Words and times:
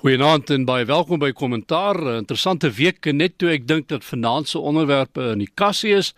Goeienaand 0.00 0.48
en 0.50 0.62
baie 0.64 0.86
welkom 0.88 1.18
by 1.20 1.28
Kommentaar. 1.36 1.98
Interessante 2.14 2.70
week 2.72 3.04
net 3.12 3.34
toe 3.36 3.50
ek 3.52 3.66
dink 3.68 3.90
dat 3.90 4.06
vanaand 4.08 4.48
se 4.48 4.56
onderwerpe 4.56 5.26
in 5.34 5.42
die 5.42 5.50
kassie 5.60 5.92
is, 5.92 6.14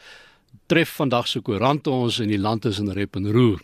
tref 0.70 0.92
vandag 1.00 1.26
se 1.26 1.42
koerante 1.42 1.90
ons 1.90 2.20
in 2.22 2.30
die 2.30 2.38
land 2.38 2.62
is 2.70 2.78
in 2.78 2.92
rep 2.94 3.18
en 3.18 3.26
roer. 3.34 3.58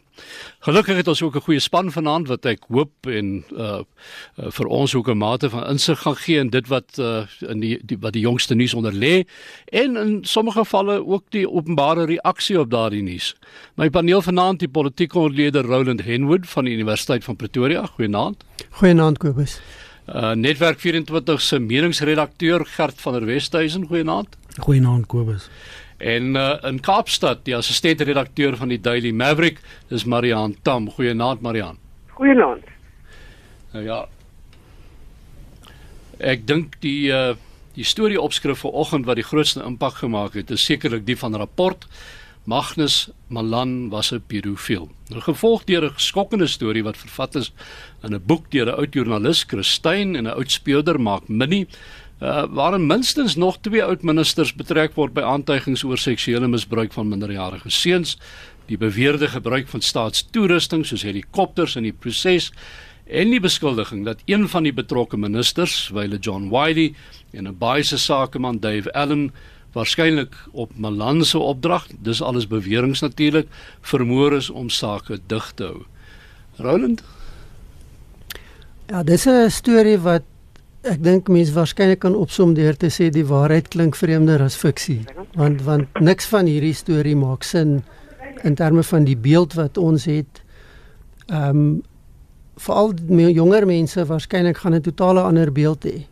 Gelukkig 0.66 0.98
het 0.98 1.12
ons 1.14 1.22
ook 1.22 1.36
'n 1.36 1.46
goeie 1.46 1.62
span 1.62 1.92
vanaand 1.94 2.26
wat 2.26 2.50
ek 2.50 2.66
hoop 2.66 3.06
en 3.06 3.44
uh, 3.54 3.62
uh 3.62 4.50
vir 4.50 4.66
ons 4.66 4.94
ook 4.94 5.08
'n 5.08 5.18
mate 5.18 5.50
van 5.50 5.70
insig 5.70 6.02
gaan 6.02 6.16
gee 6.16 6.38
in 6.38 6.50
dit 6.50 6.66
wat 6.66 6.98
uh 6.98 7.22
in 7.48 7.60
die, 7.60 7.78
die 7.84 7.98
wat 8.00 8.12
die 8.12 8.26
jongste 8.26 8.54
nuus 8.54 8.74
onder 8.74 8.92
lê 8.92 9.24
en 9.70 9.96
in 9.96 10.24
sommige 10.24 10.58
gevalle 10.58 11.06
ook 11.06 11.30
die 11.30 11.46
openbare 11.46 12.06
reaksie 12.06 12.58
op 12.58 12.70
daardie 12.70 13.02
nuus. 13.02 13.36
My 13.76 13.88
paneel 13.88 14.22
vanaand 14.22 14.58
die 14.58 14.68
politieke 14.68 15.18
ontleder 15.18 15.62
Roland 15.62 16.02
Henwood 16.02 16.48
van 16.48 16.64
die 16.64 16.74
Universiteit 16.74 17.24
van 17.24 17.36
Pretoria. 17.36 17.86
Goeienaand. 17.86 18.44
Goeienaand 18.70 19.18
Kobus. 19.18 19.60
Uh 20.08 20.32
Netwerk 20.32 20.80
24 20.80 21.40
se 21.40 21.58
meningsredakteur 21.58 22.66
Gert 22.66 23.00
van 23.00 23.12
der 23.12 23.26
Westhuizen, 23.26 23.86
goeienaand. 23.86 24.38
Goeienaand 24.58 25.06
Kobus. 25.06 25.50
En 25.96 26.34
uh 26.34 26.56
in 26.64 26.80
Kaapstad, 26.80 27.44
die 27.44 27.56
assistent 27.56 28.00
redakteur 28.00 28.56
van 28.56 28.68
die 28.68 28.80
Daily 28.80 29.10
Maverick, 29.12 29.60
dis 29.88 30.04
Marian 30.04 30.56
Tam. 30.62 30.88
Goeienaand 30.90 31.40
Marian. 31.40 31.76
Goeienaand. 32.16 32.64
Nou 33.72 33.84
ja. 33.84 33.98
Ek 36.18 36.46
dink 36.46 36.80
die 36.80 37.12
uh 37.12 37.34
die 37.78 37.84
storie 37.86 38.18
opskrif 38.18 38.64
vanoggend 38.64 39.04
wat 39.06 39.20
die 39.20 39.26
grootste 39.28 39.62
impak 39.62 40.00
gemaak 40.00 40.34
het, 40.34 40.48
is 40.50 40.64
sekerlik 40.64 41.04
die 41.06 41.14
van 41.18 41.36
rapport 41.36 41.84
Magnus 42.48 43.10
Malan 43.28 43.90
was 43.90 44.12
'n 44.12 44.22
pedofiel. 44.26 44.88
Nou 45.08 45.20
gevolg 45.20 45.64
deur 45.64 45.84
'n 45.84 45.98
geskokkende 46.00 46.46
storie 46.46 46.82
wat 46.82 46.96
vervat 46.96 47.34
is 47.34 47.52
in 48.02 48.14
'n 48.14 48.22
boek 48.26 48.50
deur 48.50 48.66
'n 48.66 48.78
oud 48.78 48.94
joernalis, 48.94 49.44
Christyn 49.46 50.16
en 50.16 50.24
'n 50.24 50.34
oud 50.34 50.50
speurder 50.50 51.00
maak 51.00 51.28
Minnie, 51.28 51.66
uh, 52.22 52.44
waarin 52.50 52.86
minstens 52.86 53.36
nog 53.36 53.58
twee 53.60 53.84
oud 53.84 54.02
ministers 54.02 54.54
betrek 54.54 54.94
word 54.94 55.12
by 55.12 55.20
aantuigings 55.20 55.84
oor 55.84 55.98
seksuele 55.98 56.48
misbruik 56.48 56.92
van 56.92 57.08
minderjarige 57.08 57.70
seuns, 57.70 58.16
die 58.66 58.78
beweerde 58.78 59.28
gebruik 59.28 59.68
van 59.68 59.80
staatstoerusting 59.80 60.86
soos 60.86 61.02
helikopters 61.02 61.76
in 61.76 61.82
die 61.82 61.92
proses 61.92 62.52
en 63.04 63.30
die 63.30 63.40
beskuldiging 63.40 64.04
dat 64.04 64.22
een 64.24 64.48
van 64.48 64.62
die 64.62 64.72
betrokke 64.72 65.16
ministers, 65.16 65.88
wyle 65.88 66.16
John 66.16 66.48
Wiley 66.48 66.94
en 67.32 67.46
'n 67.46 67.58
baie 67.58 67.82
se 67.82 67.98
sakeman 67.98 68.58
Dave 68.60 68.92
Allen 68.92 69.32
waarskynlik 69.72 70.34
op 70.52 70.70
Malan 70.76 71.24
se 71.24 71.38
opdrag, 71.38 71.86
dis 72.00 72.22
alles 72.22 72.46
beweringe 72.46 72.96
natuurlik, 73.00 73.48
vermoor 73.80 74.32
is 74.32 74.50
om 74.50 74.68
sake 74.68 75.18
dig 75.26 75.52
te 75.54 75.64
hou. 75.64 75.82
Roland? 76.56 77.02
Ja, 78.88 79.02
dis 79.02 79.26
'n 79.26 79.50
storie 79.50 79.98
wat 79.98 80.22
ek 80.82 81.02
dink 81.02 81.28
mense 81.28 81.52
waarskynlik 81.52 81.98
kan 81.98 82.14
opsom 82.14 82.54
deur 82.54 82.76
te 82.76 82.88
sê 82.90 83.10
die 83.10 83.26
waarheid 83.26 83.68
klink 83.68 83.96
vreemder 83.96 84.42
as 84.42 84.56
fiksie. 84.56 85.04
Want 85.34 85.62
want 85.62 86.00
niks 86.00 86.26
van 86.26 86.46
hierdie 86.46 86.74
storie 86.74 87.16
maak 87.16 87.42
sin 87.42 87.82
in 88.42 88.54
terme 88.54 88.82
van 88.82 89.04
die 89.04 89.16
beeld 89.16 89.54
wat 89.54 89.76
ons 89.76 90.04
het. 90.04 90.42
Ehm 91.26 91.48
um, 91.48 91.82
veral 92.58 92.92
jonger 93.14 93.66
mense 93.66 94.04
waarskynlik 94.04 94.56
gaan 94.56 94.74
'n 94.74 94.80
totale 94.82 95.20
ander 95.22 95.52
beeld 95.52 95.84
hê. 95.84 96.06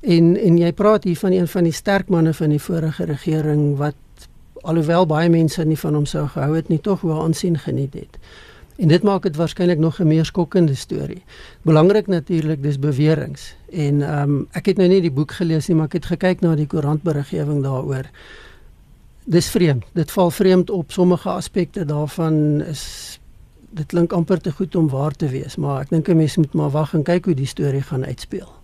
En 0.00 0.36
en 0.36 0.58
jy 0.58 0.72
praat 0.72 1.04
hier 1.04 1.16
van 1.16 1.32
een 1.32 1.48
van 1.48 1.62
die 1.62 1.72
sterk 1.72 2.08
manne 2.08 2.34
van 2.34 2.48
die 2.48 2.62
vorige 2.62 3.04
regering 3.04 3.76
wat 3.76 3.94
alhoewel 4.62 5.06
baie 5.06 5.30
mense 5.30 5.64
nie 5.64 5.78
van 5.78 5.94
hom 5.94 6.06
sou 6.06 6.26
gehou 6.28 6.54
het 6.56 6.68
nie, 6.68 6.80
tog 6.80 7.00
wel 7.00 7.22
aansien 7.22 7.58
geniet 7.58 7.94
het. 7.94 8.18
En 8.78 8.88
dit 8.88 9.02
maak 9.02 9.22
dit 9.22 9.36
waarskynlik 9.36 9.78
nog 9.78 9.98
'n 9.98 10.06
meer 10.06 10.24
skokkende 10.24 10.74
storie. 10.74 11.22
Belangrik 11.62 12.06
natuurlik 12.06 12.62
dis 12.62 12.78
beweringe. 12.78 13.54
En 13.72 14.02
ehm 14.02 14.30
um, 14.30 14.46
ek 14.52 14.66
het 14.66 14.76
nou 14.76 14.88
nie 14.88 15.00
die 15.00 15.10
boek 15.10 15.32
gelees 15.32 15.66
nie, 15.66 15.76
maar 15.76 15.86
ek 15.86 15.92
het 15.92 16.06
gekyk 16.06 16.40
na 16.40 16.54
die 16.54 16.66
koerantberiggewing 16.66 17.62
daaroor. 17.62 18.10
Dis 19.24 19.50
vreemd. 19.50 19.84
Dit 19.92 20.10
val 20.10 20.30
vreemd 20.30 20.70
op 20.70 20.92
sommige 20.92 21.28
aspekte 21.28 21.84
daarvan 21.84 22.62
is 22.62 23.18
dit 23.70 23.86
klink 23.86 24.12
amper 24.12 24.40
te 24.40 24.52
goed 24.52 24.76
om 24.76 24.88
waar 24.88 25.12
te 25.12 25.28
wees, 25.28 25.56
maar 25.56 25.80
ek 25.80 25.90
dink 25.90 26.08
'n 26.08 26.16
mens 26.16 26.36
moet 26.36 26.52
maar 26.52 26.70
wag 26.70 26.94
en 26.94 27.02
kyk 27.02 27.24
hoe 27.24 27.34
die 27.34 27.46
storie 27.46 27.82
gaan 27.82 28.04
uitspeel. 28.04 28.57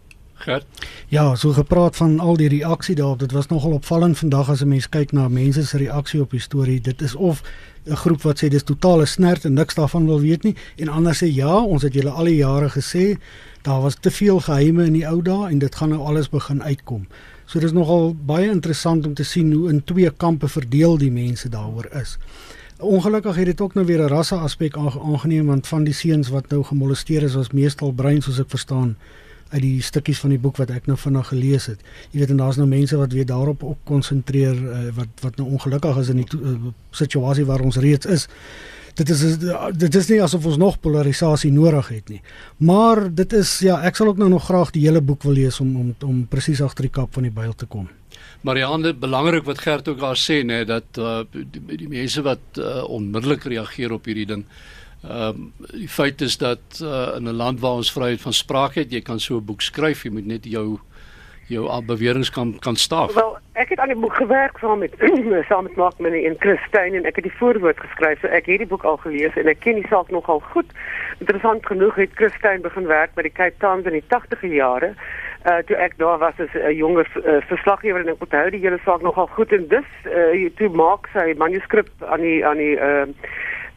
Gert. 0.45 0.67
Ja, 1.09 1.35
so 1.35 1.53
gepraat 1.53 1.97
van 1.97 2.19
al 2.21 2.37
die 2.37 2.49
reaksie 2.49 2.95
daarop. 2.95 3.19
Dit 3.19 3.33
was 3.33 3.47
nogal 3.47 3.73
opvallend 3.73 4.19
vandag 4.19 4.51
as 4.51 4.61
'n 4.63 4.69
mens 4.69 4.89
kyk 4.89 5.13
na 5.13 5.29
mense 5.29 5.67
se 5.67 5.77
reaksie 5.77 6.21
op 6.21 6.31
die 6.31 6.41
storie. 6.41 6.81
Dit 6.81 7.03
is 7.03 7.15
of 7.15 7.43
'n 7.87 7.97
groep 7.97 8.23
wat 8.23 8.45
sê 8.45 8.49
dis 8.49 8.63
totale 8.63 9.07
snert 9.07 9.45
en 9.45 9.53
niks 9.53 9.75
daarvan 9.75 10.07
wil 10.07 10.21
weet 10.21 10.43
nie 10.43 10.57
en 10.77 10.89
ander 10.89 11.15
sê 11.15 11.27
ja, 11.35 11.57
ons 11.57 11.83
het 11.83 11.95
julle 11.95 12.11
al 12.11 12.25
die 12.25 12.37
jare 12.37 12.69
gesê 12.69 13.19
daar 13.63 13.81
was 13.81 13.97
te 14.01 14.11
veel 14.11 14.41
geheime 14.41 14.85
in 14.85 14.93
die 14.93 15.09
ou 15.09 15.23
dae 15.23 15.49
en 15.51 15.59
dit 15.59 15.75
gaan 15.75 15.89
nou 15.89 16.01
alles 16.01 16.29
begin 16.29 16.63
uitkom. 16.63 17.07
So 17.47 17.61
dis 17.61 17.73
nogal 17.73 18.15
baie 18.15 18.51
interessant 18.51 19.07
om 19.07 19.15
te 19.15 19.25
sien 19.25 19.53
hoe 19.53 19.69
in 19.69 19.85
twee 19.85 20.11
kampe 20.11 20.49
verdeel 20.49 20.99
die 20.99 21.11
mense 21.11 21.49
daaroor 21.49 21.89
is. 22.01 22.19
Ongelukkig 22.79 23.37
het 23.37 23.47
dit 23.47 23.61
ook 23.61 23.75
nou 23.75 23.87
weer 23.87 24.03
'n 24.03 24.09
rasse 24.09 24.35
aspek 24.35 24.77
aangeneem 24.77 25.47
want 25.47 25.67
van 25.67 25.85
die 25.85 25.95
seuns 25.95 26.29
wat 26.29 26.49
nou 26.51 26.65
gemolesteer 26.65 27.23
is 27.23 27.35
was 27.35 27.51
meestal 27.51 27.93
bruin 27.93 28.23
soos 28.23 28.39
ek 28.39 28.51
verstaan 28.51 28.97
uit 29.55 29.63
die 29.63 29.83
stukkies 29.83 30.21
van 30.23 30.35
die 30.35 30.41
boek 30.43 30.59
wat 30.59 30.73
ek 30.75 30.89
nou 30.91 30.97
vanaand 30.99 31.31
gelees 31.31 31.69
het. 31.71 31.83
Jy 32.11 32.23
weet 32.23 32.35
en 32.35 32.43
daar's 32.43 32.59
nou 32.59 32.69
mense 32.69 32.99
wat 32.99 33.15
weer 33.15 33.27
daarop 33.29 33.63
ook 33.65 33.83
konsentreer 33.89 34.55
uh, 34.55 34.85
wat 34.99 35.25
wat 35.25 35.41
nou 35.41 35.49
ongelukkig 35.55 36.01
is 36.03 36.11
in 36.13 36.23
die 36.23 36.41
uh, 36.41 36.55
situasie 36.91 37.47
waar 37.47 37.63
ons 37.63 37.79
reeds 37.83 38.11
is. 38.11 38.29
Dit 38.95 39.11
is 39.11 39.23
dit 39.75 39.97
is 39.99 40.09
nie 40.11 40.21
asof 40.23 40.47
ons 40.47 40.59
nog 40.59 40.79
polarisasie 40.83 41.51
nodig 41.53 41.89
het 41.91 42.13
nie. 42.15 42.21
Maar 42.63 43.07
dit 43.15 43.33
is 43.33 43.59
ja, 43.67 43.81
ek 43.87 43.99
sal 43.99 44.13
ook 44.13 44.23
nou 44.23 44.31
nog 44.31 44.47
graag 44.51 44.75
die 44.75 44.85
hele 44.87 45.03
boek 45.03 45.27
wil 45.27 45.39
lees 45.39 45.61
om 45.63 45.77
om 45.77 45.95
om 46.07 46.23
presies 46.31 46.63
agter 46.63 46.89
die 46.89 46.95
kap 46.95 47.15
van 47.15 47.27
die 47.27 47.35
byl 47.35 47.55
te 47.55 47.67
kom. 47.67 47.89
Marianne, 48.45 48.93
belangrik 48.93 49.47
wat 49.49 49.63
Gert 49.65 49.89
ook 49.89 50.01
daar 50.01 50.19
sê 50.21 50.43
nê 50.45 50.65
dat 50.69 50.99
uh, 51.01 51.23
die, 51.33 51.79
die 51.81 51.89
mense 51.89 52.23
wat 52.23 52.59
uh, 52.61 52.85
onmiddellik 52.85 53.47
reageer 53.49 53.95
op 53.97 54.05
hierdie 54.11 54.29
ding 54.29 54.45
Ehm 55.09 55.29
um, 55.29 55.53
die 55.57 55.89
feit 55.89 56.21
is 56.21 56.37
dat 56.39 56.81
uh, 56.83 57.17
in 57.17 57.29
'n 57.29 57.37
land 57.37 57.61
waar 57.61 57.81
ons 57.83 57.93
vryheid 57.93 58.21
van 58.21 58.33
spraak 58.33 58.75
het, 58.75 58.93
jy 58.93 59.01
kan 59.01 59.21
so 59.21 59.37
'n 59.37 59.45
boek 59.45 59.61
skryf, 59.61 60.03
jy 60.03 60.11
moet 60.11 60.27
net 60.27 60.45
jou 60.45 60.79
jou 61.49 61.85
beweringe 61.85 62.31
kan 62.31 62.59
kan 62.59 62.77
staaf. 62.77 63.15
Wel, 63.15 63.39
ek 63.53 63.69
het 63.69 63.79
aan 63.79 63.93
die 63.93 64.01
boek 64.01 64.15
gewerk 64.15 64.59
saam 64.59 64.79
met 64.79 64.95
saam 65.49 65.63
met 65.63 65.77
Mark 65.77 65.99
Minnie 65.99 66.27
en 66.27 66.37
Christine 66.39 66.97
en 66.97 67.05
ek 67.05 67.15
het 67.15 67.25
die 67.25 67.37
voorwoord 67.39 67.81
geskryf. 67.81 68.21
So 68.21 68.27
ek 68.27 68.47
het 68.47 68.59
die 68.59 68.67
boek 68.67 68.85
al 68.85 68.97
gelees 68.97 69.37
en 69.37 69.49
ek 69.49 69.61
ken 69.61 69.75
die 69.75 69.87
saak 69.89 70.11
nogal 70.11 70.41
goed. 70.41 70.67
Interessant 71.19 71.67
genoeg 71.67 71.95
het 71.95 72.11
Christine 72.15 72.65
begin 72.65 72.87
werk 72.87 73.15
by 73.15 73.23
die 73.23 73.33
Cape 73.33 73.59
Town 73.59 73.85
in 73.85 74.01
die 74.01 74.07
80e 74.09 74.53
jare. 74.57 74.95
Uh 75.45 75.61
toe 75.69 75.77
ek 75.77 75.99
daar 76.01 76.19
was 76.19 76.41
as 76.41 76.55
'n 76.55 76.75
jonger 76.75 77.09
uh, 77.21 77.45
verslaggewer 77.53 78.01
en 78.01 78.09
ek 78.09 78.23
onthou 78.25 78.51
die 78.51 78.65
hele 78.65 78.81
saak 78.85 79.03
nogal 79.03 79.27
goed 79.27 79.53
en 79.53 79.69
dus 79.69 79.91
uh 80.09 80.49
toe 80.57 80.69
maak 80.69 81.09
sy 81.13 81.35
manuskrip 81.37 81.89
aan 82.01 82.21
die 82.21 82.47
aan 82.47 82.57
die 82.57 82.77
uh 82.81 83.05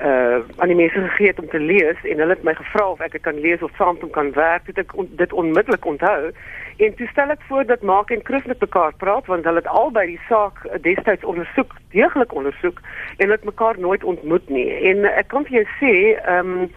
uh 0.02 0.40
aan 0.58 0.68
die 0.68 0.78
mense 0.78 1.00
gegee 1.02 1.28
het 1.28 1.40
om 1.40 1.50
te 1.50 1.60
lees 1.60 1.98
en 2.04 2.20
hulle 2.20 2.36
het 2.36 2.44
my 2.44 2.54
gevra 2.54 2.90
of 2.90 3.00
ek 3.02 3.12
dit 3.18 3.22
kan 3.22 3.40
lees 3.40 3.62
of 3.66 3.72
saam 3.78 3.98
met 4.02 4.12
kan 4.12 4.32
werk. 4.34 4.66
Dit 4.66 4.78
ek 4.78 4.94
on, 4.96 5.10
dit 5.18 5.34
onmiddellik 5.34 5.86
onthou. 5.86 6.32
En 6.78 6.94
toe 6.96 7.08
stel 7.08 7.34
ek 7.34 7.42
voor 7.50 7.66
dat 7.66 7.82
Mark 7.82 8.10
en 8.14 8.22
Chris 8.24 8.46
met 8.46 8.60
mekaar 8.62 8.94
praat 8.98 9.26
want 9.26 9.44
hulle 9.44 9.64
het 9.64 9.68
albei 9.68 10.06
die 10.08 10.22
saak 10.28 10.62
destyds 10.82 11.26
ondersoek, 11.26 11.74
deeglik 11.92 12.34
ondersoek 12.34 12.82
en 13.18 13.26
hulle 13.26 13.40
het 13.40 13.50
mekaar 13.50 13.80
nooit 13.80 14.04
ontmoet 14.04 14.50
nie. 14.50 14.70
En 14.92 15.06
ek 15.10 15.28
kan 15.34 15.46
vir 15.50 15.64
jou 15.64 15.68
sê, 15.80 15.96
ehm 16.22 16.54
um, 16.62 16.70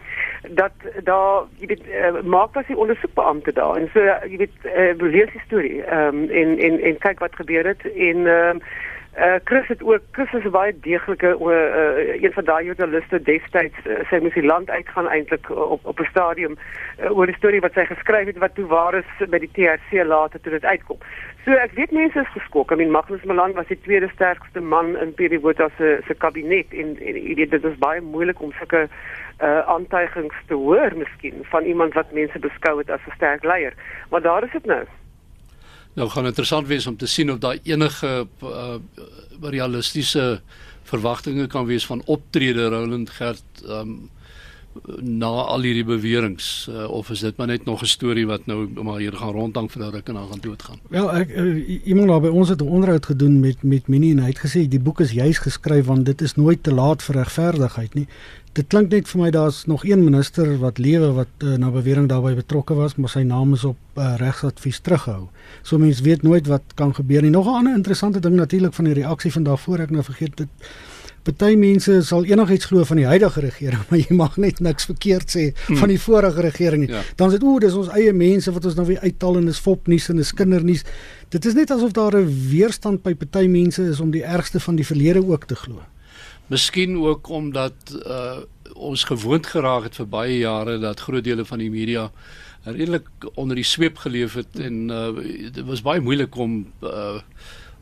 dat 0.48 0.72
daar 1.04 1.44
jy 1.60 1.66
weet 1.66 1.82
uh, 1.86 2.22
Mark 2.24 2.54
was 2.54 2.66
die 2.66 2.76
ondersoekbeampte 2.76 3.52
daar 3.52 3.76
en 3.76 3.88
so 3.92 4.00
jy 4.00 4.36
weet 4.40 4.56
uh, 4.64 4.94
lees 4.96 5.32
die 5.32 5.42
storie 5.46 5.82
ehm 5.82 6.22
um, 6.22 6.30
en 6.30 6.58
en 6.58 6.80
en 6.80 6.98
kyk 6.98 7.20
wat 7.20 7.36
gebeur 7.36 7.66
het 7.66 7.84
en 7.92 8.26
ehm 8.26 8.56
um, 8.56 8.62
Uh 9.18 9.34
Chris 9.44 9.66
het 9.66 9.82
ook 9.82 10.00
Chris 10.12 10.32
is 10.32 10.50
baie 10.50 10.72
deeglike 10.80 11.36
uh, 11.40 11.46
uh, 11.46 12.22
een 12.22 12.32
van 12.32 12.44
daai 12.44 12.64
journaliste 12.64 13.22
destyds 13.22 13.86
uh, 13.86 13.96
sy 14.06 14.20
moes 14.22 14.36
die 14.38 14.46
land 14.46 14.70
uitgaan 14.70 15.08
eintlik 15.10 15.50
op 15.50 15.86
op 15.86 15.98
'n 15.98 16.06
stadium 16.10 16.54
uh, 16.54 17.10
oor 17.18 17.26
die 17.26 17.34
storie 17.34 17.60
wat 17.60 17.72
sy 17.72 17.84
geskryf 17.84 18.26
het 18.26 18.38
wat 18.38 18.54
toe 18.54 18.66
waar 18.66 18.94
is 18.94 19.10
by 19.28 19.38
die 19.38 19.50
TRC 19.52 20.06
later 20.06 20.40
toe 20.40 20.52
dit 20.52 20.64
uitkom. 20.64 20.98
So 21.44 21.50
ek 21.50 21.74
weet 21.74 21.90
mense 21.90 22.20
is 22.20 22.32
geskok. 22.36 22.70
I 22.70 22.74
mean 22.74 22.90
Magnus 22.90 23.24
Malan 23.24 23.52
was 23.52 23.66
die 23.66 23.80
tweede 23.80 24.08
sterkste 24.14 24.60
man 24.60 24.96
in 24.96 25.14
Pierre 25.14 25.40
Botha 25.40 25.68
se 25.76 25.98
se 26.06 26.14
kabinet 26.14 26.70
en, 26.70 26.94
jy 27.00 27.34
weet 27.34 27.50
dit 27.50 27.64
is 27.64 27.78
baie 27.78 28.00
moeilik 28.00 28.40
om 28.40 28.52
sulke 28.52 28.86
uh 29.42 29.60
aantuigings 29.66 30.36
te 30.46 30.54
hoor 30.54 30.96
miskien 30.96 31.44
van 31.50 31.64
iemand 31.64 31.94
wat 31.94 32.12
mense 32.12 32.38
beskou 32.38 32.78
het 32.78 32.90
as 32.90 33.06
'n 33.06 33.18
sterk 33.18 33.42
leier. 33.42 33.74
Maar 34.10 34.22
daar 34.22 34.44
is 34.44 34.52
dit 34.52 34.66
nou. 34.66 34.84
Nou 35.94 36.08
gaan 36.08 36.26
interessant 36.26 36.66
wees 36.66 36.86
om 36.86 36.96
te 36.96 37.06
sien 37.06 37.32
of 37.32 37.38
daar 37.38 37.58
enige 37.62 38.26
uh, 38.42 38.74
realistiese 39.40 40.40
verwagtinge 40.82 41.46
kan 41.46 41.66
wees 41.66 41.86
van 41.86 42.02
optrede 42.06 42.68
Roland 42.68 43.10
Gert 43.10 43.62
um, 43.68 44.10
na 45.02 45.30
al 45.50 45.64
hierdie 45.66 45.84
beweringe 45.84 46.42
uh, 46.70 46.86
of 46.94 47.10
is 47.10 47.24
dit 47.26 47.36
maar 47.36 47.48
net 47.50 47.64
nog 47.64 47.82
'n 47.82 47.90
storie 47.90 48.26
wat 48.26 48.46
nou 48.46 48.68
maar 48.82 49.00
hier 49.00 49.12
gaan 49.12 49.32
rondhang 49.32 49.70
vir 49.72 49.82
'n 49.82 49.90
ruk 49.90 50.08
en 50.08 50.14
dan 50.14 50.28
gaan 50.28 50.40
doodgaan. 50.40 50.78
Wel 50.88 51.12
ek 51.12 51.28
uh, 51.28 51.86
iemand 51.86 52.08
daar 52.08 52.20
by 52.20 52.28
ons 52.28 52.48
het 52.48 52.62
'n 52.62 52.68
onderhoud 52.68 53.06
gedoen 53.06 53.40
met 53.40 53.62
met 53.62 53.88
Minnie 53.88 54.12
en 54.12 54.22
hy 54.22 54.28
het 54.28 54.44
gesê 54.46 54.68
die 54.68 54.80
boek 54.80 55.00
is 55.00 55.10
juis 55.12 55.38
geskryf 55.38 55.86
want 55.86 56.06
dit 56.06 56.20
is 56.20 56.34
nooit 56.34 56.62
te 56.62 56.74
laat 56.74 57.02
vir 57.02 57.14
regverdigheid 57.14 57.94
nie. 57.94 58.06
Dit 58.52 58.66
klink 58.66 58.90
net 58.90 59.06
vir 59.08 59.20
my 59.20 59.30
daar's 59.30 59.64
nog 59.70 59.84
een 59.86 60.04
minister 60.04 60.56
wat 60.58 60.78
lewe 60.78 61.12
wat 61.14 61.44
uh, 61.44 61.54
na 61.54 61.70
bewering 61.70 62.08
daarbey 62.10 62.34
betrokke 62.34 62.74
was, 62.74 62.96
maar 62.96 63.12
sy 63.12 63.22
naam 63.22 63.54
is 63.54 63.64
op 63.64 63.78
uh, 63.94 64.16
regsadvies 64.18 64.80
teruggehou. 64.82 65.28
So 65.62 65.78
mense 65.78 66.02
weet 66.02 66.22
nooit 66.26 66.50
wat 66.50 66.74
kan 66.74 66.94
gebeur 66.94 67.22
nie. 67.22 67.30
Nog 67.30 67.46
'n 67.46 67.62
ander 67.62 67.74
interessante 67.74 68.20
ding 68.20 68.34
natuurlik 68.34 68.74
van 68.74 68.84
die 68.84 68.94
reaksie 68.94 69.32
van 69.32 69.42
daarvoor 69.42 69.78
ek 69.78 69.90
nou 69.90 70.02
vergeet 70.02 70.36
dit 70.36 70.48
Party 71.22 71.52
mense 71.54 71.98
sal 72.08 72.24
enigiets 72.24 72.64
glo 72.70 72.84
van 72.88 72.96
die 72.96 73.06
huidige 73.06 73.40
regering, 73.44 73.82
maar 73.88 73.98
jy 74.00 74.16
mag 74.16 74.36
net 74.40 74.60
niks 74.64 74.88
verkeerd 74.88 75.28
sê 75.28 75.50
hmm. 75.52 75.76
van 75.76 75.92
die 75.92 76.00
vorige 76.00 76.40
regering 76.40 76.86
nie. 76.86 76.90
Ja. 76.94 77.02
Dan 77.20 77.28
sê 77.28 77.36
dit 77.36 77.44
o, 77.44 77.58
dis 77.60 77.76
ons 77.76 77.92
eie 77.92 78.12
mense 78.16 78.52
wat 78.56 78.64
ons 78.64 78.78
nou 78.78 78.86
weer 78.88 79.04
uittal 79.04 79.36
en 79.36 79.50
dis 79.50 79.60
fopnuus 79.60 80.08
en 80.08 80.16
dis 80.22 80.32
kindernuus. 80.32 80.86
Dit 81.28 81.44
is 81.44 81.54
net 81.58 81.70
asof 81.70 81.92
daar 81.92 82.16
'n 82.16 82.26
weerstand 82.50 83.02
by 83.02 83.14
party 83.14 83.46
mense 83.46 83.82
is 83.82 84.00
om 84.00 84.10
die 84.10 84.24
ergste 84.24 84.60
van 84.60 84.76
die 84.76 84.86
verlede 84.86 85.20
ook 85.26 85.44
te 85.44 85.54
glo. 85.54 85.84
Miskien 86.50 86.96
ook 86.98 87.28
omdat 87.28 87.74
uh, 88.06 88.42
ons 88.74 89.04
gewoond 89.04 89.46
geraak 89.46 89.84
het 89.86 89.98
vir 90.00 90.06
baie 90.10 90.38
jare 90.38 90.78
dat 90.82 91.00
groot 91.00 91.24
dele 91.24 91.44
van 91.46 91.62
die 91.62 91.70
media 91.70 92.08
redelik 92.64 93.06
onder 93.34 93.56
die 93.56 93.64
sweep 93.64 94.02
geleef 94.02 94.34
het 94.34 94.58
en 94.60 94.90
uh, 94.90 95.14
dit 95.54 95.64
was 95.66 95.82
baie 95.82 96.00
moeilik 96.00 96.36
om 96.36 96.64
uh, 96.82 97.22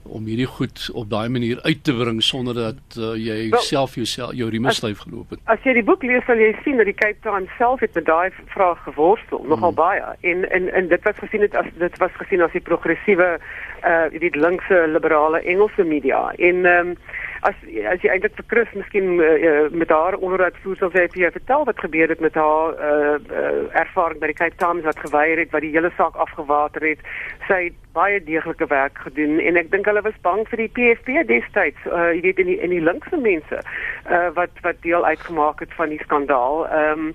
om 0.09 0.25
hierdie 0.25 0.47
goed 0.49 0.91
op 0.97 1.09
daai 1.11 1.29
manier 1.29 1.59
uit 1.63 1.81
te 1.85 1.93
bring 1.97 2.23
sonder 2.23 2.55
dat 2.55 2.97
uh, 2.97 3.13
jy 3.17 3.49
well, 3.51 3.61
self 3.65 3.95
jouself 3.95 4.33
jou 4.37 4.49
remeslyf 4.51 5.03
geloop 5.05 5.35
het. 5.35 5.41
As 5.53 5.65
jy 5.65 5.75
die 5.77 5.85
boek 5.85 6.05
lees 6.07 6.25
sal 6.29 6.41
jy 6.41 6.53
sien 6.65 6.81
dat 6.81 6.89
die 6.89 6.97
Cape 6.97 7.21
Town 7.27 7.49
self 7.59 7.81
het 7.85 7.97
met 7.99 8.07
daai 8.09 8.31
vraag 8.55 8.81
geworstel 8.87 9.43
mm. 9.43 9.53
nogal 9.53 9.75
baie 9.77 10.15
en 10.33 10.45
en 10.49 10.69
en 10.73 10.89
dit 10.93 11.09
was 11.09 11.21
gesien 11.25 11.45
het 11.45 11.57
as 11.57 11.69
dit 11.81 12.01
was 12.05 12.15
gesien 12.21 12.45
as 12.45 12.53
die 12.57 12.65
progressiewe 12.65 13.37
uh 13.85 14.07
die 14.13 14.33
linkse 14.37 14.85
liberale 14.93 15.43
Engelse 15.45 15.85
media 15.85 16.29
en 16.37 16.65
ehm 16.65 16.93
um, 16.93 16.99
as 17.47 17.55
as 17.93 18.03
jy 18.03 18.11
eintlik 18.13 18.37
vir 18.39 18.47
Chris 18.51 18.73
miskien 18.75 19.21
uh, 19.21 19.69
met 19.71 19.91
haar 19.95 20.17
onderhoud 20.19 20.57
voer 20.63 20.79
sy 20.81 20.91
vir 20.95 21.23
jou 21.23 21.31
vertel 21.37 21.67
wat 21.69 21.83
gebeur 21.85 22.13
het 22.15 22.23
met 22.25 22.35
haar 22.35 22.75
uh, 22.75 23.17
uh 23.19 23.81
ervaring 23.83 24.21
by 24.23 24.31
die 24.33 24.39
Cape 24.41 24.59
Town 24.63 24.83
wat 24.87 24.99
geweier 25.05 25.39
het 25.39 25.53
wat 25.55 25.63
die 25.67 25.75
hele 25.75 25.93
saak 25.97 26.17
afgewater 26.17 26.87
het? 26.87 27.05
Sy 27.47 27.61
het 27.69 27.79
baie 27.97 28.21
deeglike 28.23 28.67
werk 28.71 28.99
gedoen 29.07 29.39
en 29.41 29.59
ek 29.61 29.71
dink 29.71 29.87
hulle 29.91 30.03
was 30.07 30.19
bang 30.23 30.45
vir 30.51 30.65
die 30.65 30.73
PFP 30.77 31.27
destyds 31.31 31.91
uh 31.91 32.11
jy 32.13 32.23
weet 32.29 32.43
in 32.45 32.53
die 32.53 32.59
in 32.65 32.75
die 32.75 32.85
linkse 32.85 33.21
mense 33.23 33.63
uh 34.11 34.29
wat 34.39 34.63
wat 34.67 34.83
deel 34.87 35.07
uitgemaak 35.07 35.63
het 35.65 35.75
van 35.79 35.95
die 35.95 36.03
skandaal. 36.07 36.67
Ehm 36.69 37.11
um, 37.11 37.13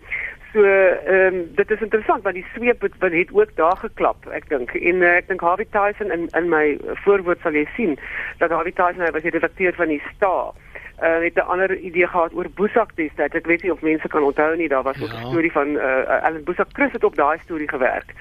So 0.54 0.64
ehm 0.64 1.34
um, 1.34 1.56
dit 1.56 1.72
is 1.72 1.82
interessant 1.82 2.24
want 2.24 2.36
die 2.36 2.46
sweep 2.54 2.82
het, 2.82 2.94
het 3.00 3.32
ook 3.34 3.56
daar 3.56 3.78
geklap 3.78 4.28
ek 4.30 4.50
dink. 4.50 4.74
En 4.74 5.02
uh, 5.02 5.16
ek 5.18 5.28
dink 5.28 5.42
Harvey 5.42 5.66
Tyson 5.66 6.12
in 6.12 6.28
in 6.38 6.50
my 6.50 6.78
voorwoord 7.06 7.42
sal 7.42 7.58
jy 7.58 7.66
sien 7.76 7.98
dat 8.38 8.54
Harvey 8.54 8.72
Tyson 8.72 9.02
hy 9.02 9.10
was 9.16 9.26
die 9.26 9.34
redakteur 9.34 9.74
van 9.74 9.90
die 9.90 10.02
Star 10.12 10.54
uh, 11.02 11.18
het 11.26 11.42
'n 11.42 11.50
ander 11.56 11.74
idee 11.78 12.08
gehad 12.08 12.38
oor 12.38 12.50
Boesak 12.54 12.96
destyds 12.96 13.36
ek 13.36 13.50
weet 13.50 13.64
nie 13.64 13.74
of 13.74 13.82
mense 13.82 14.08
kan 14.08 14.24
onthou 14.24 14.56
nie 14.56 14.70
daar 14.70 14.84
was 14.84 14.98
ja. 14.98 15.04
ook 15.04 15.14
'n 15.14 15.30
storie 15.34 15.52
van 15.52 15.68
uh, 15.68 16.22
Alan 16.22 16.44
Boesak. 16.44 16.70
Chris 16.72 16.92
het 16.92 17.04
op 17.04 17.16
daai 17.16 17.40
storie 17.40 17.70
gewerk. 17.70 18.14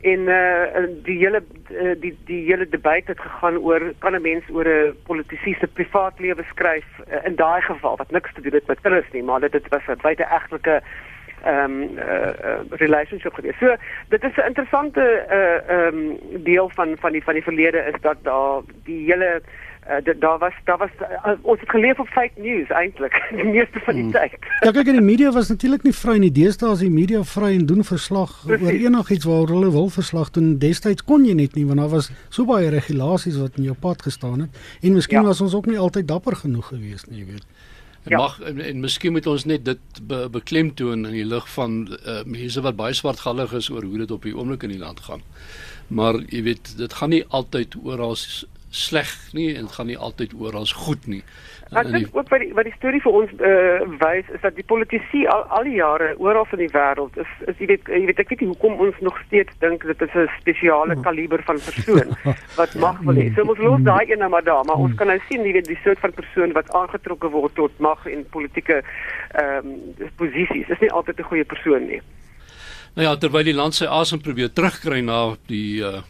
En 0.00 0.20
uh, 0.20 0.84
die 1.04 1.18
hele 1.18 1.42
uh, 1.70 1.96
die 2.00 2.18
die 2.24 2.44
hele 2.44 2.68
debat 2.68 3.06
het 3.06 3.20
gegaan 3.20 3.56
oor 3.58 3.92
kan 3.98 4.14
'n 4.14 4.22
mens 4.22 4.44
oor 4.50 4.68
'n 4.68 4.96
politisie 5.06 5.56
se 5.60 5.66
privaat 5.66 6.18
lewe 6.18 6.44
skryf 6.50 6.88
uh, 6.98 7.24
in 7.24 7.36
daai 7.36 7.62
geval 7.62 7.96
wat 7.96 8.10
niks 8.10 8.32
te 8.34 8.40
doen 8.40 8.52
het 8.52 8.66
met 8.66 8.80
kinders 8.80 9.10
nie 9.12 9.22
maar 9.22 9.40
dit 9.40 9.52
dit 9.52 9.68
was 9.68 9.86
'n 9.86 10.00
baie 10.02 10.24
egtelike 10.24 10.82
ehm 11.44 11.64
um, 11.64 11.82
uh, 11.82 12.32
uh, 12.44 12.60
relationship 12.70 13.34
gewees. 13.34 13.58
So 13.58 13.76
dit 14.08 14.22
is 14.24 14.36
'n 14.36 14.46
interessante 14.46 15.00
uh 15.30 15.76
ehm 15.76 15.94
um, 15.94 16.18
deel 16.44 16.70
van 16.74 16.96
van 17.00 17.12
die 17.12 17.24
van 17.24 17.34
die 17.34 17.42
verlede 17.42 17.78
is 17.78 18.00
dat 18.00 18.16
daar 18.22 18.62
die 18.84 19.04
hele 19.04 19.42
uh, 19.88 20.20
daar 20.20 20.38
was 20.38 20.52
daar 20.64 20.78
was 20.78 20.90
uh, 21.00 21.32
ons 21.42 21.60
het 21.60 21.70
geleef 21.70 21.98
op 21.98 22.06
fake 22.06 22.40
news 22.40 22.68
eintlik 22.68 23.22
die 23.40 23.44
meeste 23.44 23.80
van 23.80 23.94
die 23.94 24.02
hmm. 24.02 24.12
tyd. 24.12 24.36
ja 24.60 24.70
kyk 24.70 24.86
in 24.86 24.98
die 24.98 25.08
media 25.10 25.30
was 25.32 25.48
natuurlik 25.48 25.82
nie 25.82 25.94
vry 25.94 26.16
nie. 26.18 26.32
Deesdae 26.32 26.72
is 26.72 26.84
die 26.84 26.90
media 26.90 27.22
vry 27.22 27.52
en 27.56 27.66
doen 27.66 27.84
verslag 27.84 28.34
Precies. 28.46 28.66
oor 28.66 28.72
enigiets 28.72 29.24
waar 29.24 29.54
hulle 29.54 29.70
wil 29.70 29.88
verslag 29.88 30.30
doen. 30.30 30.58
Destyds 30.58 31.04
kon 31.04 31.24
jy 31.24 31.34
net 31.34 31.56
nie 31.58 31.66
want 31.66 31.80
daar 31.82 31.92
was 31.96 32.10
so 32.28 32.44
baie 32.44 32.70
regulasies 32.70 33.40
wat 33.40 33.58
in 33.58 33.70
jou 33.70 33.76
pad 33.80 34.02
gestaan 34.02 34.46
het 34.46 34.62
en 34.82 34.98
miskien 34.98 35.22
ja. 35.22 35.26
was 35.32 35.40
ons 35.40 35.54
ook 35.54 35.66
nie 35.66 35.78
altyd 35.78 36.08
dapper 36.08 36.36
genoeg 36.36 36.72
geweest 36.74 37.10
nie, 37.10 37.24
jy 37.24 37.32
weet. 37.32 37.46
Ja. 38.10 38.18
mag 38.18 38.40
en, 38.40 38.60
en 38.60 38.80
miskien 38.82 39.14
moet 39.14 39.26
ons 39.30 39.44
net 39.46 39.64
dit 39.64 40.00
be, 40.02 40.24
beklemtoon 40.32 41.06
in 41.06 41.14
die 41.14 41.26
lig 41.26 41.46
van 41.54 41.84
uh, 41.94 42.20
mense 42.26 42.62
wat 42.64 42.78
baie 42.78 42.96
swartgallig 42.96 43.54
is 43.54 43.70
oor 43.70 43.86
hoe 43.86 44.02
dit 44.02 44.10
op 44.10 44.26
die 44.26 44.34
oomblik 44.36 44.66
in 44.66 44.74
die 44.74 44.82
land 44.82 45.00
gaan. 45.06 45.22
Maar 45.94 46.18
jy 46.30 46.42
weet, 46.48 46.72
dit 46.78 46.92
gaan 46.98 47.14
nie 47.14 47.24
altyd 47.28 47.76
oral 47.82 48.16
sleg 48.70 49.10
nie 49.32 49.54
en 49.56 49.66
dit 49.66 49.72
gaan 49.72 49.88
nie 49.90 49.98
altyd 49.98 50.34
oral 50.38 50.66
goed 50.84 51.06
nie. 51.10 51.22
Ek 51.70 51.86
dink 51.90 52.08
ook 52.14 52.28
wat 52.30 52.42
die 52.42 52.50
wat 52.54 52.66
die 52.66 52.74
storie 52.74 53.00
vir 53.02 53.14
ons 53.14 53.32
uh, 53.46 53.82
wys 54.02 54.30
is 54.34 54.42
dat 54.42 54.56
die 54.58 54.66
politici 54.66 55.22
al 55.30 55.44
al 55.54 55.66
die 55.66 55.76
jare 55.78 56.08
oral 56.18 56.46
in 56.56 56.62
die 56.64 56.70
wêreld 56.74 57.18
is 57.22 57.30
is 57.50 57.58
jy 57.62 57.68
weet 57.70 57.90
jy 57.90 58.00
weet 58.08 58.22
ek 58.22 58.32
weet 58.32 58.42
nie 58.42 58.50
hoekom 58.50 58.82
ons 58.86 58.98
nog 59.06 59.18
steeds 59.26 59.54
dink 59.62 59.86
dit 59.86 60.02
is 60.06 60.14
'n 60.14 60.26
spesiale 60.38 60.94
hmm. 60.94 61.06
kaliber 61.06 61.42
van 61.46 61.62
persoon 61.62 62.14
wat 62.60 62.74
mag 62.74 62.98
wil 63.06 63.18
hê. 63.22 63.28
So 63.34 63.46
ons 63.46 63.62
los 63.62 63.82
daai 63.86 64.10
een 64.10 64.18
nou 64.18 64.30
maar 64.30 64.46
daar, 64.46 64.64
maar 64.64 64.82
ons 64.82 64.94
hmm. 64.94 64.98
kan 64.98 65.10
nou 65.14 65.18
sien 65.28 65.46
jy 65.46 65.52
weet 65.58 65.70
die 65.70 65.80
soort 65.84 66.02
van 66.02 66.14
persoon 66.14 66.54
wat 66.58 66.70
aangetrokke 66.74 67.30
word 67.30 67.54
tot 67.54 67.78
mag 67.78 68.06
en 68.06 68.26
politieke 68.30 68.82
ehm 68.82 69.66
um, 69.66 70.08
posisies. 70.16 70.70
Is 70.70 70.82
nie 70.82 70.90
altyd 70.90 71.18
'n 71.18 71.30
goeie 71.30 71.44
persoon 71.44 71.86
nie. 71.86 72.02
Nou 72.94 73.06
ja, 73.06 73.16
terwyl 73.16 73.46
die 73.46 73.54
land 73.54 73.74
sy 73.74 73.86
asem 73.86 74.20
probeer 74.20 74.50
terugkry 74.50 75.00
na 75.00 75.36
die 75.46 75.82
uh, 75.86 76.02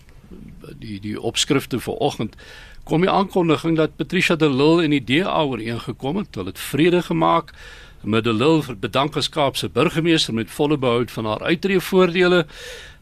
die 0.78 1.00
die 1.00 1.20
opskrifte 1.20 1.80
vir 1.80 1.94
oggend 1.94 2.36
kom 2.84 3.04
die 3.04 3.10
aankondiging 3.10 3.76
dat 3.76 3.96
Patricia 3.96 4.36
de 4.36 4.48
Lille 4.50 4.84
en 4.84 4.94
die 4.94 5.04
DA 5.04 5.42
ooreengekom 5.44 6.16
het, 6.22 6.34
hulle 6.34 6.54
het 6.54 6.58
vrede 6.58 7.02
gemaak 7.02 7.52
met 8.02 8.24
de 8.24 8.32
Lille 8.32 8.76
bedank 8.80 9.16
as 9.16 9.28
Kaapse 9.28 9.68
burgemeester 9.68 10.34
met 10.34 10.50
volle 10.50 10.78
behoud 10.78 11.10
van 11.10 11.28
haar 11.28 11.42
uitreëvoordele 11.42 12.46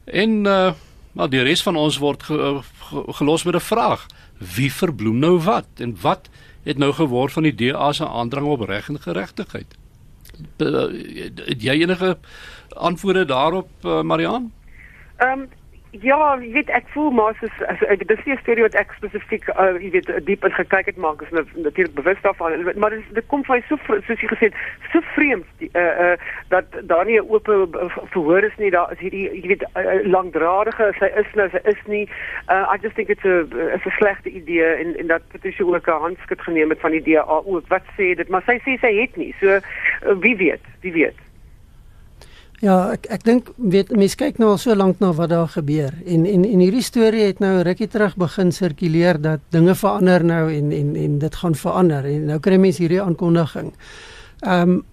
en 0.04 0.44
uh, 0.46 0.72
maar 1.12 1.30
die 1.30 1.42
res 1.42 1.62
van 1.62 1.76
ons 1.76 1.98
word 1.98 2.22
ge, 2.22 2.60
ge, 2.90 3.04
gelos 3.20 3.42
met 3.42 3.54
'n 3.54 3.64
vraag 3.64 4.06
wie 4.38 4.72
verbloem 4.72 5.19
nou 5.19 5.38
wat? 5.42 5.66
En 5.76 5.96
wat 6.00 6.28
het 6.62 6.78
nou 6.78 6.92
geword 6.92 7.32
van 7.32 7.42
die 7.42 7.54
DA 7.54 7.92
se 7.92 8.08
aandrang 8.08 8.46
op 8.46 8.60
reg 8.60 8.88
en 8.88 9.00
geregtigheid 9.00 9.76
het 10.58 11.62
jy 11.62 11.80
enige 11.82 12.19
antwoorde 12.76 13.25
daarop 13.25 13.70
Marian 13.82 14.52
Ehm 15.19 15.40
um, 15.40 15.48
Ja, 15.90 16.37
jy 16.37 16.50
weet 16.52 16.69
ek 16.76 16.85
voel 16.93 17.14
maar 17.17 17.37
soos 17.40 17.62
as 17.64 17.81
dis 17.81 18.25
nie 18.26 18.35
'n 18.35 18.40
storie 18.43 18.62
wat 18.62 18.75
ek 18.76 18.93
spesifiek 18.93 19.49
uh, 19.49 19.73
jy 19.81 19.90
weet 19.90 20.11
diep 20.26 20.44
in 20.44 20.52
gekyk 20.52 20.87
het 20.87 20.96
maar 20.96 21.17
ek 21.17 21.23
is 21.23 21.32
natuurlik 21.56 21.94
bewus 21.94 22.20
daarvan. 22.20 22.76
Maar 22.76 22.90
dit, 22.90 23.05
dit 23.17 23.26
kom 23.26 23.44
van 23.44 23.62
so 23.69 23.76
soos 23.87 24.20
jy 24.20 24.29
gesê 24.29 24.50
het 24.52 24.58
so 24.93 25.00
vreemd 25.17 25.46
die, 25.58 25.70
uh, 25.73 26.12
uh, 26.12 26.17
dat 26.49 26.64
daar 26.85 27.05
nie 27.05 27.17
'n 27.17 27.25
oop 27.32 27.49
verhoor 28.12 28.44
is 28.44 28.56
nie. 28.58 28.70
Daar 28.70 28.93
is 28.93 28.99
hierdie 28.99 29.32
jy 29.32 29.49
weet 29.49 29.64
uh, 29.64 30.05
langdradige 30.05 30.93
sy 30.99 31.08
is 31.17 31.32
nou 31.35 31.49
sy 31.49 31.61
is 31.64 31.81
nie. 31.87 32.05
Uh, 32.52 32.69
I 32.69 32.76
just 32.82 32.94
think 32.94 33.08
it's 33.08 33.25
a 33.25 33.49
is 33.73 33.85
'n 33.87 33.97
slegte 33.97 34.28
idee 34.28 34.68
en 34.85 34.97
en 34.97 35.07
dat 35.07 35.23
Patricia 35.33 35.64
ook 35.64 35.88
'n 35.88 36.04
handskit 36.04 36.40
geneem 36.42 36.68
het 36.68 36.80
van 36.80 36.90
die 36.90 37.02
DA 37.02 37.25
ook 37.25 37.64
wat 37.68 37.85
sê 37.97 38.12
dit? 38.14 38.28
Maar 38.28 38.42
sy 38.45 38.61
sê 38.61 38.76
sy 38.76 38.92
het 39.00 39.16
nie. 39.16 39.35
So 39.40 39.49
uh, 39.57 39.61
wie 40.21 40.37
weet 40.37 40.64
wie 40.80 40.92
weet 40.92 41.27
Ja, 42.59 42.91
ek 42.91 43.07
ek 43.15 43.23
dink 43.23 43.53
weet 43.57 43.93
mense 43.95 44.19
kyk 44.19 44.41
nou 44.43 44.49
al 44.50 44.59
so 44.59 44.75
lank 44.75 44.99
na 44.99 45.12
wat 45.15 45.31
daar 45.31 45.47
gebeur 45.53 45.95
en 46.11 46.25
en 46.27 46.43
en 46.45 46.62
hierdie 46.65 46.83
storie 46.83 47.29
het 47.29 47.38
nou 47.38 47.61
rukkie 47.62 47.87
terug 47.87 48.17
begin 48.19 48.50
sirkuleer 48.53 49.21
dat 49.23 49.45
dinge 49.55 49.77
verander 49.79 50.25
nou 50.27 50.49
en 50.50 50.73
en 50.75 50.97
en 50.97 51.19
dit 51.23 51.37
gaan 51.43 51.55
verander 51.55 52.09
en 52.11 52.25
nou 52.33 52.38
kry 52.43 52.59
mense 52.59 52.83
hierdie 52.83 53.03
aankondiging. 53.03 53.73
Ehm 54.43 54.71
um, 54.71 54.85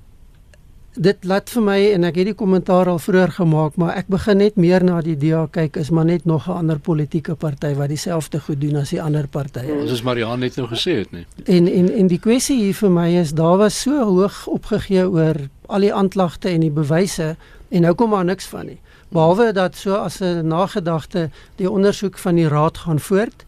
dit 0.95 1.25
laat 1.27 1.49
vir 1.51 1.63
my 1.65 1.77
en 1.95 2.07
ek 2.07 2.19
het 2.21 2.29
die 2.29 2.37
kommentaar 2.37 2.89
al 2.91 2.99
vroeër 3.01 3.33
gemaak, 3.37 3.75
maar 3.81 3.95
ek 3.99 4.07
begin 4.11 4.39
net 4.39 4.55
meer 4.59 4.83
na 4.83 5.01
die 5.03 5.17
DA 5.19 5.45
kyk 5.51 5.77
is 5.81 5.91
maar 5.91 6.05
net 6.05 6.25
nog 6.25 6.47
'n 6.47 6.51
ander 6.51 6.79
politieke 6.79 7.35
party 7.35 7.73
wat 7.75 7.89
dieselfde 7.89 8.39
goed 8.39 8.61
doen 8.61 8.75
as 8.75 8.89
die 8.89 9.01
ander 9.01 9.27
partye. 9.27 9.73
Ons 9.81 9.91
is 9.91 10.03
Marianne 10.03 10.45
net 10.45 10.55
nou 10.55 10.67
gesê 10.67 10.97
het 10.99 11.11
nie. 11.11 11.25
En 11.45 11.67
en 11.67 11.91
en 11.91 12.07
die 12.07 12.19
kwessie 12.19 12.57
hier 12.63 12.73
vir 12.73 12.89
my 12.89 13.09
is 13.19 13.33
daar 13.33 13.57
was 13.57 13.81
so 13.81 14.03
hoog 14.03 14.47
opgegee 14.47 15.09
oor 15.09 15.35
al 15.67 15.79
die 15.79 15.93
aanklagte 15.93 16.49
en 16.49 16.61
die 16.61 16.71
bewyse 16.71 17.35
en 17.69 17.81
nou 17.81 17.93
kom 17.93 18.09
maar 18.09 18.25
niks 18.25 18.45
van 18.45 18.65
nie. 18.65 18.79
Behalwe 19.09 19.51
dat 19.53 19.75
so 19.75 19.93
as 19.95 20.21
'n 20.21 20.47
nagedagte 20.47 21.29
die 21.55 21.69
ondersoek 21.69 22.17
van 22.17 22.35
die 22.35 22.47
raad 22.47 22.77
gaan 22.77 22.99
voort. 22.99 23.45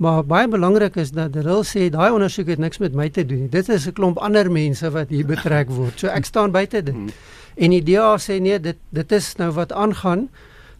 Maar 0.00 0.24
baie 0.24 0.48
belangrik 0.48 0.94
is 0.96 1.10
dat 1.12 1.34
hulle 1.36 1.60
sê 1.68 1.90
daai 1.92 2.08
ondersoek 2.14 2.48
het 2.54 2.60
niks 2.62 2.80
met 2.80 2.94
my 2.96 3.10
te 3.12 3.20
doen 3.26 3.42
nie. 3.44 3.52
Dit 3.52 3.68
is 3.68 3.86
'n 3.86 3.92
klomp 3.92 4.18
ander 4.18 4.50
mense 4.50 4.90
wat 4.90 5.08
hier 5.08 5.26
betrek 5.26 5.68
word. 5.68 5.98
So 5.98 6.06
ek 6.06 6.24
staan 6.24 6.50
buite 6.50 6.82
dit. 6.82 6.94
Hmm. 6.94 7.10
En 7.56 7.70
die 7.70 7.82
DA 7.82 8.16
sê 8.16 8.40
nee, 8.40 8.60
dit 8.60 8.76
dit 8.88 9.12
is 9.12 9.36
nou 9.36 9.50
wat 9.52 9.72
aangaan. 9.72 10.28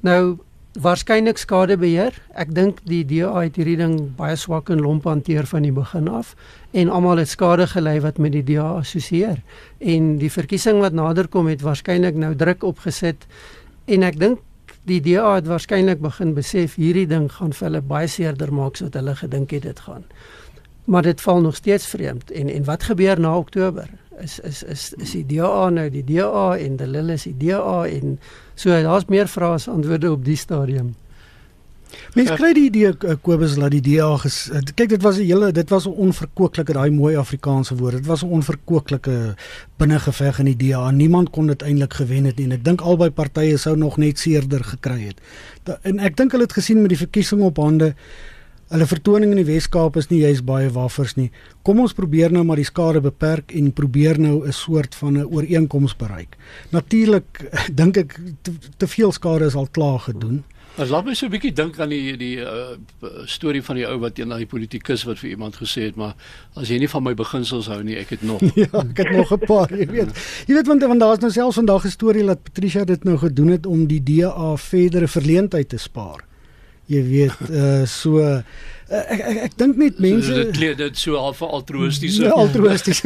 Nou 0.00 0.38
waarskynlik 0.78 1.38
skadebeheer. 1.38 2.14
Ek 2.34 2.54
dink 2.54 2.78
die 2.84 3.04
DA 3.04 3.42
het 3.42 3.56
hierdie 3.56 3.76
ding 3.76 4.16
baie 4.16 4.36
swak 4.36 4.70
en 4.70 4.80
lomp 4.80 5.04
hanteer 5.04 5.46
van 5.46 5.62
die 5.62 5.72
begin 5.72 6.08
af 6.08 6.36
en 6.70 6.88
almal 6.88 7.16
het 7.18 7.28
skade 7.28 7.66
gely 7.66 8.00
wat 8.00 8.18
met 8.18 8.32
die 8.32 8.44
DA 8.44 8.78
assosieer. 8.78 9.42
En 9.78 10.16
die 10.18 10.30
verkiesing 10.30 10.80
wat 10.80 10.92
naderkom 10.92 11.46
het 11.46 11.60
waarskynlik 11.60 12.14
nou 12.14 12.34
druk 12.34 12.62
opgesit 12.62 13.26
en 13.84 14.02
ek 14.02 14.18
dink 14.18 14.38
die 14.88 15.00
DA 15.00 15.34
het 15.34 15.46
waarskynlik 15.46 16.00
begin 16.00 16.34
besef 16.34 16.74
hierdie 16.74 17.06
ding 17.06 17.28
gaan 17.32 17.52
vir 17.52 17.68
hulle 17.68 17.80
baie 17.80 18.08
seerder 18.08 18.52
maak 18.52 18.78
as 18.78 18.86
wat 18.88 18.94
hulle 18.94 19.14
gedink 19.14 19.50
het 19.50 19.62
dit 19.62 19.80
gaan. 19.80 20.04
maar 20.90 21.02
dit 21.02 21.20
val 21.20 21.40
nog 21.40 21.56
steeds 21.56 21.86
vreemd. 21.86 22.30
En 22.30 22.48
en 22.48 22.64
wat 22.64 22.82
gebeur 22.82 23.20
na 23.20 23.36
Oktober? 23.36 23.90
Is 24.18 24.40
is 24.40 24.62
is 24.62 24.92
is 24.92 25.10
die 25.10 25.26
DA 25.26 25.68
nou 25.68 25.90
die 25.90 26.04
DA 26.04 26.56
en 26.56 26.76
die 26.76 26.86
Lille 26.86 27.12
is 27.12 27.22
die 27.22 27.36
DA 27.36 27.86
en 27.86 28.18
so 28.54 28.70
daar's 28.70 29.04
meer 29.04 29.28
vrae 29.28 29.52
as 29.52 29.68
antwoorde 29.68 30.10
op 30.10 30.24
die 30.24 30.36
stadium 30.36 30.94
Mens 32.14 32.30
kry 32.34 32.52
die 32.56 32.66
idee 32.68 32.90
eh, 32.92 33.16
Kobus 33.22 33.56
laat 33.56 33.74
die 33.74 33.82
DA 33.84 34.08
ges, 34.22 34.48
eh, 34.50 34.62
kyk 34.74 34.88
dit 34.88 35.02
was 35.02 35.18
'n 35.18 35.26
hele 35.26 35.52
dit 35.52 35.70
was 35.70 35.86
'n 35.86 35.94
onverkooklike 36.06 36.72
daai 36.72 36.90
mooi 36.90 37.16
Afrikaanse 37.16 37.76
woord. 37.76 37.96
Dit 38.02 38.06
was 38.06 38.22
'n 38.22 38.30
onverkooklike 38.30 39.36
binnengeveg 39.76 40.38
in 40.38 40.44
die 40.44 40.56
DA. 40.56 40.90
Niemand 40.90 41.30
kon 41.30 41.46
dit 41.46 41.62
eintlik 41.62 41.94
gewen 41.94 42.24
het 42.24 42.36
nie 42.36 42.46
en 42.46 42.52
ek 42.52 42.64
dink 42.64 42.80
albei 42.80 43.10
partye 43.10 43.56
sou 43.56 43.76
nog 43.76 43.96
net 43.96 44.18
seerder 44.18 44.64
gekry 44.64 45.06
het. 45.06 45.20
Da, 45.64 45.78
en 45.82 45.98
ek 45.98 46.16
dink 46.16 46.32
hulle 46.32 46.44
het 46.44 46.52
gesien 46.52 46.80
met 46.80 46.88
die 46.88 46.98
verkiesing 47.06 47.42
op 47.42 47.56
hande 47.56 47.94
Hulle 48.70 48.86
vertoning 48.86 49.32
in 49.34 49.40
die 49.40 49.48
Weskaap 49.48 49.96
is 49.98 50.06
nie 50.12 50.20
juist 50.20 50.44
baie 50.46 50.68
waffers 50.70 51.16
nie. 51.16 51.32
Kom 51.66 51.80
ons 51.82 51.94
probeer 51.98 52.30
nou 52.30 52.44
maar 52.46 52.60
die 52.60 52.68
skade 52.68 53.00
beperk 53.02 53.50
en 53.58 53.72
probeer 53.74 54.20
nou 54.22 54.46
'n 54.46 54.52
soort 54.52 54.94
van 54.94 55.18
'n 55.18 55.26
ooreenkoms 55.26 55.96
bereik. 55.96 56.36
Natuurlik 56.70 57.50
dink 57.80 57.96
ek 57.96 58.20
te, 58.42 58.52
te 58.76 58.86
veel 58.86 59.12
skade 59.12 59.44
is 59.44 59.56
al 59.56 59.66
klaar 59.66 59.98
gedoen. 59.98 60.44
As 60.80 60.88
laat 60.88 61.04
my 61.04 61.12
so 61.14 61.26
'n 61.26 61.32
bietjie 61.34 61.52
dink 61.52 61.78
aan 61.78 61.90
die 61.92 62.16
die 62.16 62.36
uh, 62.40 62.72
storie 63.28 63.60
van 63.62 63.76
die 63.76 63.84
ou 63.84 63.98
wat 64.00 64.16
eendag 64.16 64.40
die 64.40 64.48
politikus 64.48 65.04
wat 65.04 65.18
vir 65.20 65.34
iemand 65.34 65.58
gesê 65.60 65.90
het, 65.90 65.96
maar 65.96 66.14
as 66.56 66.72
jy 66.72 66.78
nie 66.80 66.88
van 66.88 67.04
my 67.04 67.12
beginsels 67.14 67.68
hou 67.68 67.82
nie, 67.84 67.98
ek 68.00 68.14
het 68.16 68.22
nog. 68.24 68.40
ja, 68.62 68.70
ek 68.80 69.02
het 69.02 69.12
nog 69.12 69.32
'n 69.36 69.44
paar, 69.44 69.68
jy 69.68 69.86
weet. 69.86 70.16
Jy 70.48 70.56
weet 70.56 70.66
want 70.72 70.88
want 70.88 71.00
daar's 71.00 71.20
nou 71.20 71.32
selfs 71.32 71.60
vandag 71.60 71.84
'n 71.84 71.92
storie 71.92 72.24
dat 72.24 72.42
Patricia 72.42 72.84
dit 72.84 73.04
nou 73.04 73.18
gedoen 73.18 73.52
het 73.52 73.66
om 73.66 73.86
die 73.86 74.00
DA 74.00 74.56
verdere 74.56 75.08
verleentheid 75.08 75.68
te 75.68 75.76
spaar. 75.76 76.29
Jy 76.90 77.00
weet, 77.06 77.40
uh 77.54 77.84
so 77.86 78.18
uh, 78.18 78.40
ek 78.90 79.20
ek, 79.22 79.36
ek 79.46 79.52
dink 79.60 79.76
net 79.78 79.98
mense 80.02 80.26
so, 80.26 80.38
dit 80.40 80.56
kleed 80.56 80.80
dit 80.80 80.96
so 80.98 81.18
al 81.20 81.34
vir 81.38 81.52
altruïsties 81.58 82.16
ja, 82.18 82.32
altruïsties 82.34 83.02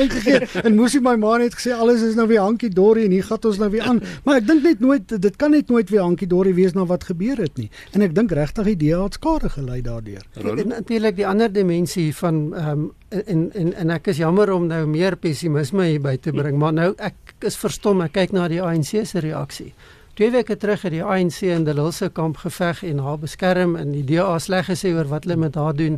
en 0.66 0.74
moes 0.76 0.96
my 1.00 1.14
ma 1.20 1.38
net 1.40 1.56
gesê 1.56 1.72
alles 1.72 2.04
is 2.04 2.18
nou 2.18 2.26
weer 2.28 2.42
hankie 2.44 2.68
dorie 2.68 3.06
en 3.08 3.14
hier 3.16 3.24
gaan 3.24 3.48
ons 3.48 3.60
nou 3.62 3.70
weer 3.72 3.86
aan. 3.88 4.02
Maar 4.26 4.42
ek 4.42 4.48
dink 4.50 4.66
net 4.68 4.82
nooit 4.84 5.14
dit 5.24 5.38
kan 5.40 5.54
net 5.56 5.72
nooit 5.72 5.88
weer 5.88 6.04
hankie 6.04 6.28
dorie 6.28 6.52
wees 6.58 6.76
na 6.76 6.84
wat 6.90 7.08
gebeur 7.08 7.40
het 7.40 7.56
nie. 7.56 7.70
En 7.96 8.04
ek 8.04 8.12
dink 8.18 8.34
regtig 8.36 8.68
die 8.74 8.78
DA 8.84 9.00
het 9.06 9.16
skade 9.16 9.48
gelei 9.54 9.80
daardeur. 9.86 10.28
Natuurlik 10.68 11.16
die 11.16 11.28
ander 11.28 11.52
dimensie 11.52 12.10
van 12.20 12.44
ehm 12.52 12.84
um, 12.84 12.90
en 13.12 13.48
en 13.52 13.72
en 13.76 13.90
ek 13.92 14.12
is 14.12 14.20
jammer 14.22 14.52
om 14.52 14.68
nou 14.68 14.84
meer 14.88 15.16
pessimisme 15.20 15.84
hier 15.88 16.00
by 16.00 16.14
te 16.16 16.32
bring 16.32 16.56
maar 16.60 16.72
nou 16.72 16.92
ek 16.96 17.34
is 17.44 17.58
verstom 17.60 18.00
ek 18.06 18.14
kyk 18.16 18.32
na 18.32 18.46
die 18.48 18.62
ANC 18.64 19.02
se 19.04 19.20
reaksie 19.20 19.72
Twee 20.14 20.30
weke 20.30 20.56
terug 20.56 20.82
het 20.84 20.92
die 20.92 21.04
ANC 21.04 21.38
in 21.48 21.62
die 21.64 21.72
Lilse 21.72 22.10
kamp 22.12 22.42
geveg 22.42 22.82
en 22.84 22.98
haar 23.00 23.16
beskerm 23.18 23.78
en 23.80 23.94
die 23.94 24.04
DA 24.04 24.34
sleg 24.38 24.66
gesê 24.68 24.92
oor 24.92 25.08
wat 25.08 25.24
hulle 25.24 25.38
met 25.40 25.54
haar 25.56 25.72
doen. 25.72 25.96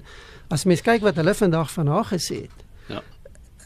As 0.55 0.63
mens 0.71 0.85
kyk 0.87 1.03
wat 1.03 1.19
hulle 1.19 1.35
vandag 1.35 1.73
van 1.73 1.91
haar 1.91 2.07
gesê 2.13 2.45
het. 2.45 2.61
Ja. 2.93 3.01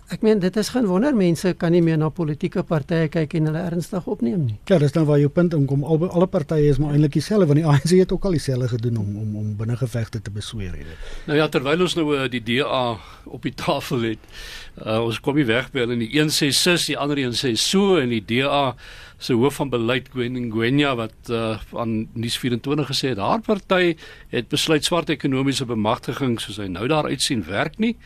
Ek 0.08 0.22
meen 0.24 0.38
dit 0.40 0.56
is 0.56 0.70
geen 0.72 0.86
wonder 0.88 1.12
mense 1.12 1.50
kan 1.60 1.74
nie 1.76 1.82
meer 1.84 1.98
na 2.00 2.08
politieke 2.08 2.62
partye 2.64 3.10
kyk 3.12 3.34
en 3.36 3.50
hulle 3.50 3.60
ernstig 3.60 4.06
opneem 4.08 4.46
nie. 4.46 4.56
Ja, 4.70 4.78
dis 4.80 4.94
dan 4.94 5.04
waar 5.04 5.20
jou 5.20 5.28
punt 5.28 5.52
inkom. 5.52 5.82
Al 5.84 6.06
alle 6.08 6.28
partye 6.32 6.70
is 6.72 6.80
maar 6.80 6.94
eintlik 6.96 7.18
dieselfde 7.18 7.50
want 7.50 7.60
die 7.60 7.66
ANC 7.68 7.92
het 7.92 8.14
ook 8.16 8.24
al 8.24 8.38
dieselfde 8.38 8.70
gedoen 8.72 8.96
om 9.02 9.10
om 9.20 9.36
om 9.42 9.50
binnengevegte 9.58 10.22
te 10.24 10.32
besweer 10.32 10.72
het. 10.78 11.10
Nou 11.28 11.36
ja, 11.36 11.50
terwyl 11.52 11.84
ons 11.84 11.98
nou 11.98 12.06
uh, 12.16 12.24
die 12.32 12.40
DA 12.40 12.96
op 13.26 13.44
die 13.44 13.52
tafel 13.52 14.14
het, 14.14 14.24
uh, 14.80 14.96
ons 15.04 15.20
kom 15.20 15.36
nie 15.36 15.44
weg 15.44 15.68
by 15.76 15.84
hulle 15.84 16.00
nie. 16.00 16.08
Een 16.16 16.32
sê 16.32 16.48
sis, 16.56 16.88
die 16.88 16.96
ander 16.96 17.20
een 17.20 17.36
sê 17.36 17.52
so 17.60 18.00
en 18.00 18.08
die 18.16 18.24
DA 18.24 18.78
se 19.18 19.34
hoof 19.34 19.58
van 19.58 19.70
beleid 19.70 20.08
Gwenya 20.12 20.94
wat 20.96 21.30
uh, 21.30 21.58
aan 21.74 22.06
Nuus24 22.14 22.86
gesê 22.86 23.12
het 23.12 23.18
haar 23.18 23.42
party 23.42 23.96
het 24.30 24.48
besluit 24.48 24.84
swart 24.84 25.10
ekonomiese 25.10 25.66
bemagtiging 25.66 26.38
soos 26.40 26.60
hy 26.62 26.68
nou 26.70 26.86
daar 26.88 27.10
uitsien 27.10 27.42
werk 27.48 27.78
nie 27.82 27.96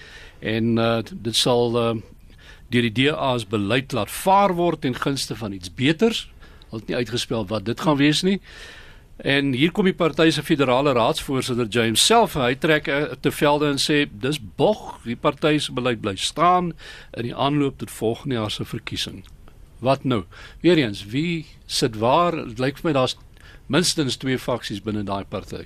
en 0.40 0.76
uh, 0.80 1.00
dit 1.04 1.36
sal 1.36 1.76
uh, 1.76 1.94
deur 2.72 2.88
die 2.88 2.94
DA 3.04 3.34
se 3.38 3.48
beleid 3.48 3.92
laat 3.92 4.10
vaar 4.10 4.54
word 4.56 4.80
ten 4.80 4.94
gunste 4.96 5.36
van 5.36 5.52
iets 5.52 5.68
beters. 5.76 6.24
Hulle 6.70 6.80
het 6.80 6.88
nie 6.88 6.96
uitgespel 6.96 7.44
wat 7.50 7.66
dit 7.68 7.80
gaan 7.80 7.98
wees 8.00 8.22
nie. 8.24 8.38
En 9.20 9.52
hier 9.52 9.70
kom 9.76 9.84
die 9.84 9.94
party 9.94 10.30
se 10.32 10.42
federale 10.42 10.94
raadsvoorsitter 10.96 11.68
James 11.68 12.00
self, 12.06 12.34
hy 12.40 12.54
trek 12.56 12.88
te 13.20 13.30
velde 13.30 13.68
en 13.74 13.78
sê 13.78 14.06
dis 14.08 14.40
bog, 14.40 14.96
die 15.04 15.18
party 15.20 15.58
se 15.60 15.76
beleid 15.76 16.00
bly 16.00 16.16
staan 16.16 16.72
in 17.12 17.28
die 17.28 17.36
aanloop 17.36 17.78
tot 17.84 17.92
volgende 18.00 18.40
jaar 18.40 18.50
se 18.50 18.64
verkiesing. 18.64 19.20
Wat 19.82 20.04
nou? 20.06 20.22
Weereens, 20.62 21.02
wie 21.10 21.46
sit 21.66 21.98
waar? 21.98 22.36
Dit 22.46 22.60
lyk 22.62 22.78
vir 22.78 22.90
my 22.90 22.96
daar's 23.00 23.16
minstens 23.72 24.18
twee 24.20 24.38
faksies 24.38 24.82
binne 24.84 25.02
daai 25.06 25.24
party. 25.28 25.64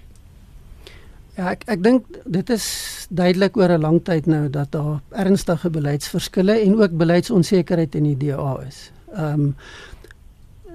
Ja, 1.37 1.51
ek 1.53 1.67
ek 1.69 1.83
dink 1.85 2.07
dit 2.25 2.51
is 2.55 2.67
duidelik 3.13 3.59
oor 3.61 3.77
'n 3.77 3.85
lang 3.85 3.99
tyd 4.05 4.27
nou 4.27 4.49
dat 4.49 4.73
daar 4.73 5.03
ernstige 5.13 5.71
beleidsverskille 5.71 6.61
en 6.65 6.81
ook 6.81 6.97
beleidsonsekerheid 6.97 7.95
in 7.95 8.09
die 8.15 8.17
DA 8.17 8.57
is. 8.67 8.91
Ehm 9.13 9.41
um, 9.41 9.55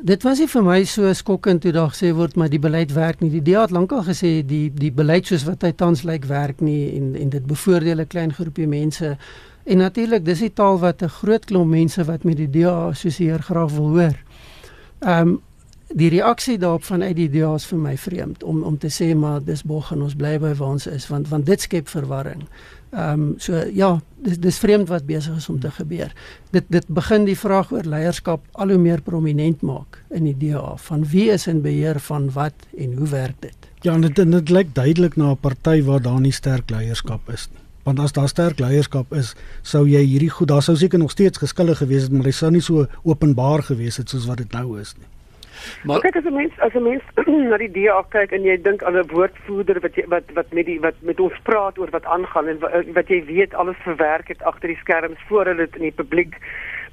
dit 0.03 0.23
was 0.23 0.39
nie 0.41 0.47
vir 0.49 0.63
my 0.65 0.79
so 0.89 1.11
skokkend 1.13 1.61
toe 1.61 1.71
daar 1.75 1.91
gesê 1.93 2.11
word 2.17 2.35
maar 2.39 2.49
die 2.49 2.59
beleid 2.61 2.93
werk 2.93 3.21
nie. 3.21 3.29
Die 3.29 3.43
DA 3.45 3.65
het 3.65 3.75
lankal 3.75 4.03
gesê 4.07 4.41
die 4.45 4.71
die 4.73 4.91
beleid 4.91 5.29
soos 5.29 5.45
wat 5.45 5.61
hy 5.65 5.71
tans 5.77 6.03
lyk 6.07 6.25
werk 6.29 6.61
nie 6.61 6.95
en 6.97 7.13
en 7.15 7.29
dit 7.29 7.45
bevoordeel 7.45 8.01
'n 8.01 8.07
klein 8.07 8.33
groepie 8.33 8.67
mense. 8.67 9.17
En 9.63 9.77
natuurlik, 9.77 10.25
dis 10.25 10.39
die 10.39 10.53
taal 10.53 10.79
wat 10.79 11.01
'n 11.03 11.09
groot 11.09 11.45
klomp 11.45 11.69
mense 11.69 12.03
wat 12.03 12.23
met 12.23 12.37
die 12.37 12.49
DA 12.49 12.89
assosieer 12.89 13.39
graag 13.39 13.71
wil 13.71 13.89
hoor. 13.89 14.17
Ehm 14.99 15.27
um, 15.27 15.41
die 15.93 16.09
reaksie 16.09 16.57
daarop 16.57 16.83
vanuit 16.83 17.15
die 17.15 17.29
DA 17.29 17.53
is 17.55 17.65
vir 17.65 17.77
my 17.77 17.97
vreemd 17.97 18.43
om 18.43 18.63
om 18.63 18.77
te 18.77 18.87
sê 18.87 19.15
maar 19.15 19.43
dis 19.43 19.63
bog 19.63 19.91
en 19.91 20.01
ons 20.01 20.15
bly 20.15 20.39
by 20.39 20.53
waar 20.53 20.69
ons 20.69 20.87
is 20.87 21.07
want 21.07 21.27
want 21.27 21.45
dit 21.45 21.61
skep 21.61 21.87
verwarring. 21.87 22.47
Ehm 22.91 23.21
um, 23.21 23.33
so 23.37 23.55
ja, 23.73 24.01
dis 24.19 24.37
dis 24.37 24.59
vreemd 24.59 24.89
wat 24.91 25.05
besig 25.05 25.35
is 25.37 25.49
om 25.49 25.59
te 25.59 25.71
gebeur. 25.71 26.11
Dit 26.51 26.65
dit 26.67 26.87
begin 26.87 27.25
die 27.25 27.37
vraag 27.37 27.71
oor 27.71 27.87
leierskap 27.87 28.43
al 28.51 28.73
hoe 28.73 28.77
meer 28.77 29.01
prominent 29.01 29.61
maak 29.61 30.03
in 30.09 30.27
die 30.27 30.35
DA 30.37 30.75
van 30.75 31.05
wie 31.07 31.29
is 31.31 31.47
in 31.47 31.61
beheer 31.61 31.99
van 31.99 32.31
wat 32.35 32.67
en 32.77 32.93
hoe 32.97 33.07
werk 33.07 33.39
dit? 33.39 33.71
Ja, 33.81 33.93
en 33.93 34.01
dit 34.01 34.15
dit 34.15 34.49
lyk 34.49 34.75
duidelik 34.75 35.15
na 35.15 35.31
'n 35.31 35.37
party 35.37 35.81
waar 35.83 36.01
daar 36.01 36.21
nie 36.21 36.35
sterk 36.35 36.69
leierskap 36.69 37.29
is 37.29 37.47
nie 37.51 37.61
want 37.83 37.99
as 37.99 38.11
daar 38.11 38.29
sterk 38.29 38.59
leierskap 38.59 39.13
is, 39.17 39.33
sou 39.61 39.87
jy 39.89 40.03
hierdie 40.05 40.29
goed, 40.29 40.47
daar 40.51 40.61
sou 40.61 40.75
seker 40.77 40.99
nog 40.99 41.11
steeds 41.11 41.41
geskille 41.41 41.75
gewees 41.75 42.03
het, 42.03 42.11
maar 42.11 42.29
dit 42.29 42.35
sou 42.35 42.51
nie 42.51 42.61
so 42.61 42.85
openbaar 43.03 43.63
gewees 43.63 43.97
het 43.97 44.09
soos 44.09 44.27
wat 44.29 44.37
dit 44.43 44.51
nou 44.53 44.79
is 44.79 44.93
nie. 44.99 45.07
Maar 45.83 45.99
kyk 45.99 46.15
as 46.15 46.25
'n 46.25 46.33
mens 46.33 46.59
as 46.59 46.73
'n 46.73 46.83
mens 46.83 47.03
na 47.51 47.57
die 47.57 47.71
DA 47.71 48.01
kyk 48.09 48.31
en 48.31 48.43
jy 48.43 48.57
dink 48.61 48.83
aan 48.83 48.97
'n 48.97 49.07
woordvoerder 49.13 49.79
wat 49.79 49.95
jy, 49.95 50.05
wat 50.07 50.23
wat 50.33 50.53
met 50.53 50.65
die 50.65 50.79
wat 50.79 50.95
met 50.99 51.19
ons 51.19 51.39
praat 51.43 51.77
oor 51.77 51.89
wat 51.89 52.05
aangaan 52.05 52.47
en 52.47 52.59
wat, 52.59 52.85
wat 52.93 53.07
jy 53.07 53.25
weet 53.25 53.53
alles 53.53 53.79
verwerk 53.83 54.27
het 54.27 54.43
agter 54.43 54.67
die 54.67 54.81
skerms 54.81 55.19
voor 55.27 55.45
hulle 55.45 55.65
dit 55.65 55.75
in 55.75 55.87
die 55.89 55.99
publiek 56.01 56.35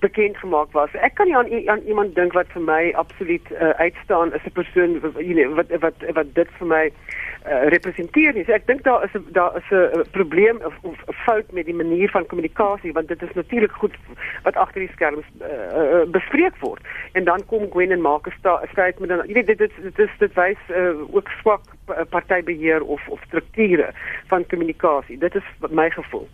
bekend 0.00 0.36
gemaak 0.36 0.72
was. 0.72 0.94
Ek 0.94 1.14
kan 1.14 1.26
nie 1.26 1.36
aan, 1.36 1.50
aan 1.68 1.82
iemand 1.86 2.14
dink 2.14 2.32
wat 2.32 2.46
vir 2.54 2.62
my 2.62 2.92
absoluut 2.94 3.50
uh, 3.50 3.70
uitstaan 3.82 4.32
as 4.32 4.44
'n 4.46 4.52
persoon 4.52 5.00
you 5.18 5.34
know, 5.34 5.54
wat 5.54 5.70
wat 5.80 5.98
wat 6.14 6.34
dit 6.34 6.48
vir 6.58 6.66
my 6.66 6.84
uh, 6.86 7.17
representeer 7.44 8.34
nie. 8.34 8.44
So 8.44 8.52
ek 8.52 8.66
dink 8.66 8.82
daar 8.84 9.04
is 9.04 9.14
'n 9.14 9.24
daar 9.32 9.56
is 9.56 9.70
'n 9.70 10.04
probleem 10.10 10.58
of 10.64 10.74
'n 10.82 11.12
fout 11.12 11.52
met 11.52 11.64
die 11.64 11.74
manier 11.74 12.10
van 12.10 12.26
kommunikasie 12.26 12.92
want 12.92 13.08
dit 13.08 13.22
is 13.22 13.32
natuurlik 13.34 13.72
goed 13.72 13.94
wat 14.42 14.56
agter 14.56 14.80
die 14.80 14.92
skerms 14.92 15.26
uh, 15.40 15.46
uh, 15.46 16.04
bespreek 16.10 16.56
word. 16.60 16.82
En 17.12 17.24
dan 17.24 17.46
kom 17.46 17.70
Gwen 17.70 17.90
en 17.90 18.00
maak 18.00 18.26
'n 18.26 18.34
sta 18.38 18.62
statement 18.72 19.12
en 19.12 19.26
jy 19.26 19.34
weet 19.34 19.46
dit 19.46 19.58
dit 19.58 19.72
dit 19.82 19.98
is 19.98 20.18
dit 20.18 20.34
wys 20.34 20.62
uh, 20.68 21.14
ook 21.14 21.28
swak 21.40 21.62
partybeheer 22.10 22.82
of 22.82 23.08
of 23.08 23.20
strukture 23.26 23.92
van 24.26 24.46
kommunikasie. 24.46 25.18
Dit 25.18 25.34
is 25.34 25.44
my 25.70 25.90
gevoel. 25.90 26.28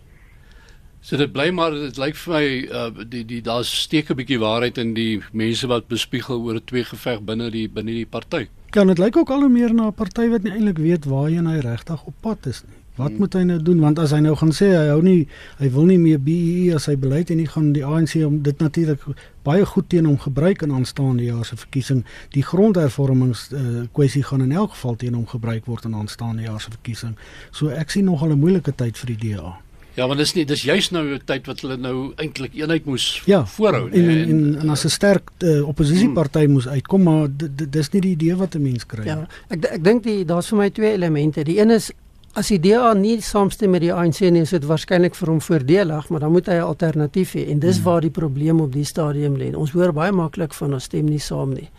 So 1.05 1.19
dit 1.21 1.29
bly 1.29 1.51
maar 1.53 1.69
dit 1.69 1.99
lyk 2.01 2.15
vir 2.17 2.33
my 2.33 2.45
uh, 2.65 3.03
die 3.05 3.19
die 3.29 3.41
daar's 3.45 3.69
steek 3.83 4.07
'n 4.09 4.17
bietjie 4.17 4.39
waarheid 4.41 4.79
in 4.81 4.95
die 4.97 5.21
mense 5.37 5.67
wat 5.69 5.85
bespiegel 5.87 6.39
oor 6.41 6.55
'n 6.57 6.65
twee 6.65 6.83
geveg 6.83 7.21
binne 7.21 7.51
die 7.53 7.67
binne 7.69 7.93
die 7.93 8.07
party. 8.09 8.47
Kan 8.71 8.87
dit 8.87 8.97
lyk 8.97 9.17
ook 9.17 9.29
al 9.29 9.45
hoe 9.45 9.49
meer 9.49 9.73
na 9.73 9.85
'n 9.87 9.93
party 9.93 10.29
wat 10.29 10.41
nie 10.43 10.51
eintlik 10.51 10.77
weet 10.77 11.05
waarheen 11.05 11.45
hy 11.45 11.59
regtig 11.59 12.03
op 12.05 12.13
pad 12.21 12.45
is 12.45 12.63
nie. 12.63 12.73
Wat 12.95 13.09
hmm. 13.09 13.19
moet 13.19 13.33
hy 13.33 13.43
nou 13.43 13.59
doen 13.61 13.79
want 13.79 13.99
as 13.99 14.11
hy 14.11 14.19
nou 14.19 14.35
gaan 14.35 14.51
sê 14.51 14.65
hy 14.73 14.87
hou 14.87 15.01
nie 15.01 15.27
hy 15.59 15.69
wil 15.69 15.85
nie 15.85 15.99
meer 15.99 16.19
BEE 16.19 16.73
as 16.75 16.85
hy 16.89 16.95
beleid 16.95 17.29
en 17.29 17.37
nie 17.37 17.51
gaan 17.53 17.73
die 17.73 17.85
ANC 17.85 18.15
om 18.25 18.41
dit 18.41 18.57
natuurlik 18.59 19.05
baie 19.43 19.65
goed 19.65 19.89
teen 19.89 20.05
hom 20.05 20.17
gebruik 20.17 20.61
in 20.61 20.71
aanstaande 20.71 21.23
jaar 21.23 21.45
se 21.45 21.55
verkiesing. 21.55 22.01
Die 22.31 22.43
grondhervormings 22.43 23.51
uh, 23.51 23.85
kwessie 23.93 24.23
gaan 24.23 24.41
in 24.41 24.51
elk 24.51 24.71
geval 24.73 24.95
teen 24.95 25.13
hom 25.13 25.27
gebruik 25.27 25.65
word 25.65 25.85
in 25.85 25.93
aanstaande 25.93 26.41
jaar 26.49 26.61
se 26.61 26.71
verkiesing. 26.71 27.13
So 27.51 27.69
ek 27.69 27.89
sien 27.89 28.05
nog 28.05 28.23
al 28.23 28.33
'n 28.33 28.39
moeilike 28.39 28.73
tyd 28.75 28.97
vir 28.97 29.13
die 29.13 29.21
DA. 29.29 29.64
Ja, 29.95 30.07
want 30.07 30.19
dis 30.19 30.33
nie 30.35 30.43
dis 30.47 30.65
juist 30.67 30.91
nou 30.91 31.03
'n 31.15 31.21
tyd 31.25 31.45
wat 31.47 31.61
hulle 31.63 31.77
nou 31.77 32.13
eintlik 32.19 32.53
eenheid 32.53 32.85
moes 32.85 33.21
ja, 33.25 33.45
voorhou 33.45 33.89
nie. 33.89 34.01
En 34.01 34.09
en, 34.09 34.29
en, 34.29 34.59
en 34.59 34.69
as 34.69 34.83
'n 34.85 34.89
sterk 34.89 35.31
uh, 35.39 35.67
oppositieparty 35.67 36.43
hmm. 36.43 36.51
moes 36.51 36.67
uitkom, 36.67 37.03
maar 37.03 37.27
dis 37.69 37.91
nie 37.91 38.01
die 38.01 38.11
idee 38.11 38.35
wat 38.35 38.55
'n 38.55 38.61
mens 38.61 38.85
kry 38.85 39.05
ja, 39.05 39.15
nie. 39.15 39.23
Ja, 39.23 39.55
ek 39.55 39.65
ek 39.65 39.83
dink 39.83 40.03
die 40.03 40.25
daar's 40.25 40.47
vir 40.47 40.57
my 40.57 40.69
twee 40.69 40.91
elemente. 40.91 41.43
Die 41.43 41.59
een 41.59 41.71
is 41.71 41.91
as 42.33 42.47
die 42.47 42.59
DA 42.59 42.93
nie 42.93 43.21
saamstem 43.21 43.71
met 43.71 43.81
die 43.81 43.93
ANC 43.93 44.19
nie, 44.19 44.41
is 44.41 44.49
dit 44.49 44.65
waarskynlik 44.65 45.15
vir 45.15 45.29
hom 45.29 45.41
voordelig, 45.41 46.09
maar 46.09 46.19
dan 46.19 46.31
moet 46.31 46.47
hy 46.47 46.55
'n 46.59 46.67
alternatief 46.67 47.33
hê 47.33 47.47
en 47.49 47.59
dis 47.59 47.75
hmm. 47.75 47.85
waar 47.85 48.01
die 48.01 48.09
probleem 48.09 48.59
op 48.59 48.73
die 48.73 48.83
stadium 48.83 49.37
lê. 49.37 49.55
Ons 49.55 49.71
hoor 49.71 49.93
baie 49.93 50.11
maklik 50.11 50.53
van 50.53 50.73
ons 50.73 50.83
stem 50.83 51.05
nie 51.05 51.19
saam 51.19 51.53
nie. 51.53 51.69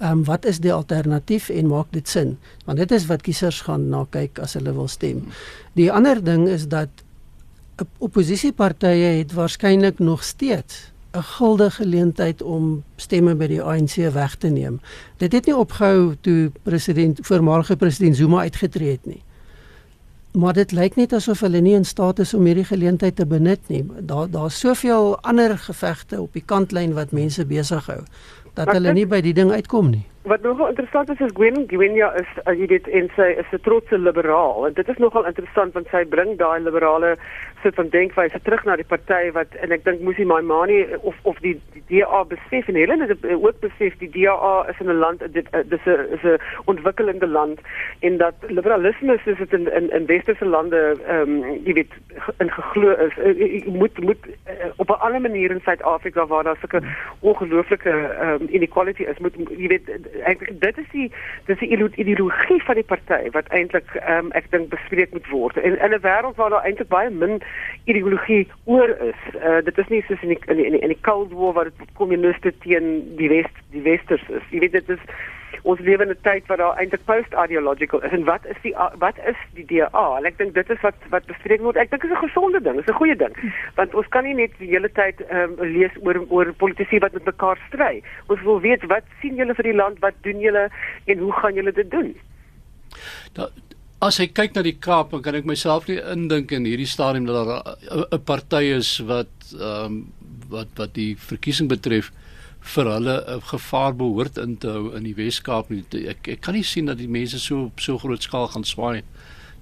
Ehm 0.00 0.10
um, 0.10 0.24
wat 0.24 0.44
is 0.44 0.58
die 0.58 0.72
alternatief 0.72 1.48
en 1.48 1.66
maak 1.66 1.86
dit 1.90 2.08
sin? 2.08 2.38
Want 2.66 2.78
dit 2.78 2.90
is 2.92 3.06
wat 3.06 3.22
kiesers 3.22 3.60
gaan 3.60 3.88
na 3.88 4.06
kyk 4.10 4.38
as 4.38 4.52
hulle 4.52 4.72
wil 4.74 4.88
stem. 4.88 5.22
Die 5.72 5.92
ander 5.92 6.24
ding 6.24 6.48
is 6.48 6.68
dat 6.68 7.03
oppositiepartye 7.98 9.18
het 9.18 9.32
waarskynlik 9.32 9.98
nog 9.98 10.22
steeds 10.22 10.92
'n 11.14 11.22
gulde 11.22 11.70
geleentheid 11.70 12.42
om 12.42 12.82
stemme 12.96 13.34
by 13.34 13.46
die 13.46 13.62
ANC 13.62 13.94
weg 14.12 14.34
te 14.34 14.48
neem. 14.48 14.80
Dit 15.16 15.32
het 15.32 15.46
nie 15.46 15.56
opgehou 15.56 16.14
toe 16.20 16.50
president 16.62 17.18
voormalige 17.22 17.76
president 17.76 18.16
Zuma 18.16 18.40
uitgetree 18.40 18.90
het 18.90 19.06
nie. 19.06 19.22
Maar 20.32 20.52
dit 20.52 20.72
lyk 20.72 20.96
net 20.96 21.12
asof 21.12 21.40
hulle 21.40 21.60
nie 21.60 21.74
in 21.74 21.84
staat 21.84 22.18
is 22.18 22.34
om 22.34 22.44
hierdie 22.44 22.64
geleentheid 22.64 23.16
te 23.16 23.26
benut 23.26 23.68
nie. 23.68 23.84
Daar 24.00 24.30
daar's 24.30 24.58
soveel 24.58 25.18
ander 25.20 25.58
gevegte 25.58 26.20
op 26.20 26.32
die 26.32 26.42
kantlyn 26.44 26.94
wat 26.94 27.12
mense 27.12 27.46
besig 27.46 27.86
hou 27.86 28.02
dat 28.54 28.70
hulle 28.70 28.92
nie 28.94 29.06
by 29.06 29.20
die 29.24 29.34
ding 29.34 29.50
uitkom 29.52 29.90
nie. 29.90 30.04
Wat 30.24 30.42
nogal 30.42 30.70
interessant 30.70 31.10
is 31.12 31.20
is 31.20 31.32
Gwen 31.36 31.66
Gwenya 31.68 32.08
is 32.20 32.30
as 32.48 32.56
jy 32.56 32.68
dit 32.70 32.86
en 32.88 33.10
sy 33.16 33.26
is 33.42 33.50
'n 33.52 33.60
trotse 33.66 33.98
liberaal 33.98 34.66
en 34.66 34.72
dit 34.72 34.88
is 34.88 34.98
nogal 34.98 35.26
interessant 35.26 35.74
want 35.74 35.86
sy 35.90 36.04
bring 36.04 36.38
daai 36.38 36.60
liberale 36.60 37.16
soort 37.64 37.78
van 37.80 37.88
denkwyse 37.88 38.40
terug 38.46 38.64
na 38.64 38.76
die 38.76 38.86
party 38.92 39.30
wat 39.36 39.54
en 39.64 39.72
ek 39.76 39.84
dink 39.86 40.02
Musi 40.06 40.24
Maimani 40.28 40.80
of 41.00 41.16
of 41.30 41.38
die, 41.44 41.54
die 41.74 41.84
DA 41.90 42.20
besef 42.28 42.68
en 42.68 42.78
Helen 42.80 43.04
het 43.04 43.24
ook 43.32 43.60
besef 43.64 43.96
die 44.02 44.10
DA 44.16 44.54
is 44.72 44.80
in 44.84 44.90
'n 44.92 45.00
land 45.04 45.24
dit 45.36 45.48
dis 45.72 45.86
'n 45.86 46.06
is 46.16 46.24
'n 46.24 46.38
ontwikkelende 46.72 47.26
land 47.26 47.60
en 48.00 48.16
dat 48.16 48.34
liberalisme 48.48 49.18
soos 49.24 49.38
dit 49.38 49.52
in 49.52 49.72
in, 49.72 49.90
in 49.90 50.06
westerse 50.06 50.46
lande 50.46 50.80
ehm 51.08 51.20
um, 51.20 51.60
jy 51.64 51.72
weet 51.80 51.92
in 52.38 52.50
geglo 52.50 52.90
is 53.06 53.14
jy 53.38 53.64
moet 53.66 53.98
moet 53.98 54.22
uh, 54.26 54.70
op 54.76 54.88
'n 54.90 55.00
ander 55.06 55.20
manier 55.20 55.50
in 55.50 55.60
Suid-Afrika 55.64 56.26
waar 56.26 56.44
daar 56.44 56.60
sulke 56.60 56.82
ongelooflike 57.20 57.90
ehm 57.90 58.42
um, 58.42 58.48
inequality 58.48 59.02
is 59.02 59.18
moet 59.18 59.34
jy 59.56 59.68
weet 59.68 59.88
eintlik 60.24 60.60
dit 60.60 60.78
is 60.78 60.90
die 60.92 61.12
dis 61.46 61.58
die 61.58 61.92
ideologie 61.94 62.62
van 62.62 62.74
die 62.74 62.88
party 62.92 63.30
wat 63.30 63.48
eintlik 63.48 63.88
ehm 63.94 64.24
um, 64.24 64.32
ek 64.32 64.50
dink 64.50 64.68
bespreek 64.68 65.12
moet 65.12 65.28
word. 65.28 65.56
En 65.56 65.78
in 65.78 65.92
'n 65.94 66.00
wêreld 66.00 66.36
waar 66.36 66.50
daar 66.50 66.64
eintlik 66.64 66.88
baie 66.88 67.10
min 67.10 67.42
ideologie 67.84 68.48
oor 68.64 68.88
is. 68.88 69.20
Uh, 69.34 69.60
dit 69.64 69.78
is 69.78 69.88
nie 69.88 70.02
soos 70.08 70.22
in 70.22 70.34
die 70.34 70.40
in 70.46 70.56
die, 70.56 70.80
in 70.80 70.92
die 70.92 71.00
Cold 71.00 71.32
War 71.32 71.52
waar 71.52 71.70
dit 71.70 71.94
kommuniste 71.94 72.52
teen 72.64 73.16
die 73.16 73.28
west 73.28 73.62
die 73.70 73.82
westers 73.82 74.24
is. 74.28 74.44
Jy 74.50 74.64
weet 74.64 74.72
dit 74.72 74.88
is 74.96 75.02
ons 75.62 75.80
lewe 75.80 76.02
in 76.04 76.10
'n 76.10 76.20
tyd 76.22 76.46
waar 76.46 76.56
daar 76.56 76.76
eintlik 76.76 77.04
post-ideological 77.04 78.02
is 78.02 78.12
en 78.12 78.24
wat 78.24 78.46
is 78.46 78.56
die 78.62 78.74
wat 78.98 79.18
is 79.26 79.36
die 79.54 79.64
DA? 79.64 80.06
En 80.18 80.24
ek 80.24 80.38
dink 80.38 80.54
dit 80.54 80.70
is 80.70 80.80
wat 80.80 80.94
wat 81.10 81.26
bespreek 81.26 81.60
word. 81.60 81.76
Ek 81.76 81.90
dink 81.90 82.02
dit 82.02 82.10
is 82.10 82.16
'n 82.16 82.26
gesonde 82.28 82.60
ding, 82.60 82.78
is 82.78 82.86
'n 82.86 83.00
goeie 83.00 83.16
ding. 83.16 83.34
Want 83.76 83.94
ons 83.94 84.08
kan 84.08 84.24
nie 84.24 84.34
net 84.34 84.52
die 84.58 84.68
hele 84.68 84.92
tyd 84.92 85.20
ehm 85.28 85.56
um, 85.58 85.72
lees 85.72 85.94
oor 86.02 86.24
oor 86.28 86.52
politici 86.52 86.98
wat 86.98 87.12
met 87.12 87.24
mekaar 87.24 87.58
stry. 87.68 88.02
Ons 88.28 88.42
wil 88.42 88.60
weet 88.60 88.84
wat 88.84 89.04
sien 89.20 89.36
julle 89.36 89.54
vir 89.54 89.64
die 89.64 89.80
land? 89.82 89.98
Wat 89.98 90.14
doen 90.20 90.40
julle 90.40 90.68
en 91.06 91.18
hoe 91.18 91.32
gaan 91.32 91.54
julle 91.54 91.72
dit 91.72 91.90
doen? 91.90 92.16
Da, 93.32 93.48
As 94.04 94.18
ek 94.20 94.34
kyk 94.36 94.56
na 94.56 94.62
die 94.66 94.76
Kaap, 94.76 95.14
dan 95.14 95.22
kan 95.24 95.36
ek 95.38 95.46
myself 95.48 95.86
nie 95.88 95.96
indink 96.12 96.52
in 96.52 96.66
hierdie 96.68 96.88
stadium 96.88 97.24
dat 97.24 97.46
daar 97.48 97.76
'n 98.12 98.20
party 98.24 98.64
is 98.76 98.98
wat 99.00 99.32
ehm 99.54 99.84
um, 99.84 100.12
wat 100.48 100.68
wat 100.76 100.92
die 100.94 101.16
verkiesing 101.16 101.68
betref 101.68 102.10
vir 102.74 102.84
hulle 102.84 103.16
'n 103.36 103.40
gevaar 103.52 103.94
behoort 103.96 104.38
in 104.38 104.56
te 104.56 104.68
hou 104.68 104.92
in 104.96 105.04
die 105.04 105.14
Wes-Kaap 105.14 105.70
nie. 105.70 105.84
Ek 106.08 106.28
ek 106.28 106.40
kan 106.40 106.54
nie 106.54 106.62
sien 106.62 106.86
dat 106.86 106.98
die 106.98 107.08
mense 107.08 107.38
so 107.38 107.64
op 107.64 107.80
so 107.80 107.98
groot 107.98 108.22
skaal 108.22 108.48
gaan 108.48 108.64
swaai 108.64 109.02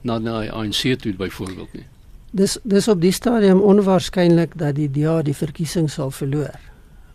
na 0.02 0.18
na 0.18 0.42
ANC 0.50 0.98
toe 0.98 1.12
byvoorbeeld 1.12 1.72
nie. 1.74 1.86
Dis 2.32 2.58
dis 2.64 2.88
op 2.88 3.00
die 3.00 3.12
stadium 3.12 3.60
onwaarskynlik 3.60 4.58
dat 4.58 4.74
die 4.74 4.90
DA 4.90 5.22
die 5.22 5.36
verkiesing 5.36 5.90
sal 5.90 6.10
verloor. 6.10 6.58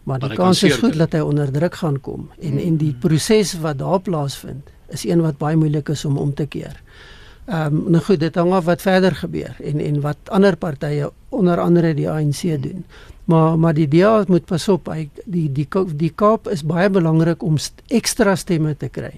Maar 0.04 0.20
die 0.20 0.36
kans 0.36 0.64
is 0.64 0.78
goed 0.80 0.98
dat 0.98 1.12
hy 1.12 1.20
onder 1.20 1.52
druk 1.52 1.76
gaan 1.76 2.00
kom 2.02 2.30
en 2.40 2.50
hmm. 2.50 2.60
en 2.60 2.78
die 2.78 2.94
proses 2.94 3.58
wat 3.60 3.80
daar 3.80 4.00
plaasvind 4.00 4.70
is 4.90 5.04
een 5.04 5.22
wat 5.22 5.38
baie 5.38 5.56
moeilik 5.56 5.90
is 5.90 6.06
om 6.06 6.18
om 6.18 6.34
te 6.34 6.46
keer. 6.46 6.80
Ehm 7.48 7.76
um, 7.76 7.92
nou 7.92 8.04
goed, 8.04 8.20
dit 8.20 8.36
hang 8.36 8.52
af 8.52 8.66
wat 8.68 8.82
verder 8.84 9.16
gebeur 9.16 9.56
en 9.64 9.80
en 9.80 10.02
wat 10.04 10.18
ander 10.36 10.58
partye 10.60 11.12
onder 11.30 11.60
andere 11.64 11.94
die 11.94 12.10
ANC 12.10 12.42
doen. 12.62 12.84
Maar 13.26 13.60
maar 13.60 13.74
die 13.74 13.88
DA 13.88 14.24
moet 14.28 14.46
pas 14.46 14.68
op, 14.68 14.88
hy 14.92 15.10
die 15.26 15.52
die 15.52 15.68
die 15.96 16.12
Kaap 16.16 16.48
is 16.52 16.64
baie 16.64 16.90
belangrik 16.90 17.44
om 17.44 17.58
st 17.58 17.82
ekstra 17.88 18.36
stemme 18.36 18.76
te 18.76 18.90
kry 18.90 19.14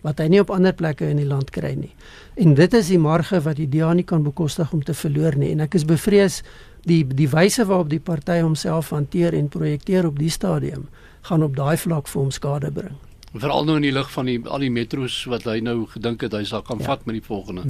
wat 0.00 0.18
hy 0.18 0.28
nie 0.28 0.40
op 0.40 0.50
ander 0.50 0.72
plekke 0.72 1.08
in 1.08 1.20
die 1.20 1.28
land 1.28 1.50
kry 1.50 1.74
nie. 1.76 1.92
En 2.34 2.54
dit 2.54 2.74
is 2.74 2.88
die 2.88 2.98
marge 2.98 3.40
wat 3.40 3.56
die 3.56 3.68
DA 3.68 3.92
nie 3.92 4.04
kan 4.04 4.24
bekostig 4.24 4.72
om 4.72 4.82
te 4.82 4.94
verloor 4.94 5.36
nie. 5.36 5.52
En 5.52 5.60
ek 5.60 5.74
is 5.74 5.84
bevrees 5.84 6.42
die 6.88 7.04
die 7.04 7.28
wyse 7.28 7.64
waarop 7.64 7.90
die 7.92 8.00
party 8.00 8.40
homself 8.40 8.90
hanteer 8.90 9.34
en 9.34 9.48
projekteer 9.48 10.06
op 10.06 10.18
die 10.18 10.30
stadium 10.30 10.88
gaan 11.28 11.42
op 11.42 11.56
daai 11.56 11.76
vlak 11.76 12.08
vir 12.08 12.22
hom 12.22 12.30
skade 12.30 12.72
bring 12.72 12.96
veral 13.34 13.64
nou 13.64 13.76
in 13.76 13.88
die 13.88 13.92
lig 13.92 14.10
van 14.12 14.26
die 14.30 14.38
al 14.46 14.62
die 14.62 14.70
metros 14.70 15.24
wat 15.30 15.44
hy 15.50 15.58
nou 15.60 15.84
gedink 15.90 16.22
het 16.22 16.32
hy 16.32 16.44
sal 16.44 16.62
kan 16.62 16.78
ja. 16.78 16.84
vat 16.84 17.06
met 17.06 17.18
die 17.18 17.26
volgende. 17.26 17.62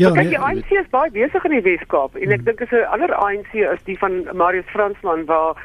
Ja, 0.00 0.10
kyk, 0.10 0.32
die 0.32 0.40
ANC 0.40 0.70
is 0.80 0.88
baie 0.90 1.10
besig 1.12 1.44
in 1.44 1.54
die 1.58 1.64
Weskaap 1.66 2.16
en 2.16 2.32
ek 2.32 2.40
hm. 2.40 2.48
dink 2.48 2.60
is 2.64 2.72
'n 2.72 2.88
ander 2.96 3.14
ANC 3.14 3.54
is 3.54 3.82
die 3.84 3.98
van 3.98 4.24
Marius 4.32 4.68
Fransman 4.72 5.26
waar 5.28 5.60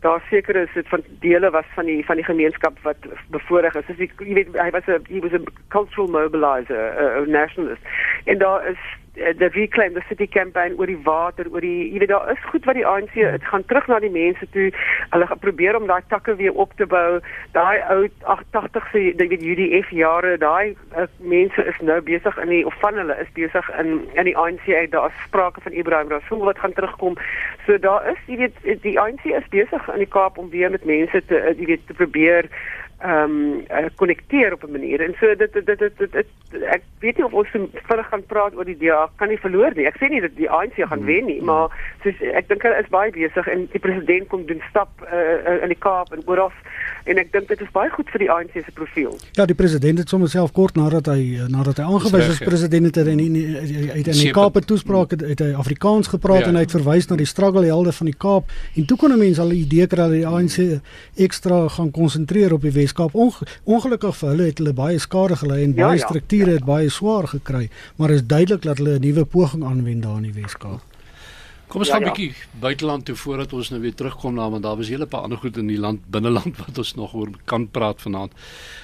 daar 0.00 0.22
seker 0.30 0.56
is 0.56 0.72
dit 0.74 0.88
van 0.88 1.02
dele 1.20 1.50
was 1.50 1.64
van 1.74 1.84
die 1.84 2.04
van 2.04 2.16
die 2.16 2.24
gemeenskap 2.24 2.78
wat 2.82 2.96
bevoorreg 3.28 3.74
is. 3.74 3.86
Dis 3.86 4.08
jy 4.18 4.34
weet 4.34 4.54
hy 4.56 4.70
was 4.70 4.86
'n 4.86 5.04
he 5.08 5.20
was 5.20 5.32
a 5.32 5.40
cultural 5.68 6.08
mobilizer, 6.08 7.24
'n 7.26 7.30
nationalist. 7.30 7.82
En 8.24 8.38
daar 8.38 8.66
is 8.66 8.80
the 9.38 9.50
reclaim 9.54 9.94
the 9.94 10.02
city 10.08 10.26
campaign 10.26 10.76
oor 10.78 10.86
die 10.86 11.00
water 11.04 11.46
oor 11.52 11.60
die 11.64 11.90
jy 11.92 12.00
weet 12.02 12.12
daar 12.12 12.30
is 12.32 12.44
goed 12.50 12.64
wat 12.68 12.78
die 12.78 12.86
ANC 12.86 13.12
dit 13.14 13.44
gaan 13.52 13.64
terug 13.68 13.86
na 13.90 13.98
die 14.00 14.12
mense 14.12 14.48
toe. 14.54 14.70
Hulle 15.12 15.28
probeer 15.44 15.76
om 15.76 15.86
daai 15.90 16.02
takke 16.08 16.36
weer 16.40 16.56
op 16.64 16.72
te 16.80 16.86
bou. 16.86 17.20
Daai 17.56 17.82
ou 17.92 18.08
80 18.24 18.88
se 18.92 19.04
jy 19.10 19.28
weet 19.32 19.46
UDF 19.52 19.92
jare 19.94 20.36
daai 20.40 20.76
uh, 20.96 21.06
mense 21.18 21.66
is 21.72 21.80
nou 21.84 22.00
besig 22.00 22.40
in 22.44 22.52
die 22.54 22.64
of 22.66 22.76
van 22.80 22.98
hulle 23.02 23.16
is 23.22 23.32
besig 23.36 23.70
in 23.82 23.96
in 24.16 24.30
die 24.30 24.36
ANC 24.36 24.66
daar 24.90 25.10
is 25.12 25.22
sprake 25.26 25.60
van 25.60 25.76
Ibrahim 25.76 26.12
Rasool 26.16 26.44
wat 26.48 26.58
gaan 26.58 26.76
terugkom. 26.76 27.16
So 27.66 27.78
daar 27.78 28.08
is 28.10 28.20
jy 28.26 28.40
weet 28.44 28.82
die 28.82 28.98
ANC 29.00 29.24
is 29.24 29.48
besig 29.52 29.88
in 29.92 30.04
die 30.04 30.10
Kaap 30.10 30.38
om 30.38 30.50
weer 30.50 30.70
met 30.70 30.84
mense 30.84 31.24
te 31.26 31.42
jy 31.56 31.74
weet 31.74 31.86
te 31.86 31.94
probeer 31.94 32.48
ehm 33.00 33.64
um, 33.70 33.90
konnekteer 33.94 34.52
op 34.52 34.62
'n 34.64 34.70
manier. 34.70 35.00
En 35.00 35.14
so 35.20 35.34
dit 35.34 35.52
dit 35.52 35.66
dit, 35.66 35.78
dit, 35.78 35.98
dit, 35.98 36.12
dit 36.12 36.26
ek 36.52 36.82
weet 36.98 37.16
nie 37.16 37.24
of 37.24 37.32
ons 37.32 37.48
vinnig 37.50 38.08
gaan 38.08 38.24
praat 38.26 38.56
oor 38.56 38.64
die 38.64 38.76
DA 38.76 39.08
kan 39.16 39.28
nie 39.28 39.38
verloor 39.38 39.72
nie. 39.74 39.86
Ek 39.86 39.96
sê 40.00 40.08
nie 40.08 40.20
dat 40.20 40.34
die 40.36 40.50
ANC 40.50 40.74
gaan 40.76 41.04
wen 41.04 41.24
nie, 41.24 41.42
maar 41.42 41.70
soos 42.02 42.14
ek 42.20 42.48
dink 42.48 42.62
hulle 42.62 42.80
is 42.82 42.88
baie 42.92 43.10
besig 43.10 43.46
en 43.46 43.68
die 43.72 43.80
president 43.80 44.28
kom 44.28 44.46
doen 44.46 44.62
stap 44.68 44.88
uh, 45.12 45.62
in 45.62 45.68
die 45.68 45.78
Kaap 45.78 46.12
en 46.12 46.22
oral 46.26 46.52
en 47.04 47.18
ek 47.18 47.32
dink 47.32 47.48
dit 47.48 47.60
is 47.60 47.70
baie 47.72 47.90
goed 47.90 48.10
vir 48.12 48.24
die 48.24 48.30
ANC 48.30 48.52
se 48.52 48.72
profiel. 48.74 49.16
Ja, 49.38 49.46
die 49.48 49.56
president 49.56 49.98
het 50.02 50.08
sommer 50.12 50.28
self 50.28 50.52
kort 50.52 50.76
nadat 50.76 51.06
hy 51.06 51.46
nadat 51.48 51.80
hy 51.80 51.86
aangewys 51.88 52.26
is 52.26 52.36
as 52.36 52.42
president 52.44 52.90
het 52.90 53.00
hy 53.00 53.14
in 53.14 53.22
uit 53.94 54.06
in 54.06 54.20
die 54.20 54.34
Kaap 54.36 54.58
toespraak 54.60 55.14
het, 55.16 55.24
het 55.32 55.44
hy 55.44 55.52
Afrikaans 55.54 56.10
gepraat 56.12 56.44
ja. 56.44 56.50
en 56.50 56.58
hy 56.60 56.66
het 56.66 56.74
verwys 56.76 57.08
na 57.08 57.16
die 57.16 57.28
struggle 57.28 57.64
helde 57.64 57.94
van 57.96 58.10
die 58.10 58.16
Kaap 58.26 58.50
en 58.74 58.86
toe 58.86 58.98
kon 59.00 59.16
mense 59.18 59.40
al 59.40 59.54
'n 59.54 59.62
idee 59.64 59.86
kry 59.86 60.02
dat 60.04 60.12
die 60.18 60.26
ANC 60.26 60.80
ekstra 61.16 61.68
gaan 61.68 61.90
konsentreer 61.90 62.52
op 62.52 62.62
die 62.62 62.74
Wes 62.74 62.89
Weskaap. 62.90 63.14
Onge 63.14 63.46
ongelukkig 63.64 64.16
vir 64.16 64.30
hulle 64.32 64.50
het 64.50 64.58
hulle 64.58 64.74
baie 64.74 64.98
skade 64.98 65.36
gely 65.40 65.62
en 65.62 65.74
ja, 65.74 65.86
baie 65.86 65.98
ja, 65.98 66.06
strukture 66.06 66.50
ja. 66.50 66.58
het 66.58 66.66
baie 66.66 66.90
swaar 66.90 67.28
gekry, 67.30 67.68
maar 67.96 68.10
is 68.10 68.26
duidelik 68.26 68.62
dat 68.62 68.78
hulle 68.78 68.98
'n 68.98 69.06
nuwe 69.06 69.24
poging 69.24 69.64
aanwend 69.64 70.02
daar 70.02 70.16
in 70.16 70.32
die 70.32 70.42
Weskaap. 70.42 70.82
Kom 71.70 71.84
ons 71.84 71.88
ja, 71.88 71.94
gaan 71.94 72.02
'n 72.02 72.06
ja. 72.06 72.12
bietjie 72.12 72.34
buiteland 72.60 73.04
toe 73.04 73.14
voordat 73.14 73.52
ons 73.52 73.68
nou 73.70 73.80
weer 73.80 73.94
terugkom 73.94 74.34
na 74.34 74.50
want 74.50 74.62
daar 74.62 74.76
was 74.76 74.88
hele 74.88 75.06
paar 75.06 75.22
ander 75.22 75.38
goed 75.38 75.56
in 75.56 75.66
die 75.66 75.78
land 75.78 76.00
binneland 76.10 76.56
wat 76.66 76.78
ons 76.78 76.94
nog 76.94 77.14
oor 77.14 77.28
kan 77.44 77.70
praat 77.70 78.02
vanaand. 78.02 78.32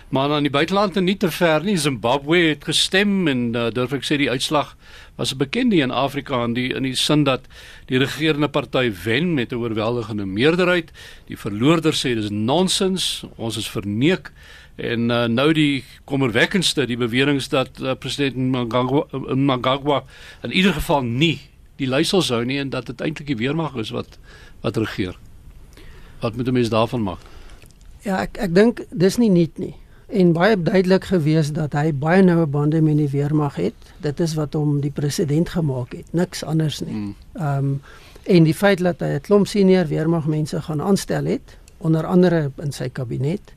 Maar 0.08 0.30
aan 0.30 0.42
die 0.42 0.50
buiteland 0.50 0.96
en 0.96 1.04
nie 1.04 1.16
te 1.16 1.30
ver 1.30 1.64
nie, 1.64 1.76
Zimbabwe 1.76 2.38
het 2.38 2.64
gestem 2.64 3.28
en 3.28 3.54
uh, 3.54 3.70
durf 3.70 3.92
ek 3.92 4.04
sê 4.04 4.16
die 4.16 4.30
uitslag 4.30 4.76
was 5.16 5.32
'n 5.32 5.36
bekende 5.36 5.76
in 5.76 5.90
Afrika 5.90 6.44
in 6.44 6.52
die 6.52 6.74
in 6.74 6.82
die 6.82 6.94
sin 6.94 7.24
dat 7.24 7.40
die 7.86 7.98
regerende 7.98 8.48
party 8.48 8.92
wen 9.04 9.34
met 9.34 9.52
'n 9.52 9.56
oorweldigende 9.56 10.26
meerderheid. 10.26 10.90
Die 11.26 11.38
verloorder 11.38 11.92
sê 11.92 12.14
dis 12.14 12.30
nonsens, 12.30 13.24
ons 13.36 13.56
is 13.56 13.70
verneek 13.70 14.32
en 14.76 15.10
uh, 15.10 15.24
nou 15.24 15.52
die 15.52 15.84
kommerwekkendste 16.04 16.86
die 16.86 16.96
beweringe 16.96 17.48
dat 17.48 17.80
uh, 17.80 17.94
president 17.94 18.36
Mnangagwa, 18.36 19.06
Mnangagwa 19.34 20.04
in 20.42 20.52
ieder 20.52 20.72
geval 20.72 21.02
nie 21.02 21.40
die 21.76 21.88
leiersel 21.88 22.22
sou 22.22 22.44
nie 22.44 22.58
en 22.58 22.70
dat 22.70 22.86
dit 22.86 23.00
eintlik 23.00 23.26
die 23.26 23.36
weermag 23.36 23.74
is 23.76 23.90
wat 23.90 24.18
wat 24.60 24.76
regeer. 24.76 25.16
Wat 26.20 26.36
moet 26.36 26.48
'n 26.48 26.52
mens 26.52 26.68
daarvan 26.68 27.02
maak? 27.02 27.20
Ja, 28.02 28.20
ek 28.20 28.36
ek 28.36 28.54
dink 28.54 28.84
dis 28.90 29.16
nie 29.16 29.30
nuut 29.30 29.58
nie 29.58 29.74
en 30.06 30.32
baie 30.32 30.62
duidelik 30.62 31.04
gewees 31.04 31.52
dat 31.52 31.72
hy 31.72 31.90
baie 31.92 32.22
noue 32.22 32.46
bande 32.46 32.80
met 32.80 32.96
die 32.96 33.10
weermag 33.10 33.56
het. 33.56 33.74
Dit 34.04 34.20
is 34.20 34.34
wat 34.38 34.54
hom 34.54 34.80
die 34.80 34.90
president 34.94 35.48
gemaak 35.48 35.94
het, 35.98 36.12
niks 36.12 36.44
anders 36.44 36.80
nie. 36.80 36.92
Hmm. 36.94 37.14
Ehm 37.34 37.58
um, 37.58 37.80
en 38.26 38.42
die 38.42 38.54
feit 38.54 38.80
dat 38.82 39.00
hy 39.00 39.06
'n 39.06 39.20
klomp 39.20 39.46
senior 39.46 39.86
weermagmense 39.86 40.60
gaan 40.62 40.82
aanstel 40.82 41.24
het, 41.24 41.56
onder 41.78 42.06
andere 42.06 42.50
in 42.56 42.72
sy 42.72 42.88
kabinet 42.88 43.54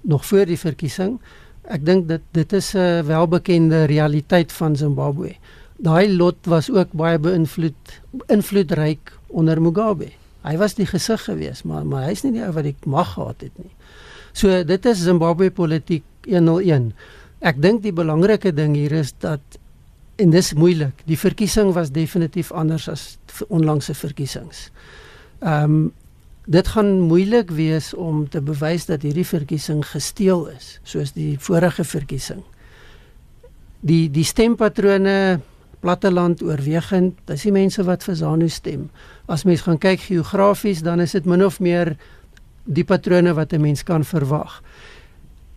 nog 0.00 0.26
voor 0.26 0.46
die 0.46 0.58
verkiesing. 0.58 1.18
Ek 1.62 1.84
dink 1.86 2.08
dit 2.08 2.22
dit 2.32 2.52
is 2.52 2.72
'n 2.74 3.04
welbekende 3.06 3.84
realiteit 3.84 4.52
van 4.52 4.76
Zimbabwe. 4.76 5.36
Daai 5.76 6.16
lot 6.16 6.36
was 6.46 6.70
ook 6.70 6.92
baie 6.92 7.18
beïnvloed 7.18 8.00
invloedryk 8.26 9.12
onder 9.26 9.62
Mugabe. 9.62 10.08
Hy 10.42 10.56
was 10.56 10.74
die 10.74 10.86
gesig 10.86 11.24
geweest, 11.24 11.64
maar 11.64 11.86
maar 11.86 12.02
hy's 12.02 12.22
nie 12.22 12.32
die 12.32 12.44
ou 12.44 12.52
wat 12.52 12.64
die 12.64 12.76
mag 12.84 13.12
gehad 13.12 13.40
het 13.40 13.58
nie. 13.58 13.75
So 14.36 14.52
dit 14.68 14.86
is 14.86 15.00
Zimbabwe 15.00 15.48
politiek 15.50 16.04
101. 16.28 16.90
Ek 17.40 17.56
dink 17.62 17.80
die 17.86 17.92
belangrike 17.96 18.50
ding 18.52 18.74
hier 18.76 18.92
is 18.98 19.14
dat 19.24 19.40
en 20.20 20.32
dis 20.32 20.50
moeilik. 20.56 20.98
Die 21.08 21.16
verkiesing 21.16 21.72
was 21.76 21.92
definitief 21.92 22.50
anders 22.52 22.88
as 22.92 23.04
onlangse 23.48 23.96
verkiesings. 23.96 24.68
Ehm 25.40 25.78
um, 25.78 25.86
dit 26.46 26.68
gaan 26.70 27.00
moeilik 27.10 27.48
wees 27.50 27.88
om 27.94 28.28
te 28.30 28.38
bewys 28.38 28.84
dat 28.86 29.02
hierdie 29.02 29.26
verkiesing 29.26 29.80
gesteel 29.82 30.44
is 30.52 30.76
soos 30.86 31.10
die 31.16 31.34
vorige 31.42 31.82
verkiesing. 31.84 32.44
Die 33.80 34.06
die 34.14 34.24
stempatrone 34.24 35.40
platteland 35.80 36.44
oorwegend, 36.46 37.18
dis 37.26 37.48
die 37.48 37.54
mense 37.56 37.82
wat 37.88 38.04
vir 38.06 38.14
Zanu 38.20 38.48
stem. 38.48 38.86
As 39.26 39.42
mens 39.42 39.64
gaan 39.66 39.80
kyk 39.82 40.06
geografies, 40.06 40.84
dan 40.86 41.02
is 41.02 41.16
dit 41.18 41.26
min 41.26 41.42
of 41.44 41.58
meer 41.58 41.96
die 42.66 42.84
patrone 42.84 43.34
wat 43.34 43.52
'n 43.52 43.60
mens 43.60 43.82
kan 43.82 44.04
verwag. 44.04 44.62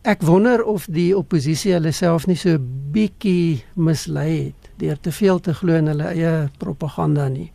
Ek 0.01 0.21
wonder 0.21 0.63
of 0.63 0.85
die 0.85 1.17
oppositie 1.17 1.73
hulle 1.73 1.91
self 1.91 2.27
nie 2.27 2.35
so 2.35 2.57
bietjie 2.91 3.63
mislei 3.75 4.45
het 4.45 4.69
deur 4.77 4.99
te 4.99 5.11
veel 5.11 5.39
te 5.39 5.53
glo 5.53 5.75
in 5.75 5.87
hulle 5.87 6.07
eie 6.13 6.49
propaganda 6.57 7.27
nie 7.27 7.51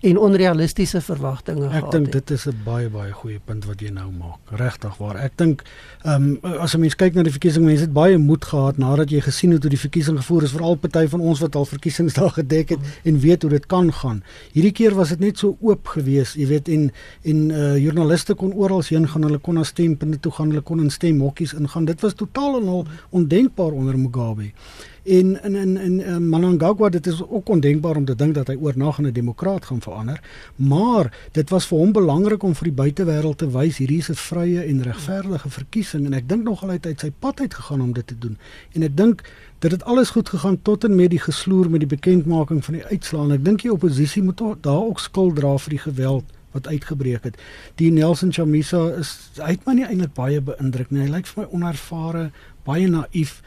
en 0.00 0.18
onrealistiese 0.18 1.00
verwagtinge 1.00 1.68
gehad. 1.68 1.84
Ek 1.84 1.90
dink 1.90 2.12
dit 2.12 2.30
is 2.30 2.46
'n 2.46 2.56
baie 2.64 2.88
baie 2.90 3.12
goeie 3.12 3.40
punt 3.44 3.64
wat 3.64 3.80
jy 3.80 3.90
nou 3.90 4.10
maak. 4.10 4.38
Regtig 4.50 4.96
waar. 4.98 5.16
Ek 5.16 5.36
dink 5.36 5.62
ehm 6.04 6.38
um, 6.42 6.58
as 6.58 6.74
'n 6.74 6.80
mens 6.80 6.96
kyk 6.96 7.14
na 7.14 7.22
die 7.22 7.30
verkiesing, 7.30 7.64
mense 7.64 7.82
het 7.82 7.92
baie 7.92 8.18
moed 8.18 8.44
gehad 8.44 8.78
nadat 8.78 9.10
jy 9.10 9.20
gesien 9.20 9.52
het 9.52 9.62
hoe 9.62 9.70
die 9.70 9.78
verkiesing 9.78 10.16
gevoer 10.16 10.42
is, 10.42 10.52
veral 10.52 10.74
party 10.74 11.06
van 11.06 11.20
ons 11.20 11.40
wat 11.40 11.54
al 11.54 11.64
verkiesingsdae 11.64 12.30
gedek 12.40 12.68
het 12.68 12.80
en 13.04 13.18
weet 13.18 13.42
hoe 13.42 13.50
dit 13.50 13.66
kan 13.66 13.92
gaan. 13.92 14.22
Hierdie 14.52 14.72
keer 14.72 14.94
was 14.94 15.08
dit 15.08 15.20
net 15.20 15.38
so 15.38 15.56
oop 15.60 15.86
geweest, 15.86 16.34
jy 16.34 16.46
weet 16.46 16.68
en 16.68 16.90
en 17.22 17.50
uh 17.50 17.76
joernaliste 17.76 18.34
kon 18.34 18.52
oral 18.52 18.82
heen 18.82 19.08
gaan, 19.08 19.22
hulle 19.22 19.38
kon 19.38 19.54
na 19.54 19.62
stempunte 19.62 20.20
toe 20.20 20.32
gaan, 20.32 20.48
hulle 20.48 20.62
kon 20.62 20.80
in 20.80 20.90
stemhokkies 20.90 21.54
ingaan. 21.54 21.84
Dit 21.84 22.00
was 22.00 22.14
totaal 22.14 22.60
en 22.60 22.68
al 22.68 22.86
ondenkbaar 23.10 23.72
onder 23.72 23.98
Mugabe. 23.98 24.52
En 25.02 25.42
in 25.42 25.54
in 25.54 25.76
in 25.76 26.00
uh, 26.00 26.16
Mnangagwa 26.16 26.88
dit 26.88 27.06
is 27.06 27.22
ook 27.28 27.48
ondenkbaar 27.48 27.96
om 27.96 28.04
te 28.04 28.14
dink 28.14 28.34
dat 28.34 28.46
hy 28.46 28.54
oornag 28.54 29.00
'n 29.00 29.10
demokraat 29.12 29.64
gaan 29.64 29.80
verander, 29.80 30.20
maar 30.56 31.28
dit 31.32 31.50
was 31.50 31.66
vir 31.66 31.78
hom 31.78 31.92
belangrik 31.92 32.42
om 32.42 32.54
vir 32.54 32.64
die 32.64 32.82
buitewêreld 32.82 33.38
te 33.38 33.50
wys 33.50 33.76
hierdie 33.76 33.98
is 33.98 34.10
'n 34.10 34.14
vrye 34.14 34.62
en 34.64 34.82
regverdige 34.82 35.50
verkiesing 35.50 36.06
en 36.06 36.14
ek 36.14 36.28
dink 36.28 36.44
nogal 36.44 36.68
hy 36.68 36.74
het 36.74 36.86
uit 36.86 37.00
sy 37.00 37.10
pad 37.18 37.40
uit 37.40 37.54
gegaan 37.54 37.80
om 37.80 37.92
dit 37.92 38.06
te 38.06 38.18
doen. 38.18 38.38
En 38.72 38.82
ek 38.82 38.96
dink 38.96 39.22
dit 39.58 39.70
het 39.70 39.84
alles 39.84 40.10
goed 40.10 40.28
gegaan 40.28 40.62
tot 40.62 40.84
en 40.84 40.94
met 40.94 41.10
die 41.10 41.18
gesloer 41.18 41.70
met 41.70 41.80
die 41.80 41.96
bekendmaking 41.96 42.64
van 42.64 42.74
die 42.74 42.84
uitslae 42.84 43.24
en 43.24 43.32
ek 43.32 43.44
dink 43.44 43.62
die 43.62 43.72
oppositie 43.72 44.22
moet 44.22 44.38
daar 44.60 44.86
ook 44.86 45.00
skuld 45.00 45.36
dra 45.36 45.58
vir 45.58 45.70
die 45.70 45.78
geweld 45.78 46.24
wat 46.52 46.66
uitgebreek 46.66 47.22
het. 47.22 47.36
Die 47.74 47.90
Nelson 47.90 48.32
Chamisa 48.32 48.88
is 48.98 49.30
hy 49.36 49.50
het 49.50 49.66
my 49.66 49.74
nie 49.74 49.86
eintlik 49.86 50.14
baie 50.14 50.40
beïndruk 50.40 50.90
nie. 50.90 51.00
Hy 51.00 51.08
lyk 51.08 51.26
vir 51.26 51.42
my 51.42 51.48
onervare, 51.52 52.30
baie 52.64 52.88
naïef 52.88 53.42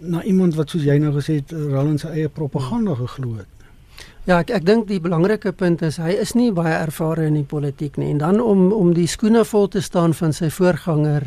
na 0.00 0.22
iemand 0.24 0.54
wat 0.54 0.70
soos 0.70 0.84
jy 0.84 0.98
nou 0.98 1.12
gesê 1.12 1.40
het 1.40 1.52
Roland 1.52 2.00
se 2.00 2.08
eie 2.08 2.28
propaganda 2.28 2.94
geglo 2.94 3.36
het. 3.36 3.48
Ja, 4.28 4.40
ek 4.40 4.50
ek 4.50 4.66
dink 4.66 4.88
die 4.88 5.00
belangrike 5.00 5.52
punt 5.52 5.82
is 5.82 5.96
hy 5.96 6.12
is 6.20 6.34
nie 6.36 6.50
baie 6.52 6.74
ervare 6.76 7.26
in 7.28 7.38
die 7.38 7.46
politiek 7.48 7.96
nie 8.00 8.10
en 8.12 8.20
dan 8.20 8.40
om 8.40 8.70
om 8.72 8.92
die 8.94 9.08
skoene 9.08 9.44
vol 9.44 9.68
te 9.68 9.80
staan 9.80 10.14
van 10.14 10.32
sy 10.36 10.50
voorganger 10.52 11.26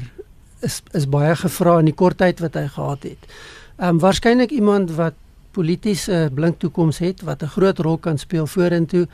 is 0.62 0.81
is 0.93 1.09
baie 1.09 1.36
gevra 1.36 1.79
in 1.81 1.89
die 1.89 1.97
kort 1.97 2.17
tyd 2.21 2.39
wat 2.39 2.55
hy 2.55 2.67
gehad 2.67 3.03
het. 3.03 3.29
Ehm 3.77 3.95
um, 3.95 3.99
waarskynlik 3.99 4.51
iemand 4.51 4.95
wat 4.97 5.17
polities 5.53 6.07
'n 6.09 6.33
blink 6.33 6.59
toekoms 6.59 6.97
het 6.97 7.21
wat 7.21 7.43
'n 7.43 7.53
groot 7.57 7.79
rol 7.79 7.97
kan 7.97 8.17
speel 8.17 8.47
vorentoe. 8.47 9.07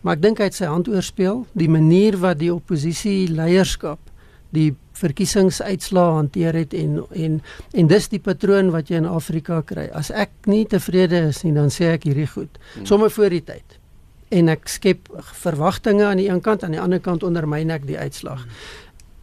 Maar 0.00 0.16
ek 0.16 0.22
dink 0.22 0.38
hy 0.38 0.44
het 0.44 0.54
sy 0.54 0.64
hand 0.64 0.88
oorspeel, 0.88 1.46
die 1.52 1.68
manier 1.68 2.18
wat 2.18 2.38
die 2.38 2.54
oppositie 2.54 3.28
leierskap 3.30 3.98
die 4.52 4.74
verkiesingsuitslae 5.02 6.16
hanteer 6.18 6.56
het 6.56 6.74
en 6.78 7.00
en 7.10 7.40
en 7.72 7.90
dis 7.90 8.08
die 8.12 8.20
patroon 8.22 8.70
wat 8.74 8.90
jy 8.92 9.00
in 9.02 9.08
Afrika 9.08 9.60
kry. 9.66 9.88
As 9.92 10.10
ek 10.10 10.32
nie 10.50 10.64
tevrede 10.68 11.26
is 11.30 11.42
nie, 11.46 11.54
dan 11.56 11.72
sê 11.74 11.92
ek 11.96 12.06
hierdie 12.08 12.28
goed. 12.30 12.60
Hmm. 12.74 12.86
Somme 12.88 13.10
voor 13.10 13.34
die 13.34 13.42
tyd. 13.44 13.78
En 14.32 14.48
ek 14.52 14.70
skep 14.72 15.10
verwagtinge 15.42 16.06
aan 16.08 16.22
die 16.22 16.28
een 16.30 16.40
kant, 16.44 16.64
aan 16.64 16.76
die 16.76 16.80
ander 16.80 17.02
kant 17.04 17.24
ondermyn 17.26 17.72
ek 17.74 17.86
die 17.88 17.98
uitslag. 17.98 18.46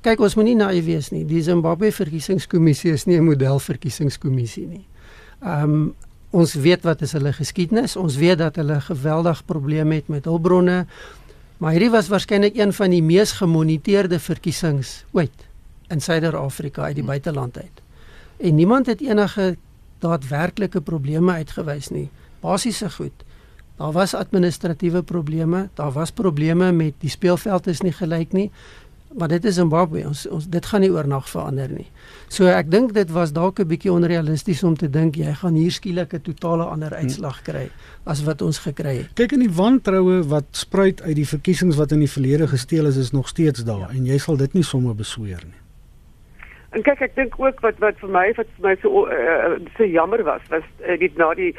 Kyk, 0.06 0.22
ons 0.24 0.38
moenie 0.40 0.56
naïef 0.56 0.86
wees 0.88 1.10
nie. 1.12 1.26
Die 1.28 1.42
Zimbabwe 1.44 1.92
verkiesingskommissie 1.92 2.94
is 2.96 3.06
nie 3.06 3.18
'n 3.18 3.26
model 3.26 3.60
verkiesingskommissie 3.60 4.68
nie. 4.68 4.86
Ehm 5.44 5.64
um, 5.64 5.96
ons 6.32 6.54
weet 6.54 6.84
wat 6.86 7.02
is 7.02 7.12
hulle 7.18 7.34
geskiedenis. 7.34 7.96
Ons 7.96 8.16
weet 8.16 8.38
dat 8.38 8.56
hulle 8.56 8.82
geweldig 8.82 9.46
probleme 9.46 9.96
het 9.96 10.08
met 10.08 10.26
hulpbronne. 10.26 10.86
Maar 11.58 11.72
hierdie 11.72 11.90
was 11.90 12.08
waarskynlik 12.08 12.56
een 12.56 12.74
van 12.74 12.90
die 12.90 13.02
mees 13.04 13.32
gemoniteerde 13.32 14.20
verkiesings 14.20 15.06
ooit 15.12 15.49
in 15.90 16.02
Suider-Afrika 16.02 16.82
uit 16.82 16.96
die 16.96 17.04
hmm. 17.04 17.12
buiteland 17.12 17.58
uit. 17.58 17.82
En 18.38 18.56
niemand 18.56 18.86
het 18.86 19.02
enige 19.02 19.58
daadwerklike 20.00 20.82
probleme 20.82 21.32
uitgewys 21.32 21.90
nie. 21.90 22.10
Basiese 22.40 22.90
goed. 22.90 23.26
Daar 23.80 23.92
was 23.92 24.14
administratiewe 24.14 25.04
probleme, 25.04 25.70
daar 25.74 25.92
was 25.92 26.12
probleme 26.12 26.72
met 26.72 26.94
die 27.00 27.10
speelveld 27.10 27.68
is 27.68 27.82
nie 27.82 27.96
gelyk 27.96 28.32
nie. 28.32 28.52
Maar 29.18 29.28
dit 29.28 29.46
is 29.46 29.56
Zimbabwe. 29.56 30.04
Ons 30.08 30.28
ons 30.28 30.46
dit 30.50 30.66
gaan 30.66 30.84
nie 30.86 30.92
oornag 30.94 31.30
verander 31.30 31.72
nie. 31.74 31.88
So 32.30 32.46
ek 32.46 32.68
dink 32.70 32.94
dit 32.94 33.10
was 33.10 33.32
dalk 33.34 33.60
'n 33.60 33.68
bietjie 33.68 33.92
onrealisties 33.92 34.64
om 34.64 34.76
te 34.78 34.90
dink 34.90 35.16
jy 35.16 35.34
gaan 35.34 35.54
hier 35.54 35.72
skielik 35.72 36.14
'n 36.14 36.22
totale 36.22 36.64
ander 36.64 36.94
hmm. 36.94 37.08
uitslag 37.08 37.42
kry 37.42 37.70
as 38.04 38.24
wat 38.24 38.42
ons 38.42 38.58
gekry 38.58 38.98
het. 38.98 39.10
Kyk 39.14 39.32
in 39.32 39.40
die 39.40 39.54
wantroue 39.54 40.24
wat 40.28 40.46
spruit 40.52 41.02
uit 41.02 41.16
die 41.16 41.28
verkiesings 41.28 41.76
wat 41.76 41.92
in 41.92 42.00
die 42.00 42.12
verlede 42.12 42.48
gesteel 42.48 42.86
is 42.86 42.98
is 42.98 43.12
nog 43.12 43.28
steeds 43.28 43.64
daar 43.64 43.80
ja. 43.80 43.90
en 43.90 44.06
jy 44.06 44.18
sal 44.18 44.38
dit 44.38 44.54
nie 44.54 44.64
sommer 44.64 44.96
besweer 44.96 45.42
nie. 45.46 45.58
En 46.70 46.84
kyk 46.86 47.00
ek 47.02 47.16
dink 47.18 47.34
ook 47.42 47.64
wat 47.66 47.80
wat 47.82 47.98
vir 47.98 48.12
my 48.14 48.28
wat 48.38 48.50
vir 48.58 48.66
my 48.68 48.76
so 48.84 49.08
uh, 49.10 49.56
so 49.78 49.86
jammer 49.90 50.22
was 50.24 50.44
was 50.54 50.66
uh, 50.86 50.98
dit 51.02 51.16
na 51.18 51.32
die 51.34 51.50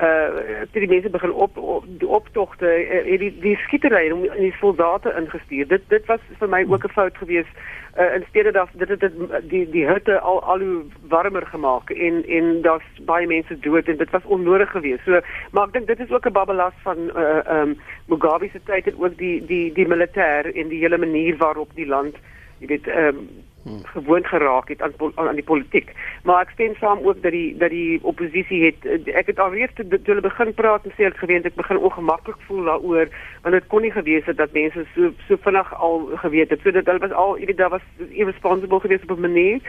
uh 0.00 0.64
die 0.72 0.88
mense 0.88 1.10
begin 1.12 1.34
op, 1.46 1.58
op 1.58 1.84
die 2.00 2.08
optogte 2.08 2.70
uh, 2.70 3.18
die 3.20 3.28
die 3.44 3.54
skietery 3.66 4.08
om 4.14 4.24
die 4.38 4.54
soldate 4.62 5.12
ingestuur. 5.20 5.68
Dit 5.68 5.84
dit 5.92 6.08
was 6.08 6.24
vir 6.40 6.48
my 6.48 6.64
ook 6.64 6.88
'n 6.88 6.96
fout 6.96 7.20
geweest. 7.20 7.52
Uh 7.98 8.08
in 8.16 8.24
steede 8.28 8.56
dat 8.56 8.72
dit 8.72 8.88
het 8.88 9.12
die 9.52 9.68
die 9.70 9.86
hitte 9.86 10.18
al 10.20 10.42
al 10.42 10.58
hoe 10.58 10.82
warmer 11.12 11.46
gemaak 11.46 11.90
en 11.90 12.24
en 12.26 12.62
daar's 12.62 12.88
baie 13.04 13.26
mense 13.26 13.58
dood 13.58 13.88
en 13.88 13.96
dit 13.96 14.10
was 14.10 14.24
onnodig 14.24 14.70
geweest. 14.70 15.04
So 15.04 15.20
maar 15.52 15.66
ek 15.66 15.72
dink 15.72 15.86
dit 15.86 16.00
is 16.00 16.10
ook 16.10 16.26
'n 16.26 16.32
babbelas 16.32 16.76
van 16.82 16.98
uh 17.16 17.60
um 17.60 17.76
Mugabe 18.08 18.48
se 18.48 18.60
tyd 18.64 18.84
het 18.84 18.94
ook 18.98 19.16
die 19.16 19.44
die 19.46 19.72
die 19.72 19.88
militêr 19.88 20.54
en 20.54 20.68
die 20.68 20.80
hele 20.80 20.98
manier 20.98 21.36
waarop 21.36 21.68
die 21.74 21.86
land 21.86 22.16
jy 22.58 22.66
weet 22.66 22.88
um 22.88 23.28
Hmm. 23.64 23.80
gewoond 23.84 24.26
geraak 24.26 24.68
het 24.68 24.82
aan 24.82 24.92
aan 25.14 25.34
die 25.34 25.44
politiek. 25.44 25.92
Maar 26.22 26.42
ek 26.42 26.50
stem 26.52 26.74
saam 26.76 26.98
ook 27.00 27.22
dat 27.22 27.32
die 27.32 27.56
dat 27.56 27.70
die 27.70 27.98
oppositie 28.02 28.64
het 28.64 29.06
ek 29.06 29.26
het 29.26 29.38
alreeds 29.38 29.72
toe 29.74 30.00
hulle 30.04 30.20
begin 30.20 30.54
praat 30.54 30.84
en 30.84 30.92
sê 30.96 31.06
ek 31.08 31.16
geweet 31.16 31.48
ek 31.48 31.56
begin 31.56 31.80
ongemaklik 31.80 32.36
voel 32.46 32.68
daaroor 32.68 33.08
want 33.42 33.56
dit 33.56 33.66
kon 33.72 33.80
nie 33.80 33.92
gewees 33.94 34.28
het 34.28 34.36
dat 34.36 34.52
mense 34.52 34.84
so 34.94 35.12
so 35.28 35.40
vinnig 35.46 35.74
al 35.74 36.10
geweet 36.26 36.52
het. 36.52 36.60
So 36.60 36.76
dat 36.76 36.86
hulle 36.92 37.06
was 37.06 37.16
al 37.24 37.38
iemand 37.38 37.58
daar 37.58 37.72
was 37.78 37.88
irresponsible 38.10 38.80
geweest 38.80 39.10
op 39.10 39.16
'n 39.16 39.20
manier. 39.20 39.60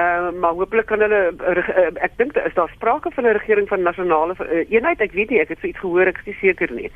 Uh, 0.00 0.30
maar 0.40 0.52
hopelik 0.52 0.86
kan 0.86 1.00
hulle 1.00 1.32
uh, 1.40 2.04
ek 2.06 2.14
dink 2.16 2.34
daar 2.34 2.46
is 2.46 2.54
daar 2.54 2.70
sprake 2.74 3.10
van 3.10 3.24
'n 3.24 3.38
regering 3.38 3.68
van 3.68 3.82
nasionale 3.82 4.34
uh, 4.38 4.70
eenheid. 4.70 5.00
Ek 5.00 5.12
weet 5.12 5.30
nie, 5.30 5.40
ek 5.40 5.48
het 5.48 5.58
so 5.60 5.66
iets 5.66 5.78
gehoor, 5.78 6.06
ek 6.06 6.18
is 6.18 6.26
nie 6.26 6.38
seker 6.40 6.72
nie. 6.72 6.90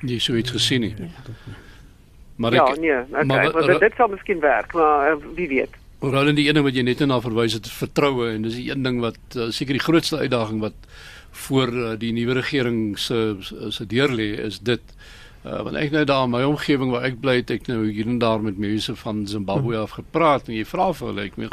Jy 0.00 0.18
so 0.18 0.34
iets 0.34 0.50
gesien 0.50 0.80
nie. 0.80 0.94
Ja. 0.98 1.63
Maar 2.36 2.54
ja, 2.54 2.66
ek, 2.66 2.78
nee, 2.80 2.90
okay, 2.90 3.24
maar, 3.24 3.52
maar 3.52 3.66
dit, 3.66 3.80
dit 3.80 3.96
sal 3.96 4.08
miskien 4.10 4.40
werk, 4.42 4.72
maar 4.74 5.12
uh, 5.12 5.18
wie 5.34 5.48
weet. 5.48 5.74
Oral 6.04 6.32
in 6.32 6.38
die 6.38 6.48
ene 6.50 6.64
wat 6.66 6.74
jy 6.76 6.82
net 6.84 7.02
na 7.06 7.20
verwys 7.22 7.54
het, 7.56 7.68
vertroue 7.70 8.32
en 8.34 8.46
dis 8.46 8.56
die 8.58 8.70
een 8.72 8.82
ding 8.82 8.98
wat 9.04 9.36
uh, 9.38 9.50
seker 9.54 9.78
die 9.78 9.84
grootste 9.84 10.18
uitdaging 10.24 10.62
wat 10.64 10.88
voor 11.46 11.70
uh, 11.72 11.92
die 11.98 12.12
nuwe 12.14 12.40
regering 12.40 12.98
se 12.98 13.36
se 13.70 13.86
deur 13.86 14.10
lê 14.10 14.34
is 14.48 14.58
dit. 14.66 14.82
Uh, 15.44 15.60
want 15.62 15.76
ek 15.76 15.92
nou 15.92 16.02
daar 16.08 16.24
in 16.24 16.32
my 16.32 16.40
omgewing 16.48 16.90
waar 16.90 17.04
ek 17.06 17.20
bly, 17.20 17.36
het 17.42 17.52
ek 17.52 17.68
nou 17.68 17.84
hier 17.84 18.08
en 18.08 18.18
daar 18.18 18.42
met 18.42 18.58
mense 18.58 18.94
van 18.96 19.22
Zimbabwe 19.28 19.76
af 19.76 19.94
gepraat 19.98 20.48
en 20.48 20.56
jy 20.56 20.64
vra 20.66 20.88
vir 20.96 21.10
hulle, 21.10 21.26
ek 21.28 21.36
meen, 21.38 21.52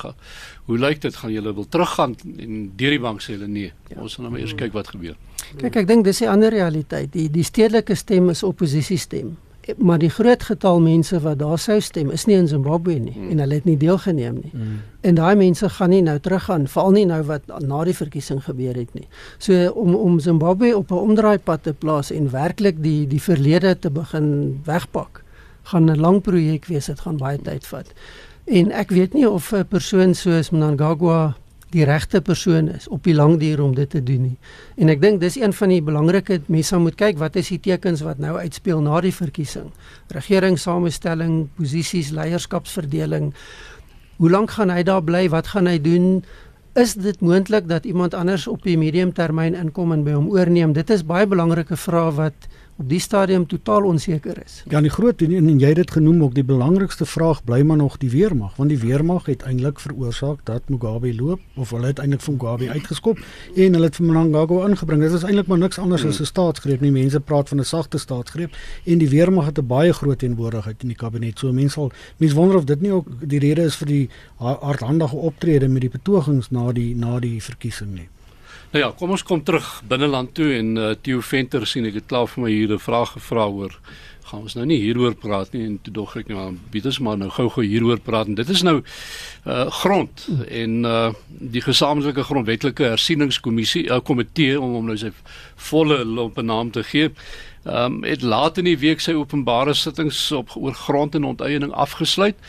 hoe 0.70 0.80
lyk 0.80 1.02
dit 1.04 1.20
gaan 1.22 1.34
julle 1.36 1.54
wil 1.58 1.68
teruggaan 1.68 2.16
en 2.32 2.64
deur 2.80 2.96
die 2.96 3.04
bank 3.04 3.22
sê 3.22 3.36
hulle 3.36 3.52
nee. 3.52 3.74
Ja. 3.92 4.00
Ons 4.02 4.16
gaan 4.18 4.32
nou 4.32 4.40
eers 4.40 4.56
kyk 4.58 4.74
wat 4.74 4.94
gebeur. 4.96 5.20
Kyk, 5.60 5.84
ek 5.84 5.88
dink 5.88 6.08
dis 6.08 6.24
'n 6.24 6.32
ander 6.32 6.56
realiteit. 6.56 7.12
Die 7.14 7.30
die 7.30 7.44
stedelike 7.44 7.96
stem 7.96 8.32
is 8.32 8.44
oppositie 8.48 8.98
stem 8.98 9.36
maar 9.78 10.00
die 10.02 10.10
groot 10.10 10.44
getal 10.44 10.80
mense 10.82 11.20
wat 11.20 11.40
daar 11.40 11.60
sou 11.60 11.80
stem 11.82 12.10
is 12.10 12.26
nie 12.26 12.36
in 12.36 12.48
Zimbabwe 12.48 12.94
nie 13.00 13.14
mm. 13.18 13.30
en 13.30 13.40
hulle 13.44 13.54
het 13.60 13.66
nie 13.66 13.78
deelgeneem 13.78 14.40
nie. 14.42 14.52
Mm. 14.54 14.80
En 15.02 15.16
daai 15.16 15.36
mense 15.36 15.70
gaan 15.70 15.90
nie 15.90 16.02
nou 16.02 16.18
teruggaan, 16.20 16.68
veral 16.68 16.92
nie 16.92 17.06
nou 17.06 17.22
wat 17.30 17.46
na 17.62 17.84
die 17.84 17.96
verkiesing 17.96 18.42
gebeur 18.44 18.76
het 18.76 18.94
nie. 18.98 19.08
So 19.38 19.70
om 19.72 19.96
om 19.96 20.20
Zimbabwe 20.20 20.74
op 20.78 20.92
'n 20.92 21.04
omdraaipad 21.12 21.64
te 21.64 21.74
plaas 21.74 22.12
en 22.12 22.32
werklik 22.32 22.82
die 22.84 23.08
die 23.08 23.22
verlede 23.22 23.80
te 23.80 23.90
begin 23.90 24.62
wegpak, 24.66 25.24
gaan 25.64 25.90
'n 25.90 26.00
lang 26.00 26.22
projek 26.22 26.66
wees. 26.66 26.86
Dit 26.86 27.00
gaan 27.00 27.18
baie 27.18 27.38
tyd 27.38 27.68
vat. 27.68 27.94
En 28.46 28.72
ek 28.72 28.90
weet 28.90 29.14
nie 29.14 29.30
of 29.30 29.54
'n 29.54 29.66
persoon 29.66 30.14
soos 30.14 30.50
Mnangagwa 30.50 31.36
die 31.72 31.86
regte 31.88 32.22
persoon 32.22 32.70
is 32.74 32.88
op 32.88 33.04
die 33.08 33.16
lang 33.16 33.38
duur 33.40 33.62
om 33.64 33.76
dit 33.76 33.90
te 33.90 34.04
doen 34.04 34.22
nie. 34.22 34.38
En 34.78 34.92
ek 34.92 35.02
dink 35.02 35.22
dis 35.22 35.38
een 35.40 35.54
van 35.56 35.72
die 35.72 35.82
belangrike 35.82 36.42
mense 36.52 36.78
moet 36.78 36.98
kyk 37.00 37.18
wat 37.22 37.40
is 37.40 37.52
die 37.54 37.60
tekens 37.60 38.04
wat 38.06 38.20
nou 38.20 38.38
uitspeel 38.38 38.84
na 38.84 39.02
die 39.02 39.16
verkiesing. 39.16 39.72
Regeringssamestelling, 40.12 41.48
posisies, 41.56 42.12
leierskapsverdeling. 42.16 43.32
Hoe 44.18 44.30
lank 44.30 44.52
gaan 44.58 44.70
hy 44.70 44.84
daar 44.84 45.04
bly? 45.04 45.28
Wat 45.30 45.54
gaan 45.56 45.72
hy 45.72 45.80
doen? 45.82 46.24
is 46.74 46.94
dit 46.96 47.20
moontlik 47.20 47.68
dat 47.68 47.86
iemand 47.86 48.14
anders 48.14 48.48
op 48.48 48.64
die 48.64 48.78
medium 48.78 49.12
termyn 49.14 49.56
inkom 49.60 49.92
en 49.92 50.04
by 50.04 50.16
hom 50.16 50.30
oorneem? 50.32 50.74
Dit 50.74 50.90
is 50.90 51.04
baie 51.04 51.28
belangrike 51.28 51.76
vrae 51.76 52.14
wat 52.16 52.48
op 52.82 52.90
die 52.90 53.00
stadium 53.00 53.46
totaal 53.48 53.86
onseker 53.86 54.42
is. 54.44 54.64
Ja, 54.70 54.82
die 54.82 54.90
groot 54.90 55.22
en, 55.22 55.34
en 55.38 55.60
jy 55.62 55.72
het 55.72 55.80
dit 55.82 55.92
genoem 55.98 56.24
ook 56.26 56.34
die 56.38 56.46
belangrikste 56.46 57.06
vraag 57.06 57.44
bly 57.46 57.62
maar 57.68 57.78
nog 57.78 57.98
die 58.02 58.10
weermag, 58.10 58.56
want 58.58 58.74
die 58.74 58.80
weermag 58.82 59.28
het 59.30 59.46
eintlik 59.48 59.80
veroorsaak 59.80 60.42
dat 60.50 60.70
Mugabe 60.74 61.14
loop 61.16 61.62
of 61.62 61.74
hulle 61.76 61.92
het 61.92 62.02
eintlik 62.02 62.24
van 62.26 62.38
Mugabe 62.40 62.70
uitgeskop 62.70 63.22
en 63.56 63.78
hulle 63.78 63.90
het 63.90 64.00
vir 64.00 64.08
Mnangagwa 64.10 64.68
ingebring. 64.70 65.04
Dit 65.06 65.18
is 65.20 65.26
eintlik 65.28 65.52
maar 65.52 65.62
niks 65.62 65.80
anders 65.80 66.06
as 66.06 66.22
'n 66.22 66.30
staatsgreep 66.30 66.82
nie. 66.82 66.92
Mense 66.92 67.20
praat 67.20 67.50
van 67.50 67.60
'n 67.60 67.66
sagte 67.66 67.98
staatsgreep 67.98 68.56
en 68.86 68.98
die 68.98 69.10
weermag 69.10 69.46
het 69.46 69.60
'n 69.60 69.68
baie 69.68 69.94
groot 69.94 70.20
teenwoordigheid 70.20 70.82
in 70.82 70.88
die 70.88 70.98
kabinet. 70.98 71.40
So 71.40 71.52
mense 71.52 71.74
sal 71.74 71.92
mense 72.18 72.36
wonder 72.36 72.58
of 72.58 72.66
dit 72.66 72.82
nie 72.82 72.92
ook 72.92 73.08
die 73.28 73.40
rede 73.40 73.62
is 73.62 73.76
vir 73.76 73.88
die 73.88 74.10
hardhandige 74.38 75.16
optrede 75.16 75.68
met 75.68 75.82
die 75.82 75.90
betogings 75.90 76.50
na 76.52 76.72
die 76.72 76.96
na 76.96 77.20
die 77.20 77.42
verkiesing 77.42 77.94
nie. 77.94 78.11
Nou 78.72 78.84
ja, 78.84 78.94
kom 78.96 79.12
ons 79.12 79.24
kom 79.28 79.42
terug 79.44 79.68
binneland 79.84 80.32
toe 80.32 80.54
en 80.56 80.76
uh, 80.80 80.94
Theo 81.04 81.20
Venter 81.28 81.66
sien 81.68 81.90
ek 81.90 81.98
het 82.00 82.06
klaar 82.08 82.30
vir 82.32 82.46
my 82.46 82.52
hier 82.54 82.72
'n 82.72 82.80
vraag 82.80 83.12
gevra 83.18 83.50
oor 83.52 83.76
gaan 84.32 84.46
ons 84.48 84.56
nou 84.56 84.66
nie 84.66 84.80
hieroor 84.80 85.16
praat 85.20 85.52
nie 85.52 85.66
en 85.66 85.78
toe 85.84 85.92
dog 85.94 86.14
ek 86.16 86.30
nou 86.32 86.54
bied 86.72 86.86
ons 86.88 87.00
maar 87.04 87.18
nou 87.20 87.28
gou-gou 87.36 87.66
hieroor 87.68 88.00
praat 88.00 88.30
en 88.32 88.38
dit 88.40 88.50
is 88.50 88.64
nou 88.64 88.78
uh 88.80 89.66
grond 89.82 90.28
en 90.48 90.86
uh 90.88 91.12
die 91.28 91.64
gesamentlike 91.66 92.24
grondwetlike 92.24 92.94
hersieningskommissie 92.94 93.90
uh, 93.90 94.00
komitee 94.00 94.60
om 94.60 94.78
hom 94.78 94.92
nou 94.92 94.98
sy 94.98 95.12
volle 95.72 96.04
lompe 96.06 96.42
naam 96.42 96.72
te 96.72 96.84
gee. 96.84 97.12
Ehm 97.66 98.00
um, 98.00 98.04
het 98.08 98.24
laat 98.24 98.58
in 98.58 98.66
die 98.66 98.80
week 98.80 99.04
sy 99.04 99.14
openbare 99.14 99.74
sittings 99.78 100.32
op 100.32 100.56
oor 100.56 100.74
grond 100.74 101.16
en 101.16 101.28
onteiening 101.34 101.74
afgesluit. 101.74 102.40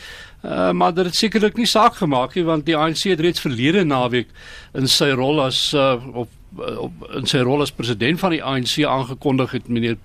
Uh, 0.43 0.71
maar 0.75 0.93
dit 0.93 1.05
het 1.05 1.15
sekerlik 1.15 1.55
nie 1.55 1.65
saak 1.65 1.95
gemaak 1.95 2.33
nie 2.35 2.43
want 2.43 2.65
die 2.67 2.75
ANC 2.75 3.05
het 3.07 3.21
reeds 3.23 3.39
verlede 3.39 3.85
naweek 3.87 4.27
in 4.75 4.89
sy 4.91 5.13
rol 5.15 5.39
as 5.39 5.69
uh, 5.71 5.95
op, 6.13 6.27
op 6.59 7.05
in 7.15 7.29
sy 7.31 7.39
rol 7.47 7.63
as 7.63 7.71
president 7.71 8.19
van 8.19 8.35
die 8.35 8.41
ANC 8.43 8.83
aangekondig 8.83 9.55
het 9.55 9.69
meneer 9.71 9.95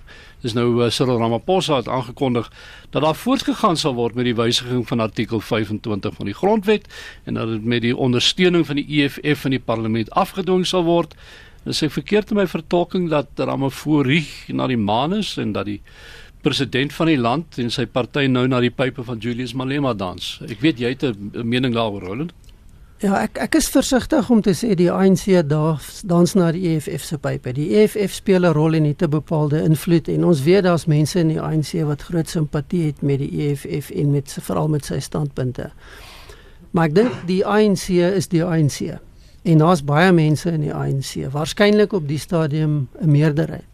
dis 0.45 0.55
nou 0.55 0.69
uh, 0.79 0.91
Cyril 0.95 1.19
Ramaphosa 1.19 1.81
het 1.81 1.89
aangekondig 1.89 2.53
dat 2.91 3.03
daar 3.03 3.19
voortgegaan 3.19 3.77
sal 3.77 3.97
word 3.99 4.15
met 4.15 4.29
die 4.29 4.37
wysiging 4.39 4.87
van 4.87 5.03
artikel 5.03 5.41
25 5.41 6.15
van 6.15 6.31
die 6.31 6.37
grondwet 6.39 6.87
en 7.25 7.35
dat 7.35 7.49
dit 7.49 7.65
met 7.65 7.83
die 7.83 7.97
ondersteuning 7.97 8.67
van 8.67 8.79
die 8.79 8.87
EFF 9.03 9.45
in 9.45 9.57
die 9.57 9.65
parlement 9.65 10.11
afgedwing 10.11 10.67
sal 10.67 10.87
word. 10.87 11.17
Dis 11.67 11.83
ek 11.83 11.93
verkeerd 11.99 12.31
in 12.31 12.39
my 12.39 12.47
vertolking 12.47 13.11
dat 13.11 13.35
Ramaphosa 13.35 14.55
na 14.55 14.71
die 14.71 14.79
maan 14.79 15.19
is 15.19 15.35
en 15.37 15.53
dat 15.53 15.67
die 15.67 15.81
president 16.43 16.93
van 16.93 17.07
die 17.07 17.19
land 17.19 17.59
en 17.59 17.71
sy 17.71 17.87
party 17.87 18.27
nou 18.27 18.47
na 18.49 18.61
die 18.61 18.71
pype 18.71 19.05
van 19.05 19.19
Julius 19.19 19.55
Malema 19.55 19.95
dans. 19.95 20.41
Ek 20.49 20.61
weet 20.61 20.79
jy 20.79 20.89
het 20.95 21.03
'n 21.03 21.49
mening 21.49 21.75
daaroor, 21.75 22.03
Roland. 22.03 22.33
Ja, 22.99 23.21
ek 23.23 23.39
ek 23.39 23.55
is 23.55 23.69
versigtig 23.69 24.31
om 24.31 24.41
te 24.43 24.51
sê 24.59 24.75
die 24.75 24.91
ANC 24.91 25.31
dans 25.47 26.03
dans 26.03 26.35
na 26.35 26.49
die 26.53 26.75
EFF 26.75 27.05
se 27.05 27.19
pype. 27.19 27.53
Die 27.53 27.77
EFF 27.79 28.13
speel 28.13 28.43
'n 28.43 28.53
rol 28.53 28.75
en 28.75 28.85
het 28.85 29.03
'n 29.03 29.11
bepaalde 29.11 29.63
invloed 29.63 30.09
en 30.09 30.25
ons 30.25 30.43
weet 30.43 30.63
daar's 30.63 30.87
mense 30.87 31.19
in 31.19 31.29
die 31.29 31.41
ANC 31.41 31.85
wat 31.87 32.03
groot 32.03 32.29
simpatie 32.29 32.87
het 32.87 33.03
met 33.03 33.19
die 33.19 33.31
EFF 33.31 33.91
en 33.91 34.11
met 34.11 34.37
veral 34.41 34.69
met 34.69 34.85
sy 34.85 34.99
standpunte. 34.99 35.71
Maar 36.71 36.85
ek 36.85 36.95
dink 36.95 37.13
die 37.27 37.47
ANC 37.47 37.89
is 37.89 38.29
die 38.29 38.45
ANC. 38.45 38.99
En 39.43 39.59
daar's 39.59 39.85
baie 39.85 40.13
mense 40.13 40.51
in 40.51 40.61
die 40.61 40.75
ANC, 40.75 41.31
waarskynlik 41.31 41.93
op 41.93 42.09
die 42.09 42.19
stadium 42.19 42.89
'n 43.01 43.11
meerderheid 43.11 43.65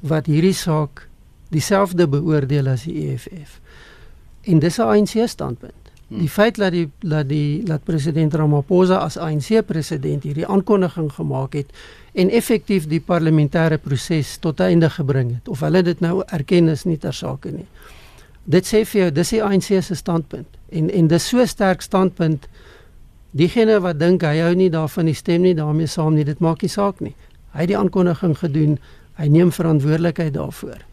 wat 0.00 0.26
hierdie 0.26 0.54
saak 0.54 1.09
dieselfde 1.50 2.08
beoordeel 2.08 2.70
as 2.70 2.86
die 2.86 3.10
EFF. 3.10 3.60
En 4.42 4.58
dis 4.58 4.78
'n 4.78 4.82
ANC 4.82 5.28
standpunt. 5.28 5.80
Hmm. 6.08 6.18
Die 6.18 6.28
feit 6.28 6.56
dat 6.56 6.72
die 6.72 6.90
dat 6.98 7.28
die 7.28 7.62
dat 7.62 7.84
president 7.84 8.34
Ramaphosa 8.34 8.96
as 8.96 9.16
ANC 9.16 9.66
president 9.66 10.22
hierdie 10.22 10.46
aankondiging 10.46 11.12
gemaak 11.12 11.52
het 11.52 11.66
en 12.12 12.30
effektief 12.30 12.86
die 12.86 13.00
parlementêre 13.00 13.78
proses 13.78 14.36
tot 14.38 14.60
einde 14.60 14.90
gebring 14.90 15.34
het 15.34 15.48
of 15.48 15.60
hulle 15.60 15.82
dit 15.82 16.00
nou 16.00 16.22
erken 16.26 16.68
is 16.68 16.84
nie 16.84 16.98
ter 16.98 17.14
sake 17.14 17.50
nie. 17.50 17.66
Dit 18.44 18.66
sê 18.66 18.84
vir 18.84 19.00
jou 19.00 19.10
dis 19.10 19.30
die 19.30 19.42
ANC 19.42 19.70
se 19.82 19.94
standpunt 19.94 20.58
en 20.68 20.90
en 20.90 21.06
dis 21.06 21.28
so 21.28 21.46
sterk 21.46 21.82
standpunt 21.82 22.48
diegene 23.30 23.78
wat 23.80 23.98
dink 23.98 24.26
hy 24.26 24.38
hou 24.38 24.54
nie 24.54 24.70
daarvan 24.70 25.06
die 25.06 25.14
stem 25.14 25.42
nie 25.46 25.54
daarmee 25.54 25.86
saam 25.86 26.14
nie 26.14 26.24
dit 26.24 26.40
maak 26.40 26.62
nie 26.62 26.74
saak 26.74 27.00
nie. 27.00 27.14
Hy 27.54 27.60
het 27.60 27.70
die 27.70 27.78
aankondiging 27.78 28.38
gedoen. 28.38 28.78
Hy 29.18 29.26
neem 29.28 29.50
verantwoordelikheid 29.52 30.34
daarvoor. 30.34 30.89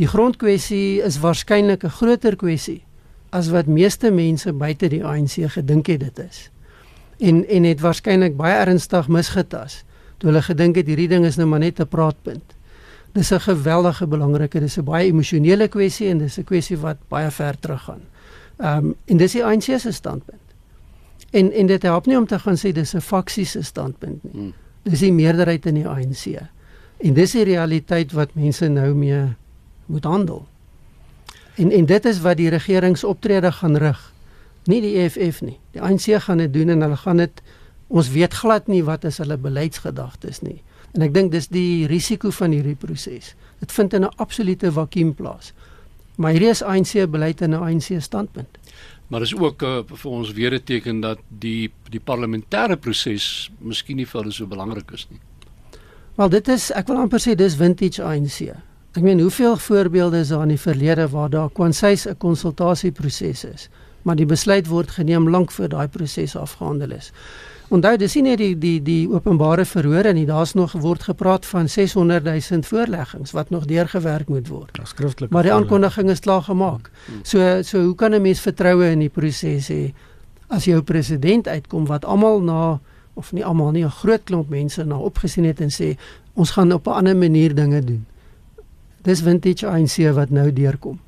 Die 0.00 0.08
grondkwessie 0.08 1.02
is 1.04 1.18
waarskynlik 1.20 1.84
'n 1.84 1.92
groter 1.92 2.36
kwessie 2.36 2.82
as 3.30 3.48
wat 3.48 3.66
meeste 3.66 4.10
mense 4.10 4.52
buite 4.52 4.88
die 4.88 5.04
ANC 5.04 5.44
gedink 5.52 5.86
het 5.86 6.00
dit 6.00 6.18
is. 6.18 6.50
En 7.18 7.48
en 7.48 7.64
het 7.64 7.80
waarskynlik 7.80 8.36
baie 8.36 8.54
ernstig 8.54 9.08
misgetas 9.08 9.84
toe 10.16 10.30
hulle 10.30 10.42
gedink 10.42 10.76
het 10.76 10.86
hierdie 10.86 11.08
ding 11.08 11.24
is 11.24 11.36
nou 11.36 11.48
maar 11.48 11.58
net 11.58 11.80
'n 11.80 11.86
praatpunt. 11.86 12.54
Dis 13.12 13.32
'n 13.32 13.40
geweldige 13.40 14.06
belangrike, 14.06 14.60
dis 14.60 14.78
'n 14.78 14.84
baie 14.84 15.06
emosionele 15.06 15.68
kwessie 15.68 16.08
en 16.08 16.18
dis 16.18 16.38
'n 16.38 16.44
kwessie 16.44 16.78
wat 16.78 16.96
baie 17.08 17.30
ver 17.30 17.58
teruggaan. 17.58 18.00
Ehm 18.56 18.84
um, 18.84 18.94
en 19.04 19.16
dis 19.16 19.32
die 19.32 19.44
ANC 19.44 19.62
se 19.78 19.92
standpunt. 19.92 20.48
En 21.30 21.52
en 21.52 21.66
dit 21.66 21.82
help 21.82 22.06
nie 22.06 22.18
om 22.18 22.26
te 22.26 22.38
gaan 22.38 22.56
sê 22.56 22.72
dis 22.72 22.94
'n 22.94 23.00
faksie 23.00 23.44
se 23.44 23.62
standpunt 23.62 24.22
nie. 24.22 24.32
Hmm. 24.32 24.52
Dis 24.82 24.98
die 24.98 25.12
meerderheid 25.12 25.66
in 25.66 25.74
die 25.74 25.88
ANC. 25.88 26.40
En 26.96 27.14
dis 27.14 27.30
die 27.30 27.44
realiteit 27.44 28.12
wat 28.12 28.34
mense 28.34 28.68
nou 28.68 28.94
mee 28.94 29.36
moet 29.90 30.06
handel. 30.06 30.46
En 31.60 31.70
en 31.70 31.86
dit 31.86 32.04
is 32.04 32.20
wat 32.24 32.38
die 32.38 32.48
regeringsoptrede 32.48 33.52
gaan 33.52 33.76
rig. 33.76 34.00
Nie 34.64 34.80
die 34.80 34.94
EFF 35.02 35.40
nie. 35.42 35.58
Die 35.74 35.82
ANC 35.82 36.06
gaan 36.24 36.38
dit 36.38 36.52
doen 36.54 36.68
en 36.68 36.84
hulle 36.86 36.96
gaan 36.96 37.22
dit 37.22 37.42
ons 37.90 38.10
weet 38.14 38.34
glad 38.34 38.68
nie 38.70 38.84
wat 38.86 39.04
is 39.04 39.18
hulle 39.18 39.36
beleidsgedagtes 39.36 40.40
nie. 40.46 40.60
En 40.94 41.02
ek 41.06 41.14
dink 41.14 41.32
dis 41.32 41.48
die 41.50 41.86
risiko 41.90 42.30
van 42.34 42.54
hierdie 42.54 42.78
proses. 42.78 43.34
Dit 43.60 43.72
vind 43.72 43.94
in 43.94 44.04
'n 44.04 44.14
absolute 44.16 44.72
vakuum 44.72 45.14
plaas. 45.14 45.52
Maar 46.16 46.30
hierdie 46.30 46.50
is 46.50 46.62
ANC 46.62 47.10
beleid 47.10 47.40
en 47.40 47.50
'n 47.50 47.62
ANC 47.62 48.00
standpunt. 48.00 48.58
Maar 49.08 49.22
is 49.22 49.34
ook 49.36 49.62
uh, 49.62 49.78
vir 49.86 50.10
ons 50.10 50.32
weer 50.32 50.54
'n 50.54 50.62
teken 50.64 51.00
dat 51.00 51.18
die 51.28 51.70
die 51.90 52.00
parlementêre 52.00 52.76
proses 52.76 53.50
miskien 53.58 53.96
nie 53.96 54.06
vir 54.06 54.20
hulle 54.20 54.32
so 54.32 54.46
belangrik 54.46 54.90
is 54.90 55.06
nie. 55.10 55.20
Wel 56.14 56.28
dit 56.28 56.48
is 56.48 56.70
ek 56.70 56.86
wil 56.86 56.96
amper 56.96 57.20
sê 57.20 57.34
dis 57.34 57.54
vintage 57.54 58.02
ANC. 58.02 58.54
Ek 58.90 59.04
meen 59.06 59.20
hoeveel 59.20 59.56
voorbeelde 59.56 60.18
is 60.18 60.28
daar 60.28 60.42
in 60.42 60.56
die 60.56 60.58
verlede 60.58 61.04
waar 61.08 61.30
daar 61.30 61.50
kwansies 61.54 62.08
'n 62.08 62.16
konsultasieproses 62.18 63.44
is, 63.44 63.68
maar 64.02 64.16
die 64.16 64.26
besluit 64.26 64.66
word 64.66 64.90
geneem 64.90 65.30
lank 65.30 65.50
voor 65.50 65.68
daai 65.68 65.88
proses 65.88 66.36
afgehandel 66.36 66.90
is. 66.90 67.12
Onthou, 67.68 67.96
dis 67.96 68.14
nie 68.14 68.22
net 68.22 68.38
die 68.38 68.58
die 68.58 68.82
die 68.82 69.08
openbare 69.08 69.64
verhore 69.64 70.12
nie, 70.12 70.26
daar's 70.26 70.54
nog 70.54 70.72
word 70.72 71.02
gepraat 71.02 71.46
van 71.46 71.68
600 71.68 72.24
000 72.24 72.62
voorleggings 72.62 73.30
wat 73.30 73.50
nog 73.50 73.64
deurgewerk 73.64 74.28
moet 74.28 74.48
word. 74.48 74.70
Ja, 74.72 74.84
skriftelik. 74.84 75.30
Maar 75.30 75.42
die 75.42 75.52
aankondiging 75.52 76.10
is 76.10 76.20
klaar 76.20 76.42
gemaak. 76.42 76.90
Hmm. 77.06 77.20
So 77.22 77.62
so 77.62 77.82
hoe 77.82 77.94
kan 77.94 78.14
'n 78.14 78.22
mens 78.22 78.40
vertroue 78.40 78.90
in 78.90 78.98
die 78.98 79.08
proses 79.08 79.68
hê 79.68 79.94
as 80.48 80.64
jou 80.64 80.82
president 80.82 81.48
uitkom 81.48 81.86
wat 81.86 82.04
almal 82.04 82.42
na 82.42 82.80
of 83.14 83.32
nie 83.32 83.44
almal 83.44 83.70
nie 83.70 83.84
'n 83.84 83.90
groot 83.90 84.24
klomp 84.24 84.48
mense 84.48 84.84
na 84.84 84.96
opgesien 84.98 85.44
het 85.44 85.60
en 85.60 85.70
sê 85.70 85.96
ons 86.34 86.50
gaan 86.50 86.72
op 86.72 86.86
'n 86.86 86.90
ander 86.90 87.16
manier 87.16 87.54
dinge 87.54 87.84
doen 87.84 88.06
dis 89.02 89.22
vintage 89.22 89.66
ANC 89.66 89.96
wat 90.14 90.30
nou 90.30 90.52
deurkom. 90.52 90.98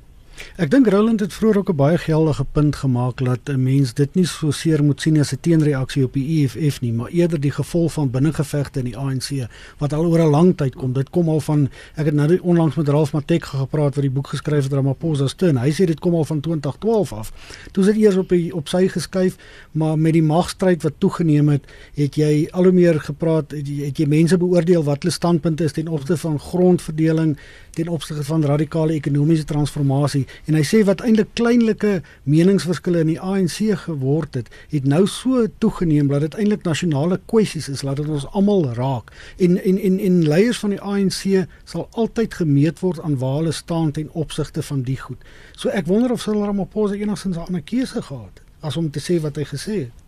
Ek 0.57 0.69
dink 0.73 0.87
Roland 0.89 1.21
het 1.21 1.33
vroeër 1.33 1.57
ook 1.57 1.69
'n 1.69 1.75
baie 1.75 1.97
geldige 1.97 2.45
punt 2.51 2.75
gemaak 2.75 3.17
dat 3.25 3.49
'n 3.49 3.63
mens 3.63 3.93
dit 3.93 4.15
nie 4.15 4.25
so 4.25 4.51
seer 4.51 4.83
moet 4.83 5.01
sien 5.01 5.19
as 5.19 5.31
'n 5.33 5.37
teenreaksie 5.41 6.03
op 6.03 6.13
die 6.13 6.43
EFF 6.43 6.81
nie, 6.81 6.93
maar 6.93 7.09
eerder 7.09 7.39
die 7.39 7.51
gevolg 7.51 7.93
van 7.93 8.09
binnengevegte 8.09 8.79
in 8.79 8.85
die 8.85 8.97
ANC 8.97 9.47
wat 9.77 9.93
al 9.93 10.05
oor 10.05 10.19
'n 10.19 10.29
lang 10.29 10.57
tyd 10.57 10.75
kom. 10.75 10.93
Dit 10.93 11.09
kom 11.09 11.29
al 11.29 11.39
van 11.39 11.69
ek 11.95 12.05
het 12.05 12.13
nou 12.13 12.39
onlangs 12.41 12.75
met 12.75 12.87
Ralph 12.87 13.13
Matek 13.13 13.43
gepraat 13.43 13.95
wat 13.95 14.01
die 14.01 14.11
boek 14.11 14.27
geskryf 14.27 14.63
het 14.63 14.73
Ramaphosa 14.73 15.27
steun. 15.27 15.57
Hy 15.57 15.71
sê 15.71 15.85
dit 15.85 15.99
kom 15.99 16.13
al 16.13 16.25
van 16.25 16.39
2012 16.39 17.13
af. 17.13 17.31
Toe 17.71 17.83
sit 17.83 17.95
eers 17.95 18.15
op 18.15 18.29
die, 18.29 18.55
op 18.55 18.67
sy 18.67 18.87
geskuif, 18.87 19.35
maar 19.71 19.99
met 19.99 20.13
die 20.13 20.23
magstryd 20.23 20.83
wat 20.83 20.93
toegeneem 20.97 21.49
het, 21.49 21.65
het 21.93 22.15
jy 22.15 22.47
al 22.51 22.63
hoe 22.63 22.71
meer 22.71 22.99
gepraat, 22.99 23.51
het 23.51 23.67
jy, 23.67 23.85
het 23.85 23.97
jy 23.97 24.05
mense 24.05 24.37
beoordeel 24.37 24.83
wat 24.83 25.03
hulle 25.03 25.13
standpunte 25.13 25.63
is 25.63 25.71
ten 25.71 25.87
opsigte 25.87 26.17
van 26.17 26.39
grondverdeling, 26.39 27.37
ten 27.73 27.87
opsigte 27.87 28.23
van 28.23 28.45
radikale 28.45 28.93
ekonomiese 28.93 29.45
transformasie 29.49 30.23
en 30.45 30.57
hy 30.57 30.63
sê 30.67 30.83
wat 30.87 31.01
eintlik 31.01 31.33
kleinlike 31.39 32.01
meningsverskille 32.29 33.01
in 33.03 33.13
die 33.13 33.19
ANC 33.19 33.57
geword 33.85 34.37
het, 34.39 34.51
het 34.69 34.85
nou 34.89 35.03
so 35.09 35.47
toegeneem 35.63 36.11
dat 36.11 36.25
dit 36.27 36.37
eintlik 36.39 36.63
nasionale 36.67 37.19
kwessies 37.25 37.69
is, 37.69 37.81
laat 37.81 38.01
dit 38.01 38.09
ons 38.09 38.27
almal 38.31 38.69
raak. 38.77 39.11
En 39.37 39.57
en 39.63 39.79
en 39.79 39.99
en 39.99 40.21
leiers 40.27 40.59
van 40.59 40.75
die 40.75 40.81
ANC 40.81 41.47
sal 41.65 41.87
altyd 41.91 42.39
gemeet 42.41 42.79
word 42.85 43.01
aan 43.01 43.17
waar 43.17 43.41
hulle 43.41 43.55
staan 43.55 43.91
ten 43.91 44.09
opsigte 44.11 44.63
van 44.63 44.81
die 44.81 44.97
goed. 44.97 45.19
So 45.55 45.69
ek 45.69 45.89
wonder 45.89 46.11
of 46.11 46.21
Cyril 46.21 46.45
Ramaphosa 46.45 46.95
enigsins 46.95 47.37
'n 47.37 47.47
ander 47.47 47.61
keuse 47.61 48.01
gehad 48.01 48.33
het 48.33 48.41
as 48.63 48.77
om 48.77 48.89
te 48.91 49.01
sê 49.03 49.19
wat 49.21 49.35
hy 49.35 49.43
gesê 49.43 49.75
het. 49.85 50.02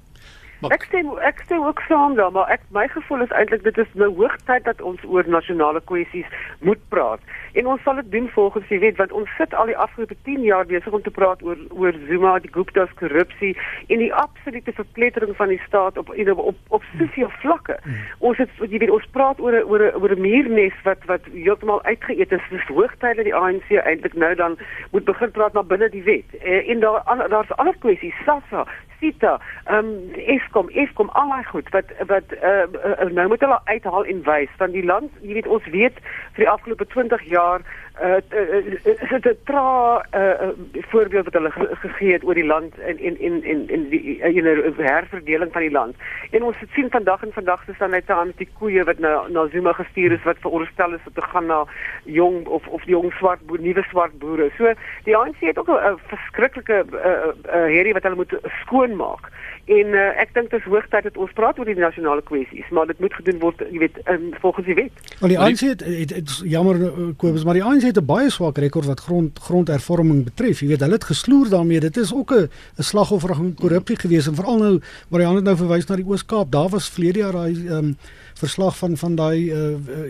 Maar, 0.62 0.72
ek 0.72 0.84
stem 0.88 1.10
ek 1.18 1.42
stem 1.46 1.64
ook 1.66 1.82
saam 1.88 2.16
daar, 2.16 2.32
maar 2.32 2.50
ek 2.54 2.62
my 2.76 2.88
gevoel 2.88 3.26
is 3.26 3.34
eintlik 3.36 3.64
dit 3.64 3.78
is 3.78 3.92
nou 3.94 4.12
hoogtyd 4.16 4.64
dat 4.64 4.82
ons 4.82 5.02
oor 5.04 5.28
nasionale 5.28 5.82
kwessies 5.92 6.28
moet 6.60 6.80
praat. 6.90 7.20
En 7.60 7.68
ons 7.68 7.82
sal 7.84 8.00
dit 8.00 8.12
doen 8.12 8.30
volgens 8.30 8.72
jy 8.72 8.80
weet 8.80 8.98
want 8.98 9.12
ons 9.12 9.36
sit 9.38 9.54
al 9.54 9.70
die 9.72 9.78
afgelope 9.78 10.16
10 10.28 10.42
jaar 10.48 10.66
besig 10.66 10.94
om 10.94 11.04
te 11.04 11.12
praat 11.12 11.44
oor 11.44 11.60
oor 11.70 12.00
Zuma, 12.08 12.38
die 12.40 12.52
Gupta's 12.52 12.94
korrupsie 13.00 13.54
en 13.88 14.04
die 14.04 14.14
absolute 14.14 14.74
verplettering 14.80 15.36
van 15.36 15.52
die 15.52 15.62
staat 15.68 15.98
op 15.98 16.10
op 16.16 16.38
op, 16.38 16.58
op 16.80 16.84
soveel 16.98 17.32
vlakke. 17.44 17.78
Ons 18.20 18.38
het 18.38 18.50
jy 18.64 18.80
weet 18.80 18.96
ons 18.96 19.08
praat 19.12 19.40
oor 19.44 19.60
oor 19.64 19.86
oor 20.00 20.16
'n 20.16 20.22
muurnes 20.22 20.80
wat 20.84 21.04
wat 21.12 21.28
heeltemal 21.34 21.84
uitgeëet 21.84 22.32
is. 22.32 22.50
Dis 22.50 22.68
hoogtyd 22.68 23.16
dat 23.16 23.26
die 23.26 23.36
ANC 23.36 23.70
eintlik 23.72 24.14
nou 24.14 24.36
dan 24.36 24.58
moet 24.92 25.06
begin 25.06 25.32
praat 25.32 25.54
maar 25.54 25.66
binne 25.66 25.90
die 25.90 26.04
wet. 26.04 26.30
Eh, 26.42 26.70
en 26.70 26.80
daar 26.80 27.04
daar's 27.30 27.52
ander 27.52 27.76
kwessies, 27.80 28.16
SASSA, 28.26 28.66
SITA, 29.00 29.40
ehm 29.66 29.86
um, 29.86 30.14
Eskom, 30.46 30.70
Eskom 30.70 31.10
al 31.10 31.30
daai 31.30 31.46
goed 31.50 31.70
wat 31.74 31.92
wat 32.08 32.34
uh, 32.38 32.66
uh, 32.86 33.10
nou 33.12 33.28
moet 33.28 33.42
hulle 33.42 33.60
uithaal 33.66 34.06
en 34.06 34.22
wys 34.28 34.52
van 34.62 34.72
die 34.72 34.86
land, 34.86 35.12
jy 35.22 35.40
weet 35.40 35.48
ons 35.48 35.66
weet 35.74 35.98
vir 36.36 36.46
die 36.46 36.50
afgelope 36.50 36.86
20 36.94 37.26
jaar 37.32 37.66
uh, 38.02 38.20
uh, 38.30 38.58
is 38.84 39.10
dit 39.10 39.26
'n 39.26 39.38
tra 39.44 40.06
uh, 40.12 40.50
voorbeeld 40.92 41.26
wat 41.26 41.34
hulle 41.34 41.52
ge 41.52 41.68
gegee 41.76 42.14
het 42.14 42.24
oor 42.24 42.34
die 42.34 42.46
land 42.46 42.78
in 42.80 43.00
in 43.00 43.20
in 43.20 43.44
in 43.44 43.70
in 43.70 43.90
die 43.90 44.20
uh, 44.22 44.34
you 44.34 44.42
know 44.42 44.88
herverdeling 44.88 45.52
van 45.52 45.62
die 45.62 45.72
land. 45.72 45.96
En 46.32 46.44
ons 46.44 46.60
het 46.60 46.70
sien 46.74 46.90
vandag 46.90 47.24
en 47.24 47.34
vandag 47.34 47.64
se 47.64 47.74
staan 47.74 47.90
net 47.90 48.10
aan 48.10 48.28
met 48.28 48.38
die 48.38 48.50
koeie 48.60 48.84
wat 48.84 49.00
na 49.00 49.28
na 49.28 49.48
Zuma 49.48 49.74
gestuur 49.74 50.12
is 50.12 50.24
wat 50.24 50.38
veronderstel 50.40 50.94
is 50.94 51.06
om 51.06 51.14
te 51.14 51.22
gaan 51.22 51.46
na 51.46 51.66
jong 52.04 52.46
of 52.48 52.68
of 52.68 52.84
jong 52.84 53.14
swart 53.14 53.46
boer, 53.46 53.60
nuwe 53.60 53.84
swart 53.84 54.20
boere. 54.20 54.52
So 54.58 54.74
die 55.04 55.18
ANC 55.18 55.40
het 55.40 55.58
ook 55.58 55.70
'n 55.70 56.00
verskriklike 56.08 56.86
uh, 56.92 57.12
uh, 57.12 57.34
herrie 57.52 57.94
wat 57.94 58.04
hulle 58.04 58.16
moet 58.16 58.38
skoonmaak. 58.62 59.32
En 59.66 59.88
uh, 59.98 60.02
ek 60.22 60.34
dink 60.36 60.52
dit 60.52 60.60
is 60.60 60.68
hoogtyd 60.70 61.08
dat 61.08 61.16
ons 61.18 61.32
praat 61.34 61.58
oor 61.58 61.66
die 61.66 61.74
nasionale 61.74 62.22
kwessies, 62.22 62.68
maar 62.70 62.86
dit 62.86 63.00
moet 63.02 63.14
gedoen 63.18 63.40
word, 63.42 63.64
jy 63.72 63.80
weet, 63.82 63.96
in 64.14 64.28
volgens 64.44 64.68
die 64.68 64.76
wet. 64.78 65.00
Want 65.20 65.32
die 65.34 65.40
ANC 65.42 65.64
het, 65.66 65.82
het, 65.82 66.14
het 66.14 66.36
jammer 66.46 66.78
uh, 66.86 67.08
Kobus, 67.18 67.46
maar 67.48 67.58
die 67.58 67.64
ANC 67.66 67.88
het 67.88 67.98
'n 67.98 68.06
baie 68.06 68.30
swak 68.30 68.62
rekord 68.62 68.86
wat 68.86 69.02
grond 69.08 69.40
grondhervorming 69.40 70.24
betref. 70.30 70.62
Jy 70.62 70.68
weet, 70.68 70.86
hulle 70.86 71.00
het 71.00 71.10
gesloer 71.10 71.50
daarmee. 71.50 71.80
Dit 71.80 71.98
is 71.98 72.14
ook 72.14 72.32
'n 72.32 72.46
'n 72.78 72.84
slagoffer 72.84 73.36
van 73.36 73.56
korrupsie 73.56 73.98
gewees 73.98 74.28
en 74.28 74.36
veral 74.36 74.58
nou 74.58 74.80
waar 75.10 75.22
jy 75.22 75.42
nou 75.42 75.58
verwys 75.58 75.88
na 75.88 75.96
die 75.96 76.06
Oos-Kaap. 76.06 76.52
Daar 76.52 76.70
was 76.70 76.90
vlede 76.90 77.20
jaar 77.20 77.34
daai 77.34 77.54
ehm 77.66 77.78
um, 77.78 77.98
verslag 78.40 78.78
van 78.78 78.98
van 78.98 79.16
daai 79.16 79.52
uh, 79.52 79.64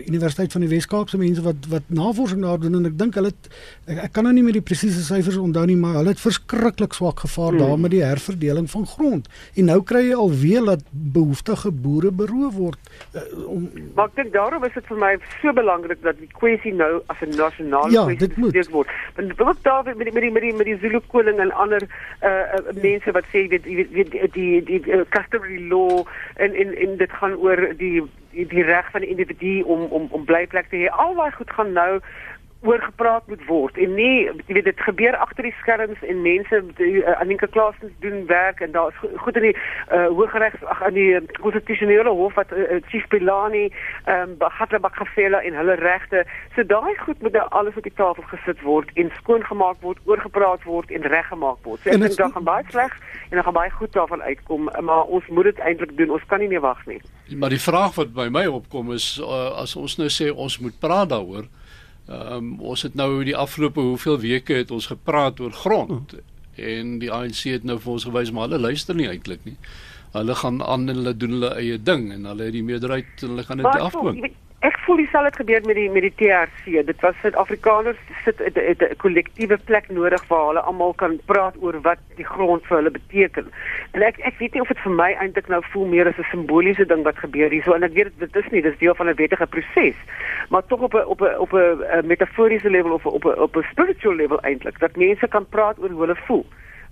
Universiteit 0.06 0.52
van 0.52 0.64
die 0.66 0.70
Wes-Kaapse 0.70 1.18
mense 1.18 1.42
wat 1.42 1.68
wat 1.70 1.88
navorsing 1.88 2.42
daar 2.42 2.60
doen 2.60 2.78
en 2.80 2.90
ek 2.90 2.98
dink 2.98 3.18
hulle 3.18 3.32
het 3.32 3.50
ek, 3.86 4.04
ek 4.08 4.12
kan 4.16 4.28
nou 4.28 4.34
nie 4.36 4.44
meer 4.46 4.58
die 4.58 4.64
presiese 4.64 5.04
syfers 5.06 5.38
onthou 5.40 5.66
nie 5.66 5.78
maar 5.78 6.00
hulle 6.00 6.14
het 6.14 6.22
verskriklik 6.22 6.96
swak 6.96 7.24
gevaar 7.26 7.54
hmm. 7.54 7.64
daar 7.64 7.78
met 7.78 7.94
die 7.94 8.04
herverdeling 8.04 8.70
van 8.70 8.86
grond 8.86 9.30
en 9.54 9.70
nou 9.72 9.80
kry 9.82 10.06
jy 10.08 10.18
alweer 10.26 10.66
dat 10.72 10.84
behoeftige 10.90 11.70
boere 11.70 12.10
beroof 12.10 12.54
word 12.56 12.92
uh, 13.14 13.26
om 13.46 13.68
Maar 13.96 14.10
ek 14.10 14.16
dink 14.16 14.32
daarom 14.34 14.64
is 14.66 14.74
dit 14.74 14.86
vir 14.90 14.98
my 15.00 15.12
so 15.40 15.52
belangrik 15.56 16.02
dat 16.04 16.18
die 16.20 16.30
kwessie 16.38 16.72
nou 16.74 17.00
as 17.12 17.20
'n 17.24 17.36
nasionale 17.36 17.92
ja, 17.92 18.04
kwessie 18.04 18.28
gesien 18.34 18.72
word. 18.72 18.88
Want 19.16 19.40
ook 19.40 19.62
daar 19.62 19.84
met 19.84 20.04
die 20.04 20.12
met 20.12 20.22
die 20.22 20.30
met 20.30 20.42
die, 20.42 20.54
met 20.54 20.66
die 20.66 20.78
Zulu 20.78 21.00
koning 21.06 21.38
en 21.38 21.52
ander 21.52 21.82
uh, 22.22 22.28
uh, 22.28 22.82
mense 22.82 23.10
wat 23.12 23.24
sê 23.32 23.46
weet 23.48 23.64
die 23.64 23.88
die 23.88 24.08
die, 24.10 24.30
die, 24.32 24.62
die 24.64 24.80
uh, 24.92 25.04
customary 25.08 25.60
law 25.68 26.04
en 26.36 26.54
en 26.54 26.74
en 26.74 26.96
dit 26.96 27.10
gaan 27.10 27.36
oor 27.36 27.68
die 27.76 28.02
die, 28.44 28.62
reg 28.62 28.90
van 28.90 29.00
die 29.00 29.10
individu 29.10 29.60
om 29.62 29.84
om 29.84 30.08
om 30.10 30.24
blyplek 30.24 30.68
te 30.68 30.76
hê. 30.76 30.88
Al 30.92 31.14
goed 31.32 31.50
gaan 31.50 31.72
nou 31.72 32.00
oor 32.60 32.80
gepraat 32.82 33.26
moet 33.26 33.44
word 33.46 33.76
en 33.76 33.94
nie 33.94 34.24
jy 34.24 34.54
weet 34.56 34.64
dit 34.64 34.80
gebeur 34.80 35.16
agter 35.20 35.44
die 35.46 35.54
skerms 35.60 36.00
en 36.08 36.22
mense 36.24 36.60
uh, 36.62 37.20
Aninka 37.20 37.46
Klaasens 37.52 37.92
doen 38.00 38.24
werk 38.26 38.60
en 38.64 38.72
daar 38.72 38.88
is 38.88 39.18
goed 39.20 39.36
in 39.36 39.50
die 39.50 39.56
uh, 39.56 40.06
hooggeregs 40.06 40.64
ag 40.64 40.80
in 40.88 40.96
die 40.96 41.40
konstitusionele 41.42 42.14
hof 42.20 42.34
wat 42.40 42.52
uh, 42.56 42.80
Chief 42.88 43.04
Pilani 43.12 43.66
ehm 44.04 44.36
um, 44.40 44.48
Hatla 44.56 44.78
Bakafela 44.78 45.42
en 45.44 45.54
hulle 45.54 45.74
regte. 45.74 46.24
So 46.54 46.64
daai 46.64 46.96
goed 46.96 47.20
moet 47.22 47.36
nou 47.36 47.44
alles 47.48 47.76
op 47.76 47.84
die 47.84 47.92
tafel 47.94 48.24
gesit 48.30 48.62
word 48.64 48.90
en 48.94 49.12
skoongemaak 49.20 49.82
word 49.84 50.00
oorgepraat 50.04 50.64
word 50.64 50.90
en 50.90 51.04
reggemaak 51.12 51.60
word. 51.62 51.82
So 51.84 51.92
ek 51.92 52.00
dink 52.00 52.16
dan 52.16 52.32
gaan 52.32 52.48
baie 52.48 52.64
sleg 52.70 52.96
en 53.28 53.36
dan 53.36 53.44
gaan 53.44 53.58
baie 53.58 53.70
goed 53.70 53.92
daarvan 53.92 54.22
uitkom 54.22 54.70
maar 54.80 55.04
ons 55.04 55.28
moet 55.28 55.50
dit 55.50 55.60
eintlik 55.60 55.96
doen. 55.98 56.16
Ons 56.16 56.24
kan 56.26 56.40
nie 56.40 56.48
meer 56.48 56.64
wag 56.64 56.80
nie. 56.86 57.00
Maar 57.36 57.52
die 57.52 57.60
vraag 57.60 57.94
wat 58.00 58.14
by 58.16 58.28
my 58.32 58.46
opkom 58.48 58.92
is 58.96 59.16
uh, 59.20 59.52
as 59.60 59.76
ons 59.76 59.98
nou 60.00 60.08
sê 60.08 60.32
ons 60.32 60.58
moet 60.64 60.80
praat 60.80 61.12
daaroor 61.12 61.44
Ehm 62.06 62.32
um, 62.36 62.50
ons 62.60 62.82
het 62.86 62.94
nou 62.94 63.24
die 63.26 63.36
afgelope 63.36 63.80
hoeveel 63.80 64.18
weke 64.22 64.54
het 64.54 64.70
ons 64.70 64.86
gepraat 64.86 65.40
oor 65.40 65.52
grond 65.52 66.14
oh. 66.14 66.20
en 66.54 66.98
die 67.02 67.10
ANC 67.10 67.42
het 67.50 67.64
nou 67.66 67.80
vir 67.82 67.92
ons 67.92 68.04
gewys 68.06 68.30
maar 68.30 68.46
hulle 68.46 68.60
luister 68.62 68.94
nie 68.94 69.08
eintlik 69.10 69.42
nie. 69.44 69.56
Hulle 70.14 70.34
gaan 70.38 70.62
aan 70.62 70.88
en 70.88 71.00
hulle 71.02 71.16
doen 71.16 71.34
hulle 71.36 71.50
eie 71.58 71.78
ding 71.82 72.12
en 72.14 72.28
hulle 72.30 72.46
het 72.46 72.54
die 72.54 72.62
meerderheid 72.62 73.22
en 73.22 73.34
hulle 73.34 73.46
gaan 73.48 73.64
dit 73.64 73.80
afkom. 73.88 74.22
Ek 74.66 74.78
voel 74.82 74.96
dieselfde 74.98 75.28
het 75.28 75.36
gebeur 75.36 75.66
met 75.68 75.76
die 75.78 75.90
met 75.94 76.02
die 76.02 76.14
TRC. 76.18 76.80
Dit 76.86 77.02
was 77.04 77.18
Suid-Afrikaners 77.22 77.98
sit 78.24 78.40
'n 78.40 78.96
kollektiewe 78.96 79.58
plek 79.68 79.86
nodig 79.88 80.22
waar 80.28 80.46
hulle 80.46 80.60
almal 80.60 80.94
kan 80.94 81.20
praat 81.26 81.54
oor 81.60 81.80
wat 81.80 82.00
die 82.16 82.26
grond 82.26 82.66
vir 82.66 82.76
hulle 82.76 82.90
beteken. 82.90 83.46
En 83.92 84.02
ek 84.02 84.18
ek 84.18 84.38
weet 84.38 84.52
nie 84.52 84.62
of 84.62 84.68
dit 84.68 84.82
vir 84.84 84.92
my 84.92 85.12
eintlik 85.12 85.48
nou 85.48 85.62
voel 85.70 85.86
meer 85.86 86.08
as 86.08 86.18
'n 86.18 86.30
simboliese 86.30 86.86
ding 86.86 87.02
wat 87.04 87.18
gebeur 87.18 87.50
hierso 87.50 87.72
en 87.72 87.82
ek 87.82 87.92
weet 87.92 88.18
dit 88.18 88.36
is 88.36 88.50
nie, 88.50 88.62
dis 88.62 88.78
deel 88.78 88.94
van 88.94 89.08
'n 89.08 89.14
wettige 89.14 89.46
proses. 89.46 89.96
Maar 90.50 90.66
tog 90.66 90.80
op 90.80 90.94
'n 90.94 91.06
op 91.06 91.20
'n 91.20 91.38
op 91.38 91.52
'n 91.52 92.06
metaforiese 92.06 92.70
level 92.70 92.92
of 92.92 93.06
op 93.06 93.24
'n 93.24 93.38
op 93.38 93.56
'n 93.56 93.66
spiritual 93.70 94.14
level 94.14 94.40
eintlik 94.40 94.78
dat 94.78 94.96
mense 94.96 95.28
kan 95.28 95.46
praat 95.48 95.78
oor 95.78 95.90
hoe 95.90 96.00
hulle 96.00 96.16
voel 96.26 96.46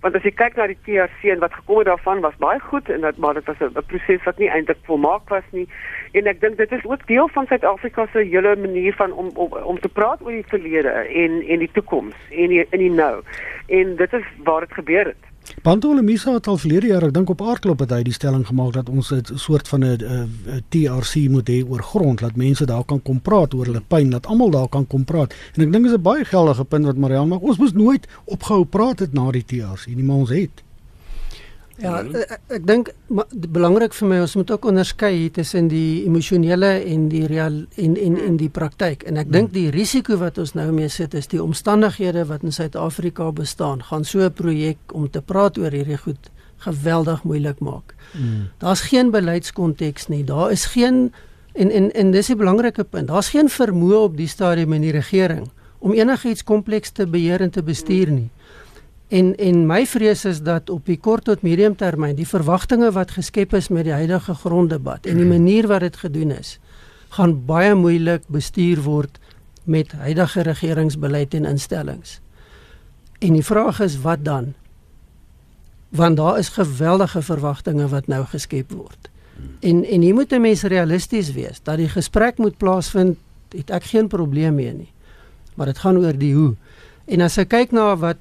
want 0.05 0.17
as 0.19 0.25
jy 0.27 0.35
kyk 0.37 0.53
na 0.59 0.67
die 0.69 0.77
TRC 0.85 1.31
en 1.33 1.39
wat 1.41 1.55
gekom 1.57 1.79
het 1.81 1.87
daarvan 1.89 2.19
was 2.21 2.35
baie 2.43 2.59
goed 2.61 2.89
en 2.93 3.01
dat 3.01 3.17
maar 3.17 3.33
dit 3.33 3.47
was 3.49 3.61
'n 3.65 3.85
proses 3.89 4.23
wat 4.23 4.37
nie 4.37 4.49
eintlik 4.49 4.77
volmaak 4.85 5.29
was 5.33 5.47
nie. 5.51 5.67
En 6.13 6.27
ek 6.27 6.41
dink 6.41 6.57
dit 6.57 6.71
is 6.71 6.85
ook 6.85 7.07
deel 7.07 7.27
van 7.33 7.47
Suid-Afrika 7.47 8.05
se 8.13 8.19
hele 8.19 8.55
manier 8.55 8.93
van 8.93 9.11
om, 9.11 9.29
om 9.33 9.49
om 9.71 9.79
te 9.79 9.89
praat 9.89 10.21
oor 10.21 10.31
die 10.31 10.45
verlede 10.47 10.89
en 11.23 11.41
en 11.41 11.59
die 11.59 11.71
toekoms 11.73 12.15
en 12.29 12.47
die, 12.53 12.67
in 12.69 12.79
die 12.79 12.91
nou. 12.91 13.23
En 13.67 13.95
dit 13.95 14.13
is 14.13 14.27
waar 14.43 14.59
dit 14.59 14.73
gebeur 14.73 15.05
het 15.05 15.34
Pantole 15.61 16.01
Misa 16.01 16.33
het 16.33 16.47
al 16.47 16.57
verlede 16.57 16.87
jaar, 16.87 17.03
ek 17.03 17.13
dink 17.13 17.29
op 17.29 17.41
aardklop 17.41 17.79
het 17.79 17.91
hy 17.91 18.01
die 18.03 18.13
stelling 18.13 18.45
gemaak 18.47 18.73
dat 18.73 18.89
ons 18.89 19.11
'n 19.11 19.37
soort 19.37 19.67
van 19.67 19.83
'n 19.83 20.29
TRC 20.69 21.29
moet 21.29 21.49
hê 21.49 21.63
oor 21.69 21.83
grond, 21.83 22.19
dat 22.19 22.35
mense 22.35 22.65
daar 22.65 22.83
kan 22.83 23.01
kom 23.01 23.21
praat 23.21 23.53
oor 23.53 23.65
hulle 23.65 23.81
pyn, 23.87 24.09
dat 24.09 24.25
almal 24.25 24.49
daar 24.51 24.69
kan 24.69 24.87
kom 24.87 25.05
praat. 25.05 25.33
En 25.53 25.63
ek 25.63 25.71
dink 25.71 25.83
dis 25.83 25.93
'n 25.93 26.01
baie 26.01 26.25
geldige 26.25 26.65
punt 26.65 26.85
wat 26.85 26.97
Marianne 26.97 27.29
maak. 27.29 27.41
Ons 27.41 27.57
moes 27.57 27.73
nooit 27.73 28.07
ophou 28.25 28.65
praat 28.65 28.99
het 28.99 29.13
na 29.13 29.31
die 29.31 29.45
TRC 29.45 29.95
nie, 29.95 30.03
maar 30.03 30.17
ons 30.17 30.29
het. 30.29 30.64
Ja, 31.77 31.97
ek, 31.99 32.13
ek, 32.15 32.41
ek 32.55 32.67
dink 32.67 32.91
belangrik 33.51 33.95
vir 33.97 34.07
my 34.07 34.19
ons 34.23 34.35
moet 34.39 34.51
ook 34.53 34.67
onderskei 34.69 35.29
tussen 35.35 35.67
die 35.67 36.05
emosionele 36.05 36.69
en 36.87 37.09
die 37.11 37.25
real 37.27 37.65
en 37.81 37.97
en 37.99 38.15
en 38.27 38.37
die 38.39 38.49
praktyk. 38.49 39.03
En 39.09 39.19
ek 39.19 39.31
dink 39.33 39.51
die 39.53 39.67
risiko 39.75 40.15
wat 40.21 40.39
ons 40.39 40.55
nou 40.55 40.69
mee 40.71 40.87
sit 40.89 41.13
is 41.13 41.27
die 41.27 41.41
omstandighede 41.43 42.23
wat 42.31 42.45
in 42.47 42.55
Suid-Afrika 42.55 43.31
bestaan, 43.35 43.83
gaan 43.83 44.05
so 44.05 44.23
'n 44.23 44.31
projek 44.31 44.77
om 44.93 45.09
te 45.09 45.21
praat 45.21 45.57
oor 45.57 45.71
hierdie 45.71 45.97
goed 45.97 46.31
geweldig 46.57 47.23
moeilik 47.23 47.59
maak. 47.59 47.95
Mm. 48.13 48.47
Daar's 48.57 48.81
geen 48.81 49.11
beleidskonteks 49.11 50.07
nie. 50.07 50.23
Daar 50.23 50.51
is 50.51 50.65
geen 50.65 51.11
en 51.53 51.71
en 51.71 51.91
en 51.91 52.11
dis 52.11 52.29
'n 52.29 52.37
belangrike 52.37 52.83
punt. 52.83 53.07
Daar's 53.07 53.29
geen 53.29 53.49
vermoë 53.49 53.95
op 53.95 54.17
die 54.17 54.27
stadium 54.27 54.73
in 54.73 54.81
die 54.81 54.91
regering 54.91 55.51
om 55.79 55.93
enigiets 55.93 56.43
kompleks 56.43 56.89
te 56.89 57.07
beheer 57.07 57.41
en 57.41 57.49
te 57.49 57.63
bestuur 57.63 58.11
nie. 58.11 58.29
En 59.07 59.35
en 59.37 59.65
my 59.69 59.85
vrees 59.85 60.25
is 60.25 60.41
dat 60.41 60.69
op 60.69 60.85
die 60.85 60.97
kort 60.97 61.23
tot 61.23 61.41
medium 61.45 61.75
termyn 61.77 62.15
die 62.17 62.27
verwagtinge 62.27 62.89
wat 62.91 63.11
geskep 63.11 63.53
is 63.53 63.69
met 63.69 63.85
die 63.85 63.93
huidige 63.93 64.33
gronddebat 64.33 65.05
en 65.05 65.17
die 65.21 65.29
manier 65.29 65.67
wat 65.67 65.85
dit 65.85 65.97
gedoen 65.97 66.31
is, 66.31 66.57
gaan 67.13 67.37
baie 67.45 67.75
moeilik 67.75 68.25
bestuur 68.27 68.81
word 68.81 69.19
met 69.63 69.91
huidige 69.91 70.41
regeringsbeleid 70.41 71.33
en 71.33 71.45
instellings. 71.45 72.19
En 73.19 73.33
die 73.33 73.45
vraag 73.45 73.79
is 73.79 74.01
wat 74.01 74.25
dan? 74.25 74.53
Want 75.89 76.17
daar 76.17 76.39
is 76.39 76.49
geweldige 76.49 77.21
verwagtinge 77.21 77.87
wat 77.87 78.07
nou 78.07 78.25
geskep 78.25 78.71
word. 78.71 79.09
En 79.59 79.85
en 79.85 80.01
hier 80.01 80.13
moet 80.13 80.31
'n 80.31 80.41
mens 80.41 80.63
realisties 80.63 81.31
wees 81.31 81.59
dat 81.63 81.77
die 81.77 81.89
gesprek 81.89 82.37
moet 82.37 82.57
plaasvind, 82.57 83.17
het 83.49 83.69
ek 83.69 83.83
geen 83.83 84.07
probleem 84.07 84.55
mee 84.55 84.73
nie. 84.73 84.91
Maar 85.53 85.65
dit 85.65 85.77
gaan 85.77 85.97
oor 85.97 86.17
die 86.17 86.33
hoe. 86.35 86.55
En 87.05 87.21
as 87.21 87.37
ek 87.37 87.49
kyk 87.49 87.71
na 87.71 87.95
wat 87.97 88.17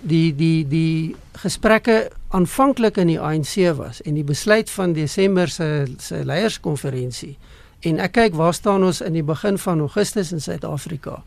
die 0.00 0.34
die 0.36 0.66
die 0.68 1.16
gesprekke 1.32 2.10
aanvanklik 2.28 2.96
in 2.96 3.06
die 3.06 3.20
ANC 3.20 3.56
was 3.76 4.02
en 4.02 4.14
die 4.14 4.24
besluit 4.24 4.70
van 4.70 4.92
Desember 4.92 5.48
se 5.48 5.86
se 5.98 6.24
leierskonferensie 6.24 7.36
en 7.80 7.98
ek 7.98 8.12
kyk 8.12 8.34
waar 8.34 8.54
staan 8.54 8.84
ons 8.84 9.00
in 9.00 9.12
die 9.12 9.22
begin 9.22 9.58
van 9.58 9.80
Augustus 9.80 10.32
in 10.32 10.40
Suid-Afrika 10.40 11.22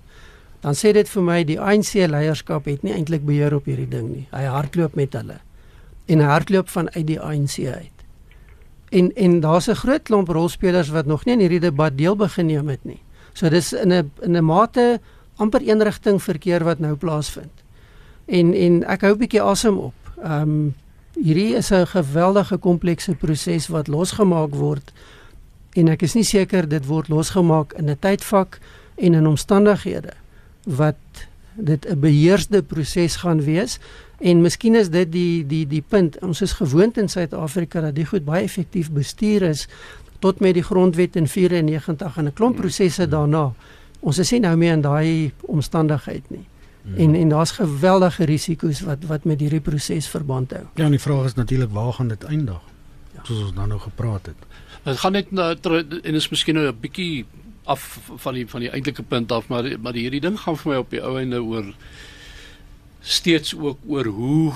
dan 0.62 0.78
sê 0.78 0.92
dit 0.94 1.10
vir 1.10 1.24
my 1.26 1.40
die 1.48 1.58
ANC 1.60 1.96
leierskap 2.10 2.68
het 2.70 2.84
nie 2.86 2.94
eintlik 2.94 3.26
beheer 3.26 3.56
op 3.58 3.66
hierdie 3.70 3.90
ding 3.90 4.12
nie. 4.12 4.28
Hy 4.30 4.46
hardloop 4.46 4.98
met 5.00 5.18
hulle 5.18 5.40
en 6.12 6.22
hy 6.22 6.28
hardloop 6.28 6.70
vanuit 6.70 7.06
die 7.08 7.20
ANC 7.22 7.58
uit. 7.66 8.06
En 8.92 9.12
en 9.16 9.40
daar's 9.42 9.70
'n 9.70 9.80
groot 9.82 10.04
klomp 10.04 10.30
rolspelers 10.30 10.90
wat 10.90 11.06
nog 11.06 11.26
nie 11.26 11.34
in 11.34 11.40
hierdie 11.40 11.60
debat 11.60 11.98
deel 11.98 12.16
begeneem 12.16 12.70
het 12.70 12.86
nie. 12.86 13.02
So 13.34 13.50
dis 13.50 13.74
in 13.74 13.94
'n 13.94 14.12
in 14.22 14.38
'n 14.38 14.46
mate 14.46 15.00
amper 15.38 15.62
eenrigting 15.62 16.22
verkeer 16.22 16.64
wat 16.64 16.80
nou 16.80 16.96
plaasvind 16.96 17.61
En 18.32 18.54
en 18.54 18.84
ek 18.88 19.02
hou 19.04 19.12
'n 19.14 19.20
bietjie 19.20 19.42
asem 19.44 19.78
op. 19.78 19.98
Ehm 20.24 20.42
um, 20.42 20.76
hierdie 21.20 21.56
is 21.56 21.72
'n 21.72 21.88
geweldige 21.88 22.58
komplekse 22.58 23.16
proses 23.16 23.68
wat 23.68 23.88
losgemaak 23.88 24.56
word. 24.56 24.94
En 25.74 25.88
ek 25.88 26.02
is 26.02 26.14
nie 26.14 26.24
seker 26.24 26.68
dit 26.68 26.86
word 26.86 27.08
losgemaak 27.08 27.74
in 27.74 27.90
'n 27.90 28.00
tydvak 28.00 28.60
en 28.96 29.14
in 29.14 29.28
omstandighede 29.28 30.14
wat 30.64 30.96
dit 31.56 31.86
'n 31.86 32.00
beheersde 32.00 32.64
proses 32.64 33.16
gaan 33.16 33.44
wees. 33.44 33.80
En 34.20 34.42
miskien 34.42 34.76
is 34.76 34.90
dit 34.90 35.12
die 35.12 35.48
die 35.48 35.68
die 35.68 35.84
punt. 35.88 36.20
Ons 36.20 36.42
is 36.42 36.54
gewoond 36.54 36.98
in 36.98 37.10
Suid-Afrika 37.10 37.82
dat 37.82 37.96
die 37.96 38.06
goed 38.06 38.26
baie 38.26 38.44
effektief 38.44 38.92
bestuur 38.92 39.42
is 39.42 39.68
tot 40.20 40.40
met 40.40 40.54
die 40.54 40.64
grondwet 40.64 41.16
in 41.16 41.28
94 41.28 42.18
en 42.18 42.26
'n 42.26 42.34
klomp 42.34 42.56
prosesse 42.56 43.08
daarna. 43.08 43.54
Ons 44.00 44.18
is 44.18 44.32
nie 44.32 44.40
nou 44.40 44.58
meer 44.58 44.74
in 44.74 44.82
daai 44.82 45.32
omstandigheid 45.42 46.24
nie 46.30 46.46
Hmm. 46.84 46.96
En 46.96 47.16
en 47.16 47.30
daar's 47.30 47.52
geweldige 47.52 48.26
risiko's 48.26 48.82
wat 48.82 49.06
wat 49.06 49.24
met 49.24 49.40
hierdie 49.40 49.62
proses 49.62 50.08
verband 50.08 50.52
hou. 50.52 50.64
Ja, 50.76 50.86
en 50.86 50.92
die 50.92 51.00
vraag 51.00 51.26
is 51.26 51.34
natuurlik 51.34 51.72
waar 51.72 51.94
gaan 51.94 52.08
dit 52.08 52.24
eindig? 52.24 52.60
Ja. 53.14 53.20
Soos 53.24 53.44
ons 53.44 53.54
dan 53.54 53.68
nou 53.68 53.80
gepraat 53.80 54.26
het. 54.26 54.50
Dit 54.84 54.98
gaan 54.98 55.12
net 55.12 55.32
na 55.32 55.56
en 56.02 56.14
is 56.14 56.30
miskien 56.30 56.56
nou 56.56 56.68
'n 56.68 56.80
bietjie 56.80 57.26
af 57.64 58.00
van 58.16 58.34
die 58.34 58.48
van 58.48 58.60
die 58.60 58.70
eintlike 58.70 59.04
punt 59.04 59.32
af, 59.32 59.48
maar 59.48 59.80
maar 59.82 59.94
hierdie 59.94 60.22
ding 60.22 60.40
gaan 60.40 60.58
vir 60.58 60.72
my 60.72 60.78
op 60.78 60.90
die 60.90 61.02
ou 61.02 61.18
einde 61.20 61.44
oor 61.44 61.74
steeds 63.02 63.56
ook 63.58 63.78
oor 63.88 64.06
hoe 64.06 64.54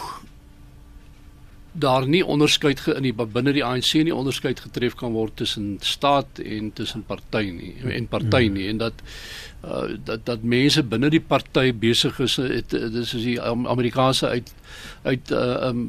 daar 1.71 2.07
nie 2.07 2.25
onderskeid 2.25 2.79
ge, 2.79 2.93
in 2.95 3.03
die 3.03 3.13
binne 3.13 3.51
die 3.55 3.63
ANC 3.65 3.93
nie 3.93 4.15
onderskeid 4.15 4.59
getref 4.63 4.95
kan 4.95 5.11
word 5.11 5.35
tussen 5.35 5.75
staat 5.83 6.39
en 6.39 6.71
tussen 6.73 7.03
party 7.03 7.49
nie 7.51 7.73
en 7.97 8.07
party 8.07 8.47
nie 8.47 8.69
en 8.71 8.77
dat 8.77 9.01
uh, 9.65 9.95
dat 10.03 10.25
dat 10.25 10.43
mense 10.43 10.83
binne 10.83 11.09
die 11.09 11.21
party 11.21 11.71
besig 11.73 12.19
is 12.19 12.35
dit 12.35 12.73
is 13.01 13.11
die 13.11 13.39
Amerikaanse 13.41 14.27
uit 14.27 14.53
uit 15.03 15.31
uh, 15.31 15.69
um 15.69 15.81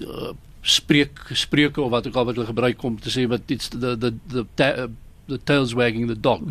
uh, 0.00 0.32
spreek 0.60 1.20
spreuke 1.32 1.80
of 1.80 1.90
wat 1.90 2.06
ook 2.06 2.16
al 2.16 2.24
wat 2.24 2.34
hulle 2.34 2.46
gebruik 2.46 2.82
om 2.82 3.00
te 3.00 3.10
sê 3.10 3.26
wat 3.28 3.50
iets 3.50 3.68
the 3.68 3.96
the 3.98 4.12
the 4.28 4.44
the, 4.54 4.88
the 5.26 5.38
tails 5.44 5.72
wagging 5.72 6.08
the 6.08 6.20
dog. 6.20 6.42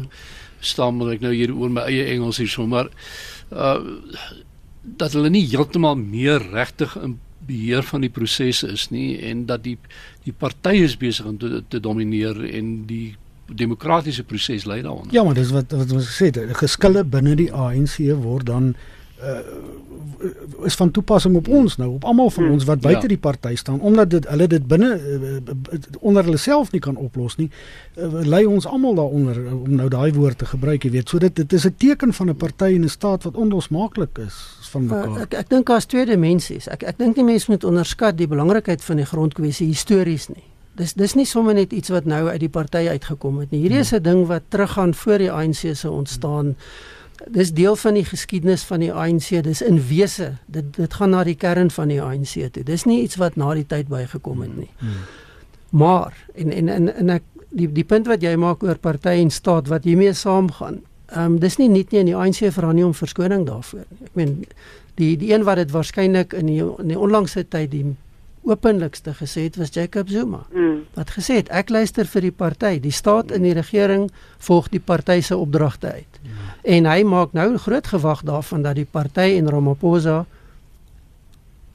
Staan 0.59 0.99
ek 1.11 1.21
nou 1.23 1.33
hier 1.33 1.53
oor 1.55 1.71
my 1.71 1.85
eie 1.87 2.09
Engels 2.15 2.41
hier 2.41 2.49
so 2.51 2.65
maar 2.67 2.89
uh, 3.53 3.79
dat 4.81 5.13
hulle 5.13 5.29
nie 5.29 5.45
heeltemal 5.47 5.95
meer 5.99 6.41
regtig 6.51 6.95
in 6.99 7.19
beheer 7.49 7.85
van 7.85 8.03
die 8.05 8.11
proses 8.13 8.63
is 8.63 8.89
nie 8.93 9.17
en 9.25 9.45
dat 9.49 9.63
die 9.65 9.77
die 10.25 10.33
partye 10.35 10.85
is 10.85 10.97
besig 10.99 11.25
om 11.29 11.37
te, 11.39 11.63
te 11.67 11.79
domineer 11.81 12.37
en 12.49 12.73
die 12.89 13.15
demokratiese 13.55 14.23
proses 14.23 14.65
lei 14.65 14.81
daaronder. 14.81 15.13
Ja, 15.13 15.23
maar 15.23 15.33
dis 15.33 15.51
wat 15.51 15.71
wat 15.71 15.91
ons 15.91 16.07
gesê 16.07 16.31
het, 16.31 16.39
geskille 16.57 17.03
binne 17.03 17.35
die 17.35 17.53
ANC 17.53 17.97
word 18.21 18.45
dan 18.45 18.75
uh, 19.23 19.39
is 20.63 20.75
van 20.75 20.91
toepassing 20.91 21.35
op 21.35 21.47
ons 21.47 21.77
nou, 21.77 21.89
op 21.93 22.03
almal 22.03 22.29
van 22.29 22.43
hmm, 22.43 22.53
ons 22.53 22.63
wat 22.63 22.81
buite 22.81 23.01
ja. 23.01 23.07
die 23.07 23.17
party 23.17 23.55
staan 23.55 23.79
omdat 23.79 24.09
dit 24.09 24.27
hulle 24.27 24.47
dit 24.47 24.67
binne 24.67 24.89
uh, 24.99 25.79
onder 25.99 26.23
hulle 26.23 26.37
self 26.37 26.71
nie 26.71 26.81
kan 26.83 26.95
oplos 26.99 27.37
nie. 27.39 27.49
Uh, 27.95 28.21
lei 28.27 28.45
ons 28.45 28.67
almal 28.67 28.95
daaronder 28.99 29.39
om 29.53 29.75
nou 29.79 29.87
daai 29.89 30.11
woord 30.13 30.37
te 30.37 30.49
gebruik, 30.49 30.83
jy 30.83 30.91
weet. 30.97 31.09
So 31.09 31.19
dit 31.23 31.35
dit 31.35 31.53
is 31.53 31.65
'n 31.65 31.75
teken 31.77 32.13
van 32.13 32.29
'n 32.29 32.35
party 32.35 32.73
en 32.75 32.83
'n 32.83 32.89
staat 32.89 33.23
wat 33.23 33.35
onlosmaaklik 33.35 34.17
is 34.27 34.35
van 34.71 34.85
mekaar. 34.85 35.09
Uh, 35.09 35.21
ek 35.21 35.33
ek 35.33 35.49
dink 35.49 35.69
as 35.69 35.85
twee 35.85 36.05
dimensies. 36.05 36.67
Ek 36.67 36.83
ek 36.83 36.97
dink 36.97 37.15
die 37.15 37.23
mense 37.23 37.51
moet 37.51 37.63
onderskat 37.63 38.17
die 38.17 38.27
belangrikheid 38.27 38.83
van 38.83 38.95
die 38.95 39.05
grondkwessie 39.05 39.67
histories 39.67 40.27
nie. 40.27 40.43
Dis 40.79 40.93
dis 40.95 41.15
nie 41.19 41.27
sommer 41.27 41.57
net 41.57 41.73
iets 41.75 41.91
wat 41.91 42.05
nou 42.07 42.21
uit 42.29 42.39
die 42.39 42.51
party 42.51 42.85
uitgekom 42.87 43.41
het 43.43 43.51
nie. 43.51 43.65
Hierdie 43.65 43.81
is 43.83 43.91
'n 43.93 44.03
ding 44.03 44.27
wat 44.27 44.43
teruggaan 44.47 44.93
voor 44.93 45.17
die 45.17 45.31
ANC 45.31 45.75
se 45.75 45.91
ontstaan. 45.91 46.55
Dis 47.27 47.51
deel 47.53 47.75
van 47.75 47.93
die 47.93 48.05
geskiedenis 48.05 48.63
van 48.63 48.79
die 48.79 48.93
ANC. 48.93 49.43
Dis 49.43 49.61
in 49.61 49.87
wese. 49.87 50.33
Dit 50.45 50.75
dit 50.75 50.93
gaan 50.93 51.09
na 51.09 51.23
die 51.23 51.35
kern 51.35 51.71
van 51.71 51.87
die 51.87 52.01
ANC 52.01 52.51
toe. 52.51 52.63
Dis 52.63 52.83
nie 52.83 53.01
iets 53.01 53.15
wat 53.15 53.35
na 53.35 53.53
die 53.53 53.65
tyd 53.65 53.87
bygekom 53.87 54.41
het 54.41 54.57
nie. 54.57 54.69
Maar 55.69 56.13
en 56.35 56.51
en 56.51 56.67
en, 56.67 56.95
en 56.95 57.09
ek 57.09 57.23
die 57.49 57.71
die 57.71 57.83
punt 57.83 58.07
wat 58.07 58.21
jy 58.21 58.35
maak 58.35 58.63
oor 58.63 58.77
party 58.77 59.19
en 59.21 59.29
staat 59.29 59.67
wat 59.67 59.83
hiermee 59.83 60.13
saamgaan. 60.13 60.81
Ehm 61.05 61.25
um, 61.25 61.39
dis 61.39 61.57
nie 61.57 61.69
net 61.69 61.91
nie 61.91 61.99
in 61.99 62.05
die 62.05 62.15
ANC 62.15 62.51
vra 62.53 62.71
nie 62.71 62.85
om 62.85 62.93
verskoning 62.93 63.45
daarvoor 63.45 63.85
nie. 63.89 64.05
Ek 64.05 64.13
meen 64.13 64.45
die 64.95 65.17
die 65.17 65.33
een 65.33 65.43
wat 65.43 65.55
dit 65.55 65.71
waarskynlik 65.71 66.33
in 66.33 66.45
die 66.45 66.61
in 66.61 66.87
die 66.87 66.99
onlangse 66.99 67.47
tyd 67.47 67.71
die 67.71 67.95
openlikste 68.49 69.13
gesê 69.13 69.45
het 69.47 69.55
was 69.59 69.73
Jacob 69.73 70.09
Zuma. 70.09 70.43
Mm. 70.53 70.83
Wat 70.97 71.13
gesê 71.15 71.39
het 71.39 71.49
ek 71.53 71.69
luister 71.69 72.07
vir 72.09 72.27
die 72.27 72.35
party, 72.35 72.73
die 72.81 72.93
staat 72.93 73.31
in 73.35 73.45
die 73.45 73.53
regering 73.53 74.09
volg 74.37 74.69
die 74.73 74.81
party 74.81 75.19
se 75.21 75.37
opdragte 75.37 75.91
uit. 75.91 76.19
Mm. 76.23 76.49
En 76.75 76.89
hy 76.89 77.03
maak 77.03 77.33
nou 77.37 77.57
groot 77.57 77.87
gewag 77.87 78.23
daarvan 78.27 78.65
dat 78.65 78.75
die 78.75 78.87
party 78.89 79.35
en 79.37 79.49
Ramaphosa 79.49 80.25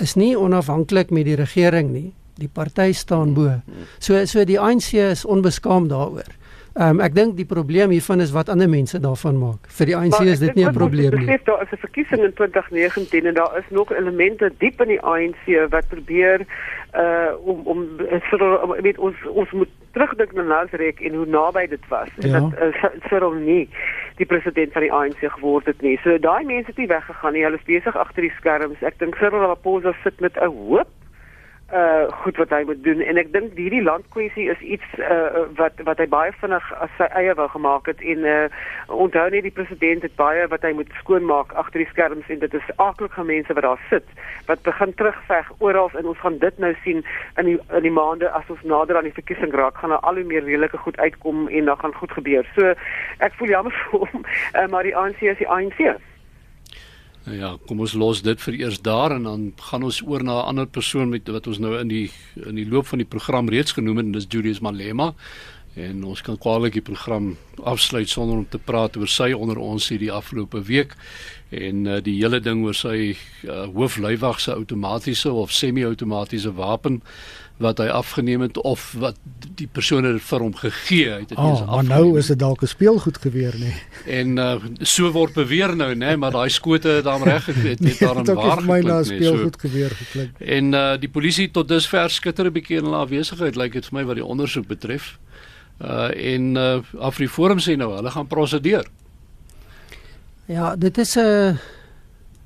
is 0.03 0.15
nie 0.15 0.35
onafhanklik 0.39 1.11
met 1.11 1.25
die 1.25 1.39
regering 1.39 1.93
nie. 1.95 2.13
Die 2.39 2.51
party 2.51 2.93
staan 2.93 3.35
bo. 3.35 3.49
Mm. 3.49 3.91
So 3.99 4.25
so 4.27 4.45
die 4.45 4.59
ANC 4.61 4.93
is 4.99 5.25
onbeskaamd 5.25 5.91
daaroor. 5.91 6.35
Ehm 6.75 6.99
um, 6.99 7.01
ek 7.07 7.13
dink 7.15 7.37
die 7.39 7.47
probleem 7.47 7.93
hiervan 7.95 8.19
is 8.19 8.33
wat 8.35 8.49
ander 8.51 8.67
mense 8.69 8.99
daarvan 8.99 9.37
maak. 9.39 9.69
Vir 9.79 9.87
die 9.87 9.95
ANC 9.95 10.25
is 10.27 10.41
dit 10.43 10.57
nie 10.59 10.65
'n 10.67 10.73
probleem 10.75 11.15
nie. 11.15 11.39
Daar 11.47 11.63
is 11.63 11.71
'n 11.71 11.79
verkiesing 11.87 12.25
in 12.25 12.33
2019 12.35 13.27
en 13.27 13.35
daar 13.35 13.59
is 13.59 13.69
nog 13.71 13.93
elemente 13.93 14.51
diep 14.59 14.81
in 14.81 14.89
die 14.89 15.01
ANC 15.01 15.71
wat 15.71 15.87
probeer 15.89 16.41
uh 16.95 17.31
om 17.45 17.61
om 17.65 17.79
met 18.83 18.99
ons 18.99 19.15
ons 19.27 19.51
moet 19.51 19.69
terugdink 19.93 20.33
na 20.33 20.43
Nasrek 20.43 21.01
en 21.01 21.15
hoe 21.15 21.27
naby 21.27 21.67
dit 21.67 21.89
was. 21.89 22.09
En 22.19 22.29
ja. 22.29 22.41
dat 22.41 22.53
uh, 22.53 22.85
Cyril 23.09 23.33
nie 23.33 23.69
die 24.17 24.27
president 24.27 24.73
van 24.73 24.83
die 24.83 24.93
ANC 24.93 25.19
geword 25.21 25.67
het 25.67 25.81
nie. 25.81 25.99
So 26.03 26.19
daai 26.19 26.45
mense 26.45 26.67
het 26.67 26.77
nie 26.77 26.87
weggegaan 26.87 27.33
nie. 27.33 27.45
Hulle 27.45 27.57
is 27.57 27.71
besig 27.71 27.97
agter 27.97 28.23
die 28.23 28.35
skerms. 28.39 28.83
Ek 28.83 28.99
dink 28.99 29.15
Cyril 29.15 29.41
Ramaphosa 29.41 29.95
sit 30.03 30.21
met 30.21 30.37
'n 30.37 30.51
hoop 30.51 30.91
uh 31.75 32.07
goed 32.23 32.37
wat 32.37 32.53
hy 32.55 32.63
moet 32.69 32.83
doen 32.85 33.01
en 33.01 33.19
ek 33.19 33.33
dink 33.33 33.57
hierdie 33.59 33.83
landkwessie 33.83 34.47
is 34.53 34.61
iets 34.61 34.99
uh 34.99 35.45
wat 35.59 35.81
wat 35.89 35.99
hy 35.99 36.07
baie 36.11 36.33
vinnig 36.41 36.71
as 36.85 36.93
sy 36.99 37.09
eie 37.19 37.35
wou 37.35 37.49
gemaak 37.51 37.91
het 37.91 38.05
en 38.15 38.25
uh 38.25 38.47
onthou 38.89 39.27
net 39.35 39.47
die 39.49 39.55
president 39.59 40.07
het 40.07 40.15
baie 40.21 40.47
wat 40.53 40.63
hy 40.63 40.73
moet 40.79 40.93
skoonmaak 41.01 41.53
agter 41.65 41.83
die 41.83 41.91
skerms 41.91 42.31
en 42.31 42.39
dit 42.45 42.55
is 42.55 42.71
aardige 42.77 43.25
mense 43.25 43.59
wat 43.59 43.67
daar 43.69 43.83
sit 43.91 44.15
wat 44.47 44.63
begin 44.63 44.95
terugveg 44.95 45.51
oral 45.59 45.91
en 45.99 46.07
ons 46.15 46.23
gaan 46.23 46.39
dit 46.39 46.59
nou 46.59 46.73
sien 46.85 47.05
in 47.43 47.51
die 47.51 47.59
in 47.81 47.87
die 47.89 47.97
maande 47.99 48.31
as 48.31 48.51
ons 48.55 48.63
nader 48.63 48.97
aan 48.97 49.09
die 49.11 49.19
verkiesing 49.19 49.55
raak 49.55 49.79
gaan 49.83 49.95
daar 49.95 50.07
al 50.07 50.21
hoe 50.21 50.25
meer 50.31 50.45
redelike 50.45 50.79
goed 50.87 50.99
uitkom 50.99 51.49
en 51.49 51.65
dan 51.65 51.79
gaan 51.79 51.95
goed 51.95 52.13
gebeur. 52.13 52.47
So 52.55 52.75
ek 53.19 53.39
voel 53.39 53.57
jammer 53.57 53.77
vir 53.83 54.07
hom 54.07 54.25
uh, 54.25 54.67
maar 54.71 54.87
die 54.87 54.97
ANC 54.97 55.23
is 55.23 55.41
die 55.43 55.51
ANC. 55.51 55.81
Nou 57.25 57.37
ja, 57.39 57.55
kom 57.65 57.81
ons 57.81 57.95
los 57.97 58.21
dit 58.21 58.41
vir 58.45 58.57
eers 58.59 58.83
daar 58.85 59.15
en 59.15 59.25
dan 59.25 59.45
gaan 59.71 59.87
ons 59.89 60.03
oor 60.05 60.23
na 60.25 60.43
'n 60.43 60.49
ander 60.51 60.67
persoon 60.67 61.09
met 61.09 61.29
wat 61.29 61.47
ons 61.47 61.59
nou 61.59 61.79
in 61.81 61.89
die 61.89 62.11
in 62.47 62.55
die 62.55 62.69
loop 62.69 62.87
van 62.87 62.99
die 62.99 63.09
program 63.09 63.49
reeds 63.49 63.73
genoem 63.73 63.97
het 63.97 64.07
en 64.07 64.13
dis 64.13 64.27
Julius 64.29 64.61
Malema. 64.61 65.15
En 65.75 66.05
ons 66.05 66.21
kan 66.23 66.39
kwaliek 66.39 66.73
die 66.73 66.83
program 66.83 67.37
afsluit 67.63 68.09
sonder 68.09 68.37
om 68.37 68.49
te 68.49 68.59
praat 68.59 68.97
oor 68.97 69.09
sy 69.09 69.33
onder 69.33 69.59
ons 69.59 69.89
hierdie 69.89 70.13
afgelope 70.13 70.63
week 70.63 70.95
en 71.55 71.87
uh, 71.87 72.01
die 72.03 72.17
hele 72.21 72.41
ding 72.41 72.65
oor 72.65 72.77
sy 72.77 73.15
uh, 73.47 73.65
hoofluiwag 73.75 74.41
se 74.41 74.53
outomatiese 74.55 75.33
of 75.33 75.53
semi-outomatiese 75.53 76.53
wapen 76.57 77.03
wat 77.63 77.79
hy 77.79 77.87
afgeneem 77.87 78.43
het 78.43 78.59
of 78.67 78.83
wat 78.99 79.19
die 79.55 79.69
persone 79.71 80.13
dit 80.17 80.25
vir 80.27 80.43
hom 80.43 80.55
gegee 80.59 81.11
het 81.13 81.35
het 81.35 81.39
oh, 81.39 81.61
maar 81.71 81.87
nou 81.87 82.19
is 82.19 82.33
dit 82.33 82.39
dalk 82.39 82.63
'n 82.63 82.67
speelgoed 82.67 83.19
geweer 83.23 83.55
nê 83.59 83.73
en 84.11 84.39
uh, 84.39 84.57
so 84.81 85.11
word 85.15 85.35
beweer 85.35 85.77
nou 85.77 85.95
nê 85.95 86.17
maar 86.17 86.35
daai 86.35 86.51
skote 86.51 86.89
het 86.99 87.05
dan 87.05 87.23
reg 87.23 87.47
het 87.47 87.81
net 87.87 87.99
daarin 87.99 88.35
waar 88.35 88.65
my 88.65 88.81
na 88.81 89.03
speelgoed 89.03 89.55
so. 89.61 89.69
geweer 89.69 89.91
geklink 89.91 90.41
en 90.41 90.75
uh, 90.75 90.97
die 90.99 91.09
polisie 91.09 91.51
tot 91.51 91.69
dusver 91.69 92.11
skitter 92.11 92.47
'n 92.47 92.53
bietjie 92.53 92.79
in 92.79 92.85
hulle 92.85 93.05
afwesigheid 93.07 93.55
lyk 93.57 93.63
like 93.63 93.81
dit 93.81 93.87
vir 93.87 93.99
my 94.01 94.05
wat 94.05 94.17
die 94.17 94.25
ondersoek 94.25 94.67
betref. 94.67 95.19
Uh, 95.83 96.35
en 96.35 96.55
uh, 96.57 96.79
Afriforum 97.03 97.59
sê 97.59 97.75
nou 97.77 97.91
hulle 97.95 98.11
gaan 98.11 98.27
prosedeer 98.27 98.87
ja 100.47 100.77
dit 100.77 100.99
is 100.99 101.17
'n 101.17 101.21
uh, 101.21 101.57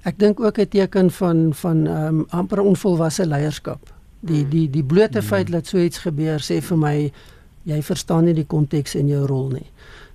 ek 0.02 0.18
dink 0.18 0.40
ook 0.40 0.58
'n 0.58 0.68
teken 0.68 1.10
van 1.10 1.54
van 1.54 1.86
um, 1.86 2.26
amper 2.30 2.60
onvolwasse 2.60 3.26
leierskap 3.26 3.98
Die 4.20 4.42
die 4.48 4.66
die 4.70 4.82
blote 4.84 5.22
feit 5.22 5.48
mm. 5.48 5.52
dat 5.52 5.66
so 5.66 5.78
iets 5.78 6.02
gebeur 6.02 6.42
sê 6.42 6.58
vir 6.62 6.78
my 6.78 6.94
jy 7.68 7.78
verstaan 7.84 8.24
nie 8.26 8.34
die 8.34 8.46
konteks 8.48 8.96
en 8.98 9.10
jou 9.10 9.24
rol 9.26 9.52
nie. 9.54 9.66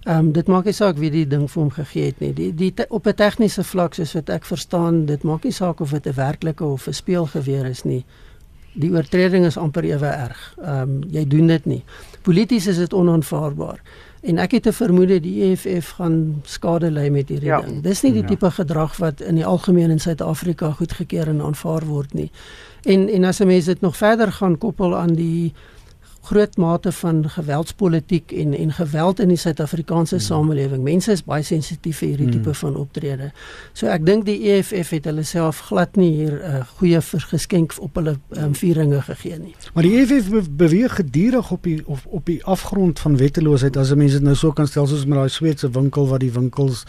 Ehm 0.04 0.28
um, 0.28 0.32
dit 0.36 0.50
maak 0.52 0.68
nie 0.68 0.76
saak 0.76 1.00
wie 1.00 1.12
die 1.12 1.28
ding 1.28 1.46
vir 1.48 1.62
hom 1.62 1.72
gegee 1.72 2.10
het 2.10 2.20
nie. 2.20 2.34
Die 2.36 2.52
die 2.52 2.74
te, 2.74 2.86
op 2.90 3.08
'n 3.08 3.16
tegniese 3.16 3.64
vlak 3.64 3.96
soos 3.96 4.14
wat 4.14 4.30
ek 4.30 4.46
verstaan, 4.46 5.06
dit 5.06 5.24
maak 5.24 5.44
nie 5.44 5.56
saak 5.56 5.80
of 5.80 5.92
dit 5.92 6.08
'n 6.08 6.16
werklike 6.16 6.66
of 6.66 6.88
'n 6.88 6.94
speelgeweer 6.94 7.66
is 7.66 7.84
nie. 7.84 8.04
Die 8.74 8.92
oortreding 8.92 9.46
is 9.46 9.58
amper 9.58 9.84
ewe 9.84 10.08
erg. 10.08 10.56
Ehm 10.58 10.82
um, 10.82 11.04
jy 11.10 11.28
doen 11.28 11.48
dit 11.48 11.66
nie. 11.66 11.84
Polities 12.22 12.68
is 12.68 12.78
dit 12.78 12.94
onaanvaarbaar. 12.94 13.80
En 14.24 14.38
ek 14.38 14.52
het 14.52 14.68
'n 14.68 14.72
vermoede 14.72 15.20
die 15.20 15.44
EFF 15.44 15.90
gaan 15.90 16.42
skade 16.44 16.92
ly 16.92 17.10
met 17.10 17.30
hierdie 17.30 17.48
ja. 17.48 17.62
ding. 17.62 17.82
Dis 17.84 18.02
nie 18.02 18.12
die 18.12 18.22
ja. 18.22 18.28
tipe 18.28 18.52
gedrag 18.52 18.98
wat 18.98 19.22
in 19.22 19.36
die 19.36 19.46
algemeen 19.46 19.90
in 19.90 20.00
Suid-Afrika 20.00 20.72
goedgekeur 20.72 21.28
en 21.28 21.42
aanvaar 21.42 21.86
word 21.86 22.14
nie. 22.14 22.32
En 22.84 23.10
en 23.10 23.24
as 23.24 23.40
'n 23.40 23.48
mens 23.48 23.66
dit 23.66 23.82
nog 23.82 23.98
verder 23.98 24.32
gaan 24.32 24.58
koppel 24.58 24.96
aan 24.96 25.14
die 25.14 25.54
groot 26.24 26.58
mate 26.58 26.92
van 26.92 27.24
geweldspolitiek 27.30 28.32
en 28.32 28.54
en 28.58 28.72
geweld 28.74 29.20
in 29.20 29.28
die 29.34 29.38
Suid-Afrikaanse 29.38 30.16
hmm. 30.16 30.26
samelewing. 30.26 30.84
Mense 30.84 31.12
is 31.12 31.24
baie 31.24 31.44
sensitief 31.44 32.00
vir 32.00 32.14
hierdie 32.14 32.30
tipe 32.32 32.54
hmm. 32.54 32.60
van 32.62 32.76
optrede. 32.80 33.32
So 33.74 33.92
ek 33.92 34.06
dink 34.08 34.26
die 34.30 34.38
EFF 34.54 34.94
het 34.96 35.10
hulle 35.12 35.26
self 35.28 35.60
glad 35.70 36.00
nie 36.00 36.12
hier 36.16 36.40
'n 36.40 36.56
uh, 36.62 36.66
goeie 36.80 37.02
geskenk 37.02 37.74
op 37.80 37.96
hulle 37.96 38.16
um, 38.38 38.56
vieringe 38.56 39.02
gegee 39.02 39.40
nie. 39.40 39.56
Maar 39.74 39.84
die 39.84 39.98
EFF 40.00 40.50
beweeg 40.50 40.96
gedurig 40.96 41.52
op 41.52 41.64
die 41.64 41.82
op, 41.86 42.00
op 42.06 42.26
die 42.26 42.44
afgrond 42.44 43.00
van 43.00 43.18
wetteloosheid 43.18 43.78
as 43.78 43.94
mense 43.94 44.20
dit 44.20 44.24
nou 44.24 44.36
so 44.36 44.52
kan 44.52 44.68
stel 44.68 44.88
soos 44.88 45.06
met 45.06 45.18
daai 45.18 45.30
Sweedse 45.30 45.70
winkel 45.70 46.08
wat 46.08 46.20
die 46.20 46.32
winkels 46.32 46.86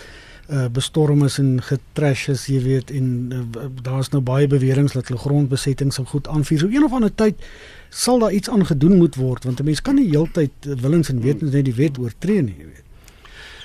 uh, 0.48 0.66
bestorm 0.68 1.24
is 1.24 1.38
en 1.38 1.62
getrash 1.62 2.28
is, 2.28 2.46
jy 2.46 2.60
weet, 2.62 2.90
en 2.90 3.06
uh, 3.32 3.66
daar's 3.82 4.10
nou 4.12 4.22
baie 4.22 4.46
beweringe 4.46 4.92
dat 4.92 5.08
hulle 5.08 5.20
grondbesettings 5.20 6.00
so 6.00 6.04
goed 6.04 6.28
aanvuur. 6.28 6.58
So 6.58 6.68
een 6.68 6.84
of 6.84 6.92
ander 6.92 7.14
tyd 7.14 7.40
sal 7.94 8.18
daar 8.18 8.32
iets 8.32 8.50
aan 8.50 8.66
gedoen 8.66 8.96
moet 8.96 9.16
word 9.16 9.44
want 9.44 9.60
'n 9.60 9.64
mens 9.64 9.82
kan 9.82 9.94
nie 9.94 10.08
heeltyd 10.08 10.52
willens 10.60 11.08
en 11.08 11.20
wetens 11.20 11.52
net 11.52 11.64
die 11.64 11.74
wet 11.74 11.98
oortree 11.98 12.42
nie, 12.42 12.56
jy 12.58 12.64
weet. 12.64 12.84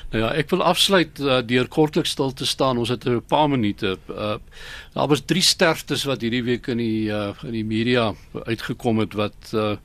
Nou 0.09 0.23
ja, 0.23 0.29
ek 0.33 0.49
wil 0.49 0.63
afsluit 0.65 1.19
uh, 1.21 1.37
deur 1.45 1.67
kortliks 1.69 2.15
stil 2.15 2.31
te 2.33 2.45
staan. 2.49 2.79
Ons 2.81 2.89
het 2.89 3.05
'n 3.05 3.21
paar 3.27 3.49
minute. 3.49 3.97
Uh, 4.09 4.37
daar 4.93 5.07
was 5.07 5.21
drie 5.25 5.41
sterftes 5.41 6.03
wat 6.03 6.21
hierdie 6.21 6.43
week 6.43 6.67
in 6.67 6.77
die 6.77 7.09
uh, 7.13 7.33
in 7.43 7.53
die 7.53 7.65
media 7.65 8.13
uitgekom 8.33 8.99
het 8.99 9.13
wat 9.13 9.53
uh, 9.53 9.77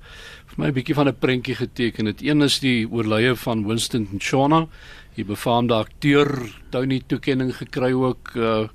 vir 0.48 0.56
my 0.56 0.68
'n 0.68 0.72
bietjie 0.72 0.94
van 0.94 1.08
'n 1.08 1.18
prentjie 1.18 1.54
geteken 1.54 2.06
het. 2.06 2.22
Een 2.22 2.42
is 2.42 2.58
die 2.58 2.88
oorlede 2.88 3.36
van 3.36 3.66
Winston 3.66 4.08
Chona, 4.18 4.66
die 5.14 5.24
befaamde 5.24 5.74
akteur, 5.74 6.28
Tony 6.70 7.02
toekenning 7.06 7.52
gekry 7.56 7.92
ook 7.92 8.32
uh, 8.36 8.68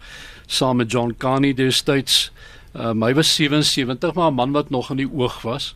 saam 0.47 0.77
met 0.77 0.91
John 0.91 1.15
Carney 1.17 1.53
destyds. 1.53 2.31
Uh, 2.73 2.93
hy 3.01 3.13
was 3.13 3.35
77, 3.35 4.13
maar 4.13 4.31
'n 4.31 4.35
man 4.35 4.51
wat 4.51 4.69
nog 4.69 4.89
in 4.89 4.97
die 4.97 5.11
oog 5.11 5.41
was. 5.41 5.75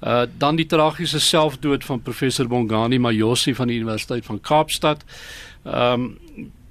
Uh 0.00 0.24
dan 0.38 0.56
die 0.56 0.66
tragiese 0.66 1.20
selfdood 1.20 1.84
van 1.84 2.00
professor 2.02 2.46
Bongani 2.48 2.98
Majosi 2.98 3.54
van 3.54 3.68
die 3.68 3.76
Universiteit 3.76 4.24
van 4.24 4.40
Kaapstad. 4.40 5.04
Um 5.64 6.18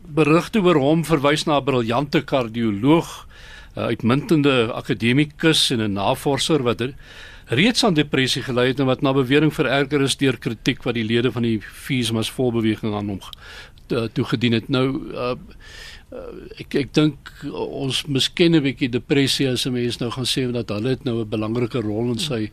berigte 0.09 0.61
oor 0.65 0.75
hom 0.75 1.05
verwys 1.05 1.45
na 1.45 1.59
'n 1.59 1.63
briljante 1.63 2.21
kardioloog, 2.21 3.27
'n 3.75 3.79
uitmuntende 3.79 4.73
akademikus 4.73 5.69
en 5.69 5.81
'n 5.81 5.93
navorser 5.93 6.63
wat 6.63 6.81
reeds 7.49 7.83
aan 7.83 7.97
depressie 7.97 8.41
gelei 8.45 8.67
het 8.71 8.79
en 8.79 8.85
wat 8.85 9.01
na 9.01 9.13
bewering 9.13 9.53
vererger 9.53 10.01
is 10.05 10.17
deur 10.17 10.37
kritiek 10.37 10.83
wat 10.85 10.97
die 10.97 11.05
lede 11.05 11.31
van 11.31 11.47
die 11.47 11.59
Feesmas 11.61 12.29
volbeweging 12.31 12.93
aan 12.93 13.15
hom 13.15 13.21
toegedien 14.13 14.53
het. 14.53 14.69
Nou 14.69 14.87
uh 15.13 15.35
Uh, 16.09 16.47
ek 16.57 16.73
ek 16.73 16.87
dink 16.97 17.29
ons 17.53 17.99
miskien 18.09 18.55
'n 18.57 18.63
bietjie 18.65 18.87
depressie 18.89 19.45
as 19.45 19.67
'n 19.67 19.73
mens 19.73 19.99
nou 20.01 20.09
gaan 20.09 20.25
sê 20.25 20.41
dat 20.51 20.69
hulle 20.73 20.89
het 20.89 21.03
nou 21.05 21.21
'n 21.21 21.29
belangrike 21.29 21.81
rol 21.85 22.09
in 22.13 22.17
sy 22.17 22.49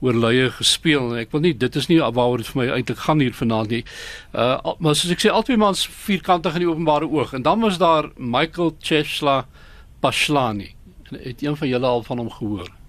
oorlye 0.00 0.50
gespeel 0.50 1.12
en 1.12 1.20
ek 1.20 1.30
wil 1.30 1.40
nie 1.40 1.54
dit 1.54 1.76
is 1.76 1.86
nie 1.86 2.00
waaroor 2.00 2.38
dit 2.38 2.50
vir 2.50 2.62
my 2.62 2.68
eintlik 2.74 2.98
gaan 2.98 3.20
hier 3.20 3.32
vanaand 3.32 3.70
nie. 3.70 3.84
Uh 4.34 4.58
maar 4.80 4.96
soos 4.96 5.12
ek 5.12 5.22
sê 5.22 5.30
altyd 5.30 5.58
mans 5.58 5.86
vierkantig 5.86 6.54
in 6.54 6.66
die 6.66 6.70
openbare 6.70 7.06
oog 7.06 7.32
en 7.32 7.42
dan 7.42 7.60
was 7.60 7.78
daar 7.78 8.10
Michael 8.16 8.74
Chesla 8.80 9.46
Pashlani. 10.00 10.74
Het 11.12 11.42
een 11.42 11.56
van 11.56 11.68
julle 11.68 11.86
al 11.86 12.02
van 12.02 12.18
hom 12.18 12.30
gehoor? 12.30 12.79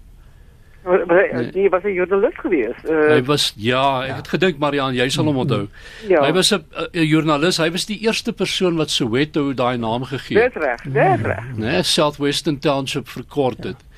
Nee. 0.84 1.52
Die 1.52 1.70
was 1.70 1.84
'n 1.84 1.94
joernalis 1.94 2.38
gewees. 2.42 2.76
Uh, 2.90 3.14
hy 3.14 3.24
was 3.24 3.54
ja, 3.56 4.02
ek 4.02 4.08
ja. 4.08 4.16
het 4.16 4.28
gedink 4.28 4.58
Marian, 4.58 4.96
jy 4.96 5.10
sal 5.10 5.26
hom 5.26 5.38
onthou. 5.38 5.68
Ja. 6.08 6.24
Hy 6.26 6.32
was 6.34 6.52
'n 6.52 6.64
joernalis. 6.92 7.58
Hy 7.58 7.70
was 7.72 7.86
die 7.86 8.00
eerste 8.02 8.34
persoon 8.34 8.76
wat 8.76 8.90
Soweto 8.90 9.54
daai 9.54 9.78
naam 9.78 10.04
gegee 10.04 10.40
het. 10.40 10.54
Dis 10.54 10.64
reg, 10.64 10.82
dis 10.82 11.22
reg. 11.22 11.46
Nee, 11.56 11.84
Southwestern 11.84 12.60
Township 12.60 13.08
verkort 13.08 13.62
dit. 13.62 13.78
Ja. 13.78 13.90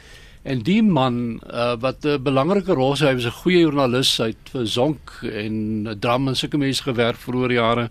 En 0.44 0.60
die 0.60 0.84
man 0.84 1.40
uh, 1.48 1.74
wat 1.80 2.04
'n 2.04 2.24
belangrike 2.24 2.74
rol 2.74 2.96
sy 2.96 3.14
was 3.14 3.26
'n 3.26 3.40
goeie 3.44 3.60
joernalis 3.60 4.22
uit 4.22 4.50
vir 4.52 4.68
Zonk 4.68 5.12
en 5.24 5.88
Dram 6.00 6.28
en 6.28 6.36
sulke 6.36 6.58
mense 6.58 6.84
gewerk 6.84 7.18
vir 7.18 7.36
oor 7.36 7.52
jare. 7.52 7.90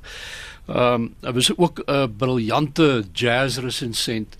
Ehm 0.69 0.95
um, 0.95 1.15
hy 1.23 1.33
was 1.33 1.57
ook 1.57 1.81
'n 1.87 2.17
briljante 2.17 3.05
jazz 3.13 3.59
resensent 3.59 4.37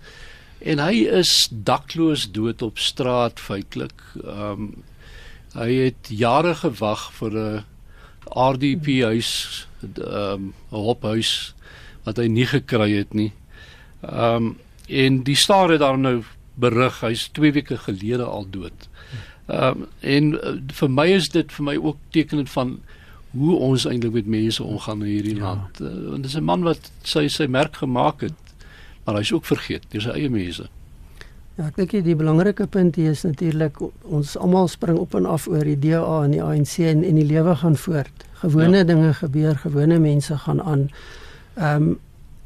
en 0.65 0.79
hy 0.79 1.05
is 1.21 1.49
dakloos 1.51 2.29
dood 2.31 2.63
op 2.63 2.79
straat 2.79 3.41
feitelik. 3.41 4.03
Ehm 4.25 4.51
um, 4.51 4.73
hy 5.53 5.69
het 5.77 6.09
jare 6.09 6.55
gewag 6.57 7.11
vir 7.13 7.33
'n 7.37 7.65
RDP 8.33 9.03
huis 9.03 9.67
ehm 9.83 10.33
um, 10.33 10.55
'n 10.71 10.85
hophuis 10.87 11.55
wat 12.05 12.17
hy 12.17 12.27
nie 12.27 12.47
gekry 12.47 12.93
het 12.97 13.15
nie. 13.15 13.33
Ehm 14.03 14.37
um, 14.37 14.57
en 14.89 15.23
die 15.23 15.37
staar 15.37 15.71
het 15.71 15.81
daar 15.81 15.99
nou 15.99 16.23
berig 16.55 17.01
hy's 17.01 17.29
2 17.33 17.53
weke 17.53 17.77
gelede 17.79 18.25
al 18.25 18.47
dood. 18.51 18.89
Ehm 19.47 19.83
um, 19.83 19.87
en 20.01 20.33
uh, 20.33 20.57
vir 20.73 20.91
my 20.91 21.09
is 21.13 21.29
dit 21.29 21.53
vir 21.53 21.65
my 21.65 21.77
ook 21.77 21.99
tekenend 22.11 22.51
van 22.51 22.81
hoe 23.33 23.57
ons 23.57 23.87
eintlik 23.89 24.13
met 24.13 24.27
mense 24.27 24.63
omgaan 24.63 25.03
in 25.03 25.09
hierdie 25.09 25.37
ja. 25.37 25.43
land. 25.43 25.81
Uh, 25.81 26.11
want 26.11 26.23
dis 26.23 26.37
'n 26.37 26.45
man 26.45 26.63
wat 26.63 26.91
sy 27.03 27.29
sy 27.29 27.47
merk 27.47 27.77
gemaak 27.77 28.21
het, 28.21 28.39
maar 29.05 29.19
hy's 29.21 29.33
ook 29.33 29.45
vergeet 29.45 29.89
deur 29.91 30.05
sy 30.07 30.17
eie 30.19 30.31
mense. 30.31 30.69
Ja, 31.59 31.67
ek 31.69 31.77
dink 31.77 31.97
die 32.07 32.17
belangrike 32.17 32.67
punt 32.67 32.97
hier 32.97 33.13
is 33.13 33.27
natuurlik 33.27 33.77
ons 34.09 34.37
almal 34.41 34.71
spring 34.73 34.99
op 34.99 35.15
en 35.15 35.27
af 35.29 35.49
oor 35.51 35.65
die 35.69 35.79
DA 35.79 36.23
en 36.25 36.33
die 36.33 36.43
ANC 36.43 36.79
en 36.79 37.05
en 37.05 37.19
die 37.21 37.27
lewe 37.29 37.57
gaan 37.61 37.77
voort. 37.77 38.25
Gewone 38.41 38.83
ja. 38.83 38.89
dinge 38.89 39.13
gebeur, 39.15 39.59
gewone 39.61 39.99
mense 39.99 40.39
gaan 40.47 40.63
aan. 40.63 40.89
Ehm 41.57 41.91
um, 41.91 41.99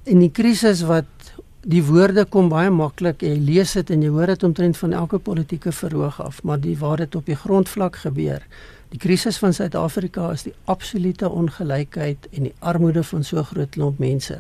en 0.06 0.22
die 0.22 0.30
krisis 0.30 0.84
wat 0.86 1.32
die 1.66 1.82
woorde 1.82 2.22
kom 2.30 2.46
baie 2.50 2.70
maklik 2.70 3.24
jy 3.26 3.34
lees 3.42 3.72
dit 3.74 3.90
en 3.90 4.04
jy 4.04 4.10
hoor 4.14 4.30
dit 4.30 4.44
omtrent 4.46 4.78
van 4.78 4.92
elke 4.94 5.18
politieke 5.18 5.72
verhoog 5.74 6.20
af 6.22 6.38
maar 6.46 6.60
die 6.62 6.76
waar 6.78 7.02
dit 7.02 7.14
op 7.18 7.26
die 7.26 7.38
grondvlak 7.38 7.98
gebeur 8.04 8.44
die 8.92 9.00
krisis 9.02 9.40
van 9.42 9.54
Suid-Afrika 9.56 10.28
is 10.30 10.46
die 10.46 10.54
absolute 10.70 11.28
ongelykheid 11.28 12.28
en 12.32 12.46
die 12.46 12.54
armoede 12.60 13.02
van 13.08 13.26
so 13.26 13.42
groot 13.50 13.74
klomp 13.74 13.98
mense 13.98 14.38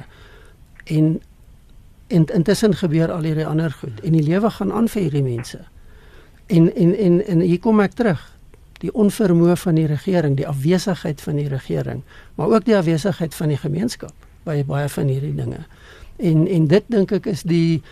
en 0.98 1.16
en 2.08 2.24
intussen 2.34 2.74
gebeur 2.74 3.12
al 3.12 3.22
hierdie 3.22 3.46
ander 3.46 3.70
goed 3.70 4.00
en 4.02 4.12
die 4.12 4.22
lewe 4.22 4.50
gaan 4.50 4.72
aan 4.72 4.88
vir 4.88 5.02
hierdie 5.02 5.22
mense 5.22 5.60
en 6.46 6.74
en 6.74 6.94
en 6.94 7.26
en 7.26 7.40
hier 7.40 7.60
kom 7.60 7.80
ek 7.80 7.92
terug 7.98 8.22
die 8.78 8.92
onvermoë 8.92 9.56
van 9.56 9.74
die 9.74 9.86
regering 9.86 10.36
die 10.36 10.48
afwesigheid 10.48 11.20
van 11.20 11.36
die 11.36 11.48
regering 11.48 12.02
maar 12.34 12.48
ook 12.48 12.64
die 12.64 12.76
afwesigheid 12.76 13.34
van 13.34 13.48
die 13.48 13.56
gemeenskap 13.56 14.14
by 14.44 14.62
baie 14.64 14.88
van 14.88 15.08
hierdie 15.10 15.34
dinge 15.34 15.64
En 16.16 16.46
en 16.48 16.66
dit 16.66 16.84
dink 16.86 17.12
ek 17.12 17.26
is 17.28 17.42
die 17.44 17.82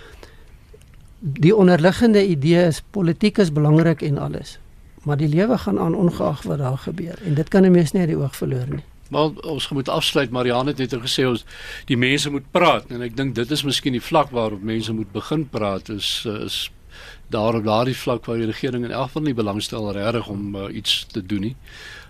die 1.19 1.55
onderliggende 1.57 2.21
idee 2.27 2.67
is 2.69 2.83
politiek 2.93 3.39
is 3.39 3.53
belangrik 3.53 4.03
en 4.03 4.19
alles. 4.19 4.59
Maar 5.05 5.17
die 5.17 5.29
lewe 5.29 5.59
gaan 5.59 5.79
aan 5.79 5.95
ongeag 5.95 6.43
wat 6.43 6.59
daar 6.59 6.79
gebeur 6.79 7.21
en 7.25 7.35
dit 7.35 7.49
kan 7.49 7.65
'n 7.65 7.71
mens 7.71 7.93
nie 7.93 8.01
uit 8.01 8.11
die 8.11 8.19
oog 8.19 8.37
verloor 8.37 8.69
nie. 8.69 8.85
Maar 9.11 9.31
ons 9.45 9.69
moet 9.69 9.89
afsluit 9.89 10.31
Marianne 10.31 10.73
het 10.73 10.79
net 10.79 10.95
gesê 11.03 11.27
ons 11.29 11.45
die 11.87 11.97
mense 11.97 12.31
moet 12.31 12.47
praat 12.51 12.91
en 12.91 13.03
ek 13.03 13.17
dink 13.17 13.35
dit 13.35 13.51
is 13.51 13.65
miskien 13.67 13.93
die 13.93 14.05
vlak 14.05 14.31
waarop 14.31 14.63
mense 14.63 14.93
moet 14.93 15.13
begin 15.13 15.49
praat 15.49 15.89
is 15.89 16.27
is 16.31 16.71
daar 17.29 17.55
op 17.59 17.65
daardie 17.65 17.97
vlak 17.97 18.25
waar 18.25 18.39
die 18.39 18.47
regering 18.47 18.85
in 18.85 18.95
elk 18.95 19.11
geval 19.11 19.23
nie 19.23 19.35
belangstel 19.35 19.93
regtig 19.93 20.29
om 20.29 20.57
uh, 20.57 20.67
iets 20.71 21.07
te 21.11 21.27
doen 21.27 21.41
nie. 21.51 21.57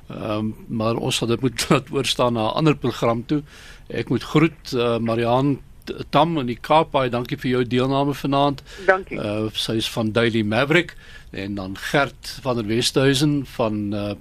Ehm 0.08 0.30
um, 0.30 0.54
maar 0.68 0.96
ons 0.96 1.16
sal 1.16 1.28
dit 1.28 1.40
moet 1.40 1.64
laat 1.70 1.90
oorstaan 1.90 2.32
na 2.32 2.48
'n 2.48 2.56
ander 2.60 2.76
program 2.76 3.26
toe. 3.26 3.42
Ek 3.88 4.08
moet 4.08 4.22
groet 4.22 4.72
uh, 4.72 4.98
Marianne 4.98 5.58
Tam 6.10 6.38
in 6.38 6.46
die 6.46 6.56
Kaap 6.60 6.92
baie 6.94 7.10
dankie 7.10 7.36
vir 7.36 7.50
jou 7.50 7.64
deelname 7.64 8.14
vanaand. 8.14 8.62
Dankie. 8.86 9.18
Uh 9.20 9.50
sy 9.52 9.76
is 9.76 9.88
van 9.92 10.12
Daily 10.12 10.42
Maverick 10.42 10.96
en 11.30 11.54
dan 11.54 11.76
Gert 11.76 12.38
van 12.42 12.56
der 12.56 12.66
Westhuizen 12.66 13.46
van 13.46 13.94
uh 13.94 14.14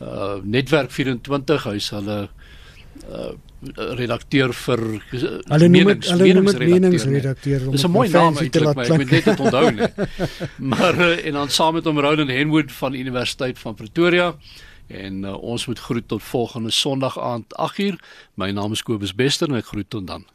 uh 0.00 0.36
Netwerk 0.44 0.90
24 0.90 1.64
hy's 1.70 1.90
hulle 1.90 2.28
uh 3.10 3.32
redakteur 3.98 4.52
vir 4.52 4.82
hulle 4.84 5.68
noem 5.72 5.90
dit 5.94 6.08
hulle 6.10 6.28
noem 6.36 6.50
dit 6.50 6.62
meningsredakteur. 6.70 7.64
Dis 7.72 7.84
'n 7.84 7.90
mooi 7.90 8.08
naam 8.08 8.36
eintlik, 8.36 8.74
maar 8.76 8.84
ek 8.84 9.00
moet 9.00 9.10
net 9.10 9.24
dit 9.24 9.40
onthou 9.40 9.70
nie. 9.72 9.88
maar 10.72 10.94
uh, 10.94 11.26
en 11.26 11.32
dan 11.32 11.48
saam 11.48 11.74
met 11.74 11.84
hom 11.84 12.00
Roland 12.00 12.30
Henwood 12.30 12.72
van 12.72 12.94
Universiteit 12.94 13.58
van 13.58 13.74
Pretoria 13.74 14.34
en 14.86 15.24
uh, 15.24 15.34
ons 15.42 15.66
moet 15.66 15.78
groet 15.78 16.08
tot 16.08 16.22
volgende 16.22 16.70
Sondag 16.70 17.18
aand 17.18 17.46
8uur. 17.58 17.98
My 18.34 18.50
naam 18.50 18.72
is 18.72 18.82
Kobus 18.82 19.14
Bester 19.14 19.48
en 19.48 19.56
ek 19.56 19.72
groet 19.72 19.90
tot 19.90 20.06
dan. 20.06 20.26